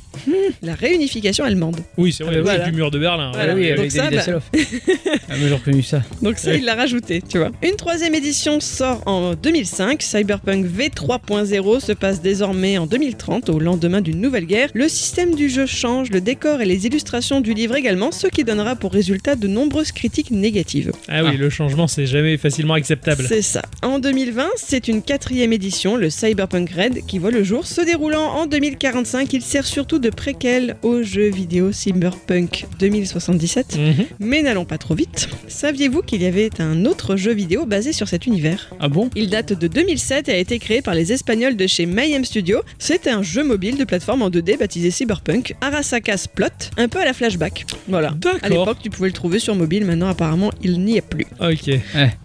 [0.63, 1.81] la réunification allemande.
[1.97, 2.65] Oui, c'est vrai, Ah, voilà.
[2.67, 3.31] du mur de Berlin.
[3.35, 3.53] Voilà.
[3.53, 6.03] ah oui, donc ça, bah- Ah, mais j'ai reconnu ça.
[6.23, 6.59] Donc ça, Ouais.
[6.59, 7.51] il l'a rajouté, tu vois.
[7.63, 10.03] Une troisième édition sort en 2005.
[10.03, 14.71] Cyberpunk V3.0 se passe désormais en 2030, au lendemain d'une nouvelle guerre.
[14.75, 18.45] Le système du jeu change, le décor et les illustrations du livre également, ce qui
[18.45, 20.93] donnera pour résultat de nombreuses critiques négatives.
[21.09, 21.37] Ah oui, Ah.
[21.37, 23.25] le changement, c'est jamais facilement acceptable.
[23.29, 23.63] C'est ça.
[23.83, 27.67] En 2020, c'est une quatrième édition, le Cyberpunk Red, qui voit le jour.
[27.67, 33.77] Se déroulant en 2045, il sert surtout de préquel au jeu vidéo Cyberpunk 2077.
[33.79, 34.05] Mhm.
[34.29, 35.31] Mais n'allons pas trop vite.
[35.49, 38.69] Saviez-vous qu'il y avait un autre jeu vidéo basé sur cet univers?
[38.79, 39.09] Ah bon?
[39.17, 42.61] Il date de 2007 et a été créé par les Espagnols de chez Mayhem Studio.
[42.79, 47.07] C'est un jeu mobile de plateforme en 2D baptisé Cyberpunk, Arasakas Plot, un peu à
[47.07, 47.65] la flashback.
[47.89, 48.15] Voilà.
[48.43, 51.27] À l'époque, tu pouvais le trouver sur mobile, maintenant apparemment, il n'y est plus.
[51.41, 51.71] Ok.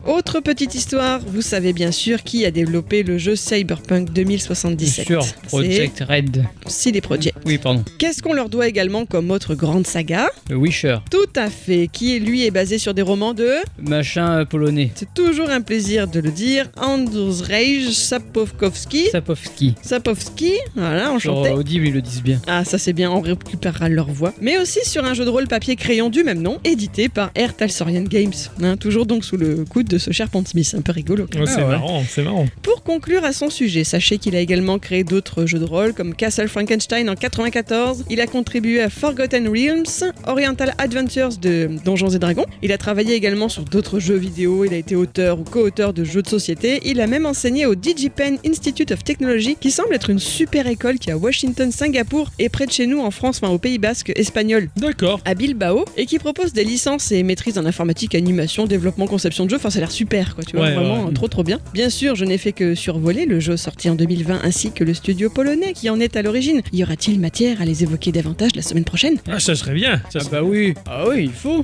[0.06, 5.08] Autre petite histoire, vous savez bien sûr qui a développé le jeu Cyberpunk 2077.
[5.08, 6.44] Sûr, C'est Project Red.
[6.68, 7.38] CD Projekt.
[7.46, 7.86] Oui, pardon.
[7.98, 10.30] Qu'est-ce qu'on leur doit également comme autre grande saga?
[10.50, 10.98] Le Wisher.
[11.10, 13.50] Tout à fait, qui lui est basé sur des romans de...
[13.80, 14.92] Machin euh, polonais.
[14.96, 19.10] C'est toujours un plaisir de le dire, Andrzej Sapkowski.
[19.12, 19.76] Sapowski.
[19.82, 21.52] Sapkowski, voilà, enchanté.
[21.52, 22.42] Audible, ils le disent bien.
[22.48, 24.34] Ah, ça c'est bien, on récupérera leur voix.
[24.42, 27.56] Mais aussi sur un jeu de rôle papier crayon du même nom, édité par Air
[27.56, 28.34] Talsorian Games.
[28.62, 31.28] Hein, toujours donc sous le coude de ce cher Pont Smith, un peu rigolo.
[31.36, 31.68] Oh, c'est ouais.
[31.68, 32.48] marrant, c'est marrant.
[32.64, 36.16] Pour conclure à son sujet, sachez qu'il a également créé d'autres jeux de rôle comme
[36.16, 38.06] Castle Frankenstein en 94.
[38.10, 42.46] Il a contribué à Forgotten Realms, Oriental Adventures de Donjons et Dragons.
[42.62, 44.66] Il a travaillé également sur d'autres jeux vidéo.
[44.66, 46.80] Il a été auteur ou co-auteur de jeux de société.
[46.86, 50.98] Il a même enseigné au DigiPen Institute of Technology, qui semble être une super école
[51.00, 53.78] qui est à Washington, Singapour et près de chez nous en France, enfin au Pays
[53.80, 55.20] Basque espagnol D'accord.
[55.26, 59.50] à Bilbao et qui propose des licences et maîtrises en informatique, animation, développement, conception de
[59.52, 59.58] jeu.
[59.58, 61.14] Enfin, ça a l'air super, quoi, tu vois, Ouais, vraiment ouais.
[61.14, 61.60] trop trop bien.
[61.74, 64.94] Bien sûr, je n'ai fait que survoler le jeu sorti en 2020 ainsi que le
[64.94, 66.62] studio polonais qui en est à l'origine.
[66.72, 69.18] Y aura-t-il matière à les évoquer davantage la semaine prochaine?
[69.30, 69.98] Ah, ça serait bien.
[70.12, 70.74] Ça Ah serait- bah oui.
[70.86, 71.64] Ah oui, il faut.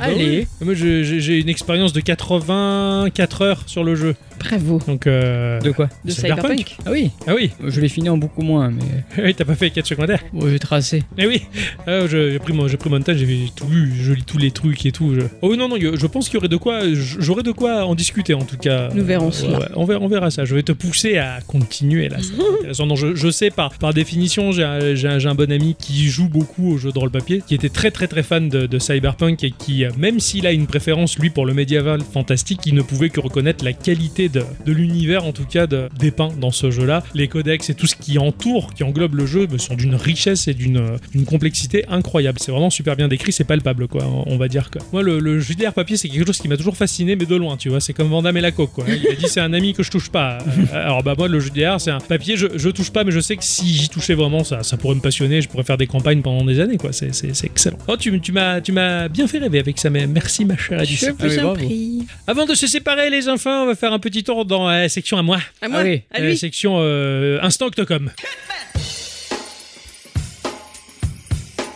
[0.00, 0.46] Allez.
[0.60, 4.14] Moi, j'ai une expérience de 84 heures sur le jeu.
[4.38, 4.80] Bravo.
[4.86, 5.60] Donc, euh...
[5.60, 6.58] De quoi De Cyberpunk.
[6.58, 6.76] Cyberpunk.
[6.86, 7.10] Ah oui.
[7.26, 8.82] Ah oui, Je l'ai fini en beaucoup moins, mais
[9.24, 10.22] oui t'as pas fait 4 secondaires.
[10.32, 11.02] bon, j'ai tracé.
[11.18, 11.42] Eh oui,
[11.86, 14.38] Ah, je- j'ai pris, mon- j'ai pris mon temps, j'ai tout lu, je lis tous
[14.38, 15.14] les trucs et tout.
[15.14, 17.84] je- Oh non, non, je je pense qu'il y aurait de quoi, j'aurais de quoi
[17.84, 18.88] en discuter en tout cas.
[18.94, 19.58] Nous verrons Ouais, cela.
[19.58, 22.16] ouais, on, verra, on verra ça, je vais te pousser à continuer là.
[22.20, 22.86] c'est intéressant.
[22.86, 25.76] Non, je, je sais par, par définition, j'ai un, j'ai un- j'ai un bon ami
[25.78, 28.78] qui joue beaucoup au jeu de rôle-papier, qui était très très très fan de, de
[28.78, 32.74] Cyberpunk et qui, euh, même s'il a une préférence lui pour le médiéval fantastique, il
[32.74, 36.50] ne pouvait que reconnaître la qualité de, de l'univers, en tout cas de, dépeint dans
[36.50, 37.02] ce jeu-là.
[37.14, 40.54] Les codex et tout ce qui entoure, qui englobe le jeu, sont d'une richesse et
[40.54, 42.38] d'une d'une complexité incroyable.
[42.40, 44.04] C'est vraiment super bien décrit, c'est palpable, quoi.
[44.26, 46.76] On va dire que moi, le, le JDR papier, c'est quelque chose qui m'a toujours
[46.76, 47.80] fasciné, mais de loin, tu vois.
[47.80, 48.84] C'est comme Vandame et la coque, quoi.
[48.88, 50.38] Il a dit c'est un ami que je touche pas.
[50.72, 53.20] Euh, Alors bah moi, le JDR, c'est un papier, je, je touche pas, mais je
[53.20, 55.40] sais que si j'y touchais vraiment, ça, ça pourrait me passionner.
[55.42, 56.92] Je pourrais faire des campagnes pendant des années, quoi.
[56.92, 57.10] C'est
[57.44, 57.78] excellent.
[57.88, 60.80] Oh, tu, tu m'as tu m'as bien fait rêver avec ça, mais merci ma chère
[60.80, 61.00] Alice.
[61.00, 61.54] Je Ah vous en bravo.
[61.56, 62.06] prie.
[62.26, 65.18] Avant de se séparer, les enfants, on va faire un petit tour dans la section
[65.18, 65.38] à moi.
[65.62, 66.38] À moi, Allez, à La lui.
[66.38, 68.10] section euh, Instant Octocom.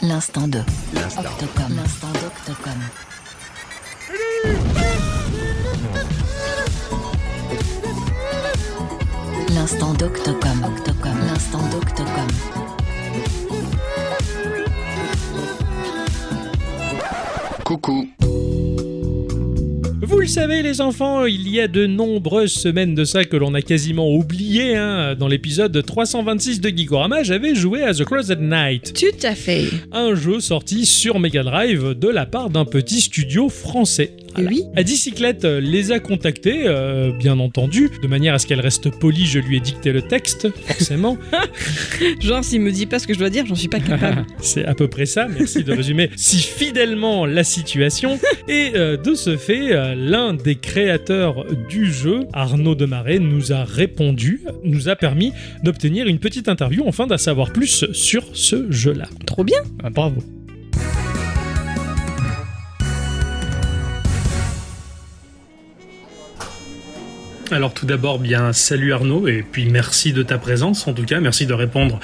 [0.03, 1.77] L'instant de Octocom.
[1.77, 2.81] L'instant d'Octocom.
[9.55, 10.65] L'instant d'Octocom.
[10.65, 11.19] Octocom.
[11.27, 12.29] L'instant d'Octocom.
[17.65, 18.09] Coucou.
[20.35, 23.61] Vous savez, les enfants, il y a de nombreuses semaines de ça que l'on a
[23.61, 24.77] quasiment oublié.
[24.77, 25.15] hein.
[25.15, 29.65] Dans l'épisode 326 de Geekorama, j'avais joué à The Closet Knight, Tout à fait.
[29.93, 34.17] un jeu sorti sur Mega Drive de la part d'un petit studio français.
[34.35, 34.51] Voilà.
[34.51, 34.65] Oui.
[34.77, 39.39] Adicyclette les a contactés, euh, bien entendu, de manière à ce qu'elle reste polie, je
[39.39, 41.19] lui ai dicté le texte, forcément.
[42.21, 44.27] Genre, s'il me dit pas ce que je dois dire, j'en suis pas capable.
[44.41, 48.19] C'est à peu près ça, merci de résumer si fidèlement la situation.
[48.49, 53.65] Et euh, de ce fait, euh, l'un des créateurs du jeu, Arnaud Demarais, nous a
[53.65, 59.09] répondu, nous a permis d'obtenir une petite interview afin d'en savoir plus sur ce jeu-là.
[59.27, 59.59] Trop bien.
[59.83, 60.23] Ah, bravo.
[67.53, 71.21] Alors tout d'abord, bien salut Arnaud, et puis merci de ta présence en tout cas,
[71.21, 72.01] merci de répondre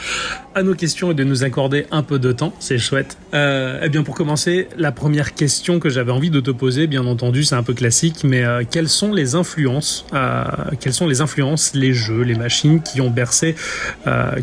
[0.54, 3.16] à nos questions et de nous accorder un peu de temps, c'est chouette.
[3.32, 7.06] Euh, eh bien pour commencer, la première question que j'avais envie de te poser, bien
[7.06, 10.44] entendu, c'est un peu classique, mais euh, quelles sont les influences, euh,
[10.80, 13.54] quelles sont les influences, les jeux, les machines qui ont bercé,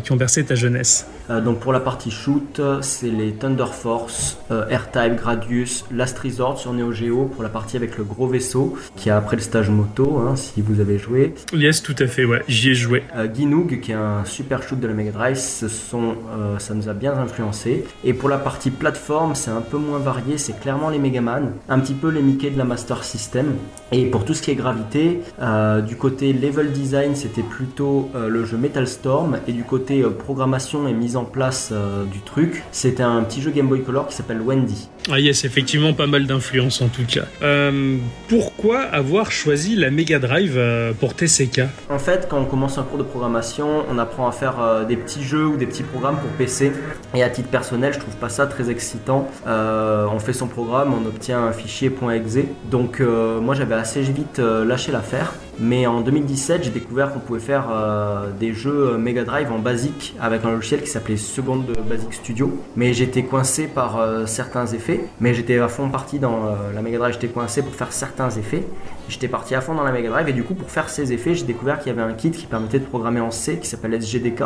[0.02, 1.06] qui ont bercé ta jeunesse?
[1.28, 6.92] Donc pour la partie shoot, c'est les Thunder Force, R-Type, Gradius, Last Resort sur Neo
[6.92, 10.36] Geo pour la partie avec le gros vaisseau qui a après le stage moto, hein,
[10.36, 11.34] si vous avez joué.
[11.52, 13.02] Yes, tout à fait, ouais, j'y ai joué.
[13.14, 16.74] Euh, Ginoog qui est un super shoot de la Mega Drive, ce sont, euh, ça
[16.74, 17.84] nous a bien influencé.
[18.04, 21.52] Et pour la partie plateforme, c'est un peu moins varié, c'est clairement les Mega Man,
[21.68, 23.54] un petit peu les Mickey de la Master System.
[23.92, 28.28] Et pour tout ce qui est gravité, euh, du côté level design, c'était plutôt euh,
[28.28, 31.72] le jeu Metal Storm, et du côté programmation et mise en place
[32.12, 34.88] du truc, c'était un petit jeu Game Boy Color qui s'appelle Wendy.
[35.10, 37.26] Ah yes, effectivement pas mal d'influence en tout cas.
[37.42, 37.96] Euh,
[38.28, 42.82] pourquoi avoir choisi la Mega Drive euh, pour TCK En fait, quand on commence un
[42.82, 46.18] cours de programmation, on apprend à faire euh, des petits jeux ou des petits programmes
[46.18, 46.72] pour PC.
[47.14, 49.28] Et à titre personnel, je trouve pas ça très excitant.
[49.46, 52.38] On fait son programme, on obtient un fichier .exe.
[52.70, 55.32] Donc moi, j'avais assez vite lâché l'affaire.
[55.58, 59.58] Mais en 2017, j'ai découvert qu'on pouvait faire euh, des jeux euh, Mega Drive en
[59.58, 62.52] basique avec un logiciel qui s'appelait Second Basic Studio.
[62.76, 65.00] Mais j'étais coincé par euh, certains effets.
[65.20, 68.64] Mais j'étais à fond parti dans la Mega Drive, j'étais coincé pour faire certains effets.
[69.08, 71.34] J'étais parti à fond dans la Mega Drive et du coup pour faire ces effets
[71.34, 73.94] j'ai découvert qu'il y avait un kit qui permettait de programmer en C qui s'appelle
[73.94, 74.44] SGDK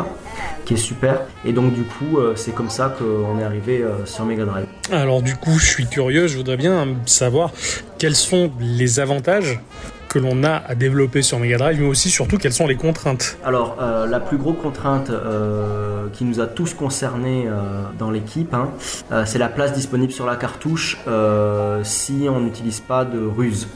[0.65, 4.05] qui est super et donc du coup euh, c'est comme ça qu'on est arrivé euh,
[4.05, 4.65] sur Mega Drive.
[4.91, 7.51] Alors du coup, je suis curieux, je voudrais bien savoir
[7.97, 9.59] quels sont les avantages
[10.11, 13.37] que l'on a à développer sur Mega Drive, mais aussi surtout quelles sont les contraintes.
[13.45, 18.53] Alors euh, la plus grosse contrainte euh, qui nous a tous concernés euh, dans l'équipe
[18.53, 18.69] hein,
[19.25, 20.97] c'est la place disponible sur la cartouche
[21.83, 23.67] si on n'utilise pas de ruse.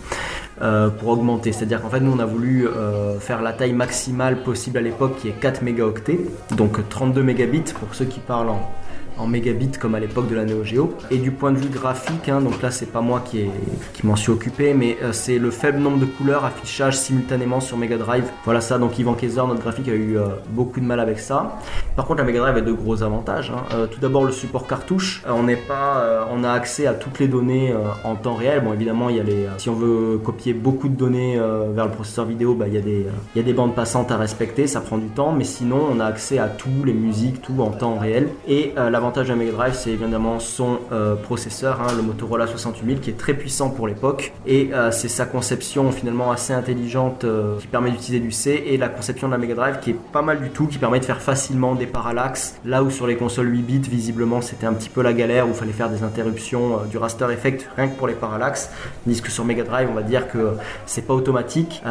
[0.62, 4.42] Euh, pour augmenter, c'est-à-dire qu'en fait nous on a voulu euh, faire la taille maximale
[4.44, 6.20] possible à l'époque qui est 4 mégaoctets,
[6.56, 8.72] donc 32 mégabits pour ceux qui parlent en,
[9.18, 10.94] en mégabits comme à l'époque de la Neo Geo.
[11.12, 13.46] Et du point de vue graphique, hein, donc là c'est pas moi qui,
[13.94, 17.78] qui m'en suis occupé, mais euh, c'est le faible nombre de couleurs affichage simultanément sur
[17.78, 18.26] Mega Drive.
[18.44, 21.60] Voilà ça, donc Yvan Kaiser, notre graphique, a eu euh, beaucoup de mal avec ça.
[21.96, 23.52] Par contre la Mega Drive a de gros avantages.
[23.52, 23.64] hein.
[23.74, 27.28] Euh, tout d'abord le support cartouche, on n'est pas, on a accès à toutes les
[27.28, 28.62] données en temps réel.
[28.64, 31.40] Bon évidemment y a les, si on veut copier beaucoup de données
[31.74, 33.06] vers le processeur vidéo, bah, il y a des,
[33.36, 36.06] y a des bandes passantes à respecter, ça prend du temps, mais sinon on a
[36.06, 38.30] accès à tout, les musiques, tout en temps réel.
[38.48, 38.74] Et
[39.06, 43.12] l'avantage de la Mega Drive, c'est évidemment son euh, processeur, hein, le Motorola 68000, qui
[43.12, 44.34] est très puissant pour l'époque.
[44.48, 48.78] Et euh, c'est sa conception finalement assez intelligente euh, qui permet d'utiliser du C et
[48.78, 51.06] la conception de la Mega Drive qui est pas mal du tout, qui permet de
[51.06, 52.60] faire facilement des parallaxes.
[52.66, 55.50] Là où sur les consoles 8 bits, visiblement, c'était un petit peu la galère où
[55.50, 58.72] il fallait faire des interruptions du raster effect rien que pour les parallaxes.
[59.04, 60.56] Tandis que sur Mega Drive, on va dire que
[60.88, 61.84] c'est pas automatique,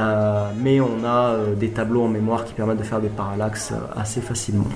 [0.61, 4.67] mais on a des tableaux en mémoire qui permettent de faire des parallaxes assez facilement.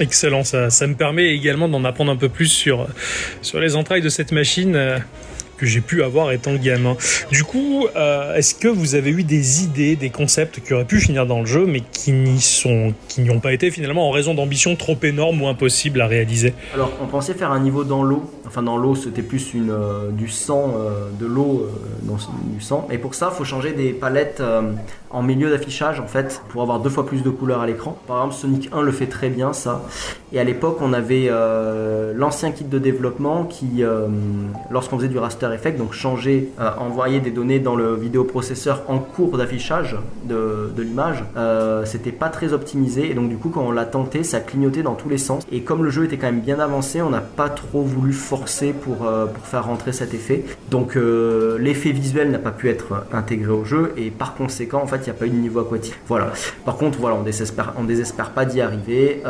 [0.00, 2.86] Excellent, ça, me permet également d'en apprendre un peu plus sur,
[3.42, 4.98] sur les entrailles de cette machine euh,
[5.58, 6.96] que j'ai pu avoir étant gamin.
[7.30, 11.00] Du coup, euh, est-ce que vous avez eu des idées, des concepts qui auraient pu
[11.00, 14.12] finir dans le jeu, mais qui n'y sont, qui n'y ont pas été finalement en
[14.12, 16.54] raison d'ambitions trop énormes ou impossibles à réaliser?
[16.74, 18.30] Alors, on pensait faire un niveau dans l'eau.
[18.46, 21.68] Enfin, dans l'eau, c'était plus euh, du sang, euh, de l'eau
[22.44, 22.86] du sang.
[22.90, 24.42] Et pour ça, il faut changer des palettes
[25.10, 27.98] en milieu d'affichage, en fait, pour avoir deux fois plus de couleurs à l'écran.
[28.06, 29.84] Par exemple, Sonic 1 le fait très bien, ça.
[30.32, 34.08] Et à l'époque, on avait euh, l'ancien kit de développement qui, euh,
[34.70, 38.98] lorsqu'on faisait du raster effect, donc changer, euh, envoyer des données dans le vidéoprocesseur en
[38.98, 41.24] cours d'affichage de, l'image,
[41.84, 43.10] c'était pas très optimisé.
[43.10, 45.44] Et donc, du coup, quand on l'a tenté, ça clignotait dans tous les sens.
[45.50, 48.72] Et comme le jeu était quand même bien avancé, on n'a pas trop voulu forcer
[48.72, 49.08] pour,
[49.42, 50.44] faire rentrer cet effet.
[50.70, 50.96] Donc,
[51.58, 53.92] l'effet visuel n'a pas pu être intégré au jeu.
[53.96, 55.98] Et par conséquent, en fait, il n'y a pas eu de niveau aquatique.
[56.06, 56.32] Voilà.
[56.64, 59.22] Par contre, voilà, on désespère, désespère pas d'y arriver.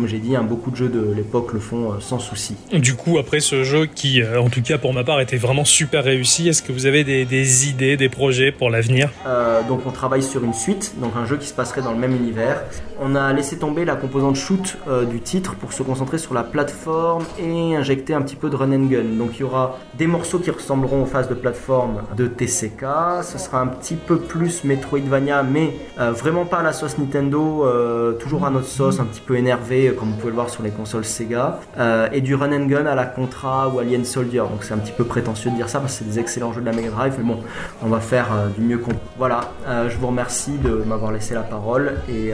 [0.00, 2.56] Comme j'ai dit, hein, beaucoup de jeux de l'époque le font euh, sans souci.
[2.72, 5.66] Du coup, après ce jeu qui, euh, en tout cas pour ma part, était vraiment
[5.66, 9.10] super réussi, est-ce que vous avez des, des idées, des projets pour l'avenir?
[9.26, 11.98] Euh, donc on travaille sur une suite, donc un jeu qui se passerait dans le
[11.98, 12.62] même univers.
[12.98, 14.76] On a laissé tomber la composante shoot
[15.10, 18.72] du titre pour se concentrer sur la plateforme et injecter un petit peu de run
[18.72, 19.04] and gun.
[19.18, 22.84] Donc il y aura des morceaux qui ressembleront aux phases de plateforme de TCK.
[23.22, 27.66] Ce sera un petit peu plus Metroidvania, mais euh, vraiment pas à la sauce Nintendo,
[27.66, 30.50] euh, toujours à notre sauce, un petit peu énervé, euh, comme vous pouvez le voir
[30.50, 34.04] sur les consoles Sega, euh, et du run and gun à la Contra ou Alien
[34.04, 34.38] Soldier.
[34.38, 36.60] Donc c'est un petit peu prétentieux de dire ça parce que c'est des excellents jeux
[36.60, 37.38] de la Mega Drive, mais bon,
[37.82, 38.92] on va faire euh, du mieux qu'on.
[39.18, 42.32] Voilà, euh, je vous remercie de m'avoir laissé la parole et,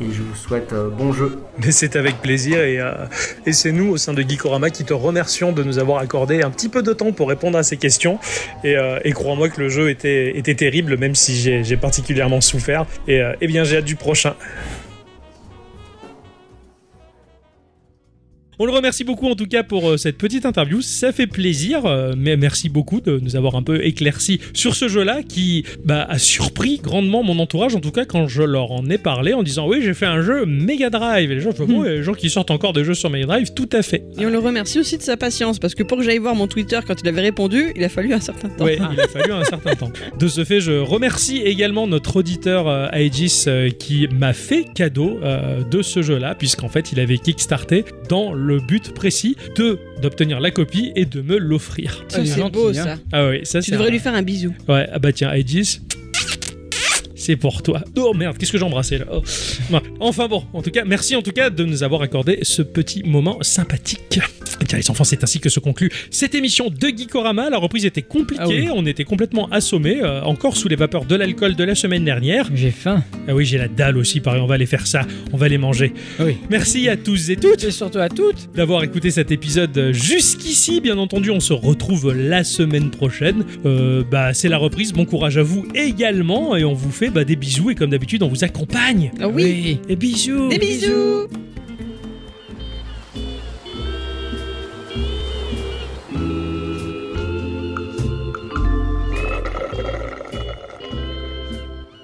[0.00, 1.38] je vous souhaite bon jeu.
[1.58, 5.62] Mais c'est avec plaisir et, c'est nous au sein de Geekorama qui te remercions de
[5.62, 8.18] nous avoir accordé un petit peu de temps pour répondre à ces questions.
[8.64, 12.86] Et, crois-moi que le jeu était, terrible, même si j'ai particulièrement souffert.
[13.08, 14.34] Et, eh bien, j'ai hâte du prochain.
[18.62, 21.86] On le remercie beaucoup en tout cas pour euh, cette petite interview, ça fait plaisir,
[21.86, 26.06] euh, mais merci beaucoup de nous avoir un peu éclairci sur ce jeu-là qui bah,
[26.06, 29.42] a surpris grandement mon entourage, en tout cas quand je leur en ai parlé en
[29.42, 32.12] disant oui j'ai fait un jeu Mega Drive, et les gens font a des gens
[32.12, 34.04] qui sortent encore des jeux sur Mega Drive, tout à fait.
[34.18, 36.46] Et on le remercie aussi de sa patience, parce que pour que j'aille voir mon
[36.46, 38.66] Twitter quand il avait répondu, il a fallu un certain temps.
[38.66, 39.90] Ouais, il a fallu un certain temps.
[40.18, 45.18] De ce fait, je remercie également notre auditeur euh, Aegis euh, qui m'a fait cadeau
[45.22, 50.40] euh, de ce jeu-là, puisqu'en fait, il avait kickstarté dans le but précis de d'obtenir
[50.40, 52.04] la copie et de me l'offrir.
[52.08, 52.74] Ça, est c'est beau hein.
[52.74, 52.98] ça.
[53.12, 53.72] Ah oui, ça Tu c'est.
[53.72, 54.52] devrais un- lui faire un bisou.
[54.68, 55.80] Ouais, ah bah tiens, Aegis.
[57.20, 57.82] C'est pour toi.
[57.96, 59.22] Oh merde, qu'est-ce que j'ai embrassé là Oh.
[60.00, 63.02] Enfin bon, en tout cas, merci en tout cas de nous avoir accordé ce petit
[63.04, 64.20] moment sympathique.
[64.60, 67.50] Et bien les enfants, c'est ainsi que se conclut cette émission de Geekorama.
[67.50, 68.68] La reprise était compliquée, Ah oui.
[68.74, 72.48] on était complètement assommés, euh, encore sous les vapeurs de l'alcool de la semaine dernière.
[72.54, 73.04] J'ai faim.
[73.28, 75.02] Ah oui, j'ai la dalle aussi, pareil, on va aller faire ça,
[75.32, 75.92] on va les manger.
[76.18, 76.36] Ah oui.
[76.50, 78.48] Merci à tous et toutes Et surtout à toutes.
[78.54, 80.80] d'avoir écouté cet épisode jusqu'ici.
[80.80, 83.44] Bien entendu, on se retrouve la semaine prochaine.
[83.66, 84.92] Euh, bah, c'est la reprise.
[84.92, 86.56] Bon courage à vous également.
[86.56, 87.70] Et on vous fait bah, des bisous.
[87.70, 89.12] Et comme d'habitude, on vous accompagne.
[89.20, 89.80] Ah oui.
[89.88, 90.48] Et bisous.
[90.48, 91.26] Des bisous.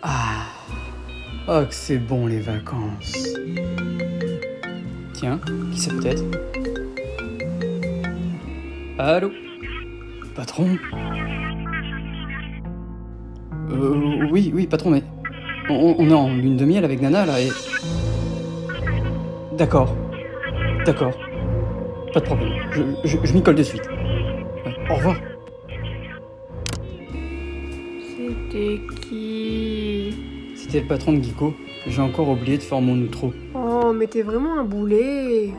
[0.03, 0.47] Ah.
[1.49, 3.13] Oh, que c'est bon les vacances.
[5.15, 5.41] Tiens,
[5.73, 6.25] qui ça peut être
[8.99, 9.31] Allô?
[10.35, 10.77] Patron?
[13.71, 15.03] Euh, oui, oui, patron, mais.
[15.69, 17.49] On, on est en lune de miel avec Nana là et.
[19.57, 19.95] D'accord.
[20.85, 21.13] D'accord.
[22.13, 22.53] Pas de problème.
[22.71, 23.89] Je, je, je m'y colle de suite.
[24.65, 25.17] Ouais, Au revoir.
[28.17, 30.15] C'était qui?
[30.55, 31.55] C'était le patron de Geeko.
[31.87, 33.33] J'ai encore oublié de faire mon outro.
[33.55, 35.51] Oh, mais t'es vraiment un boulet.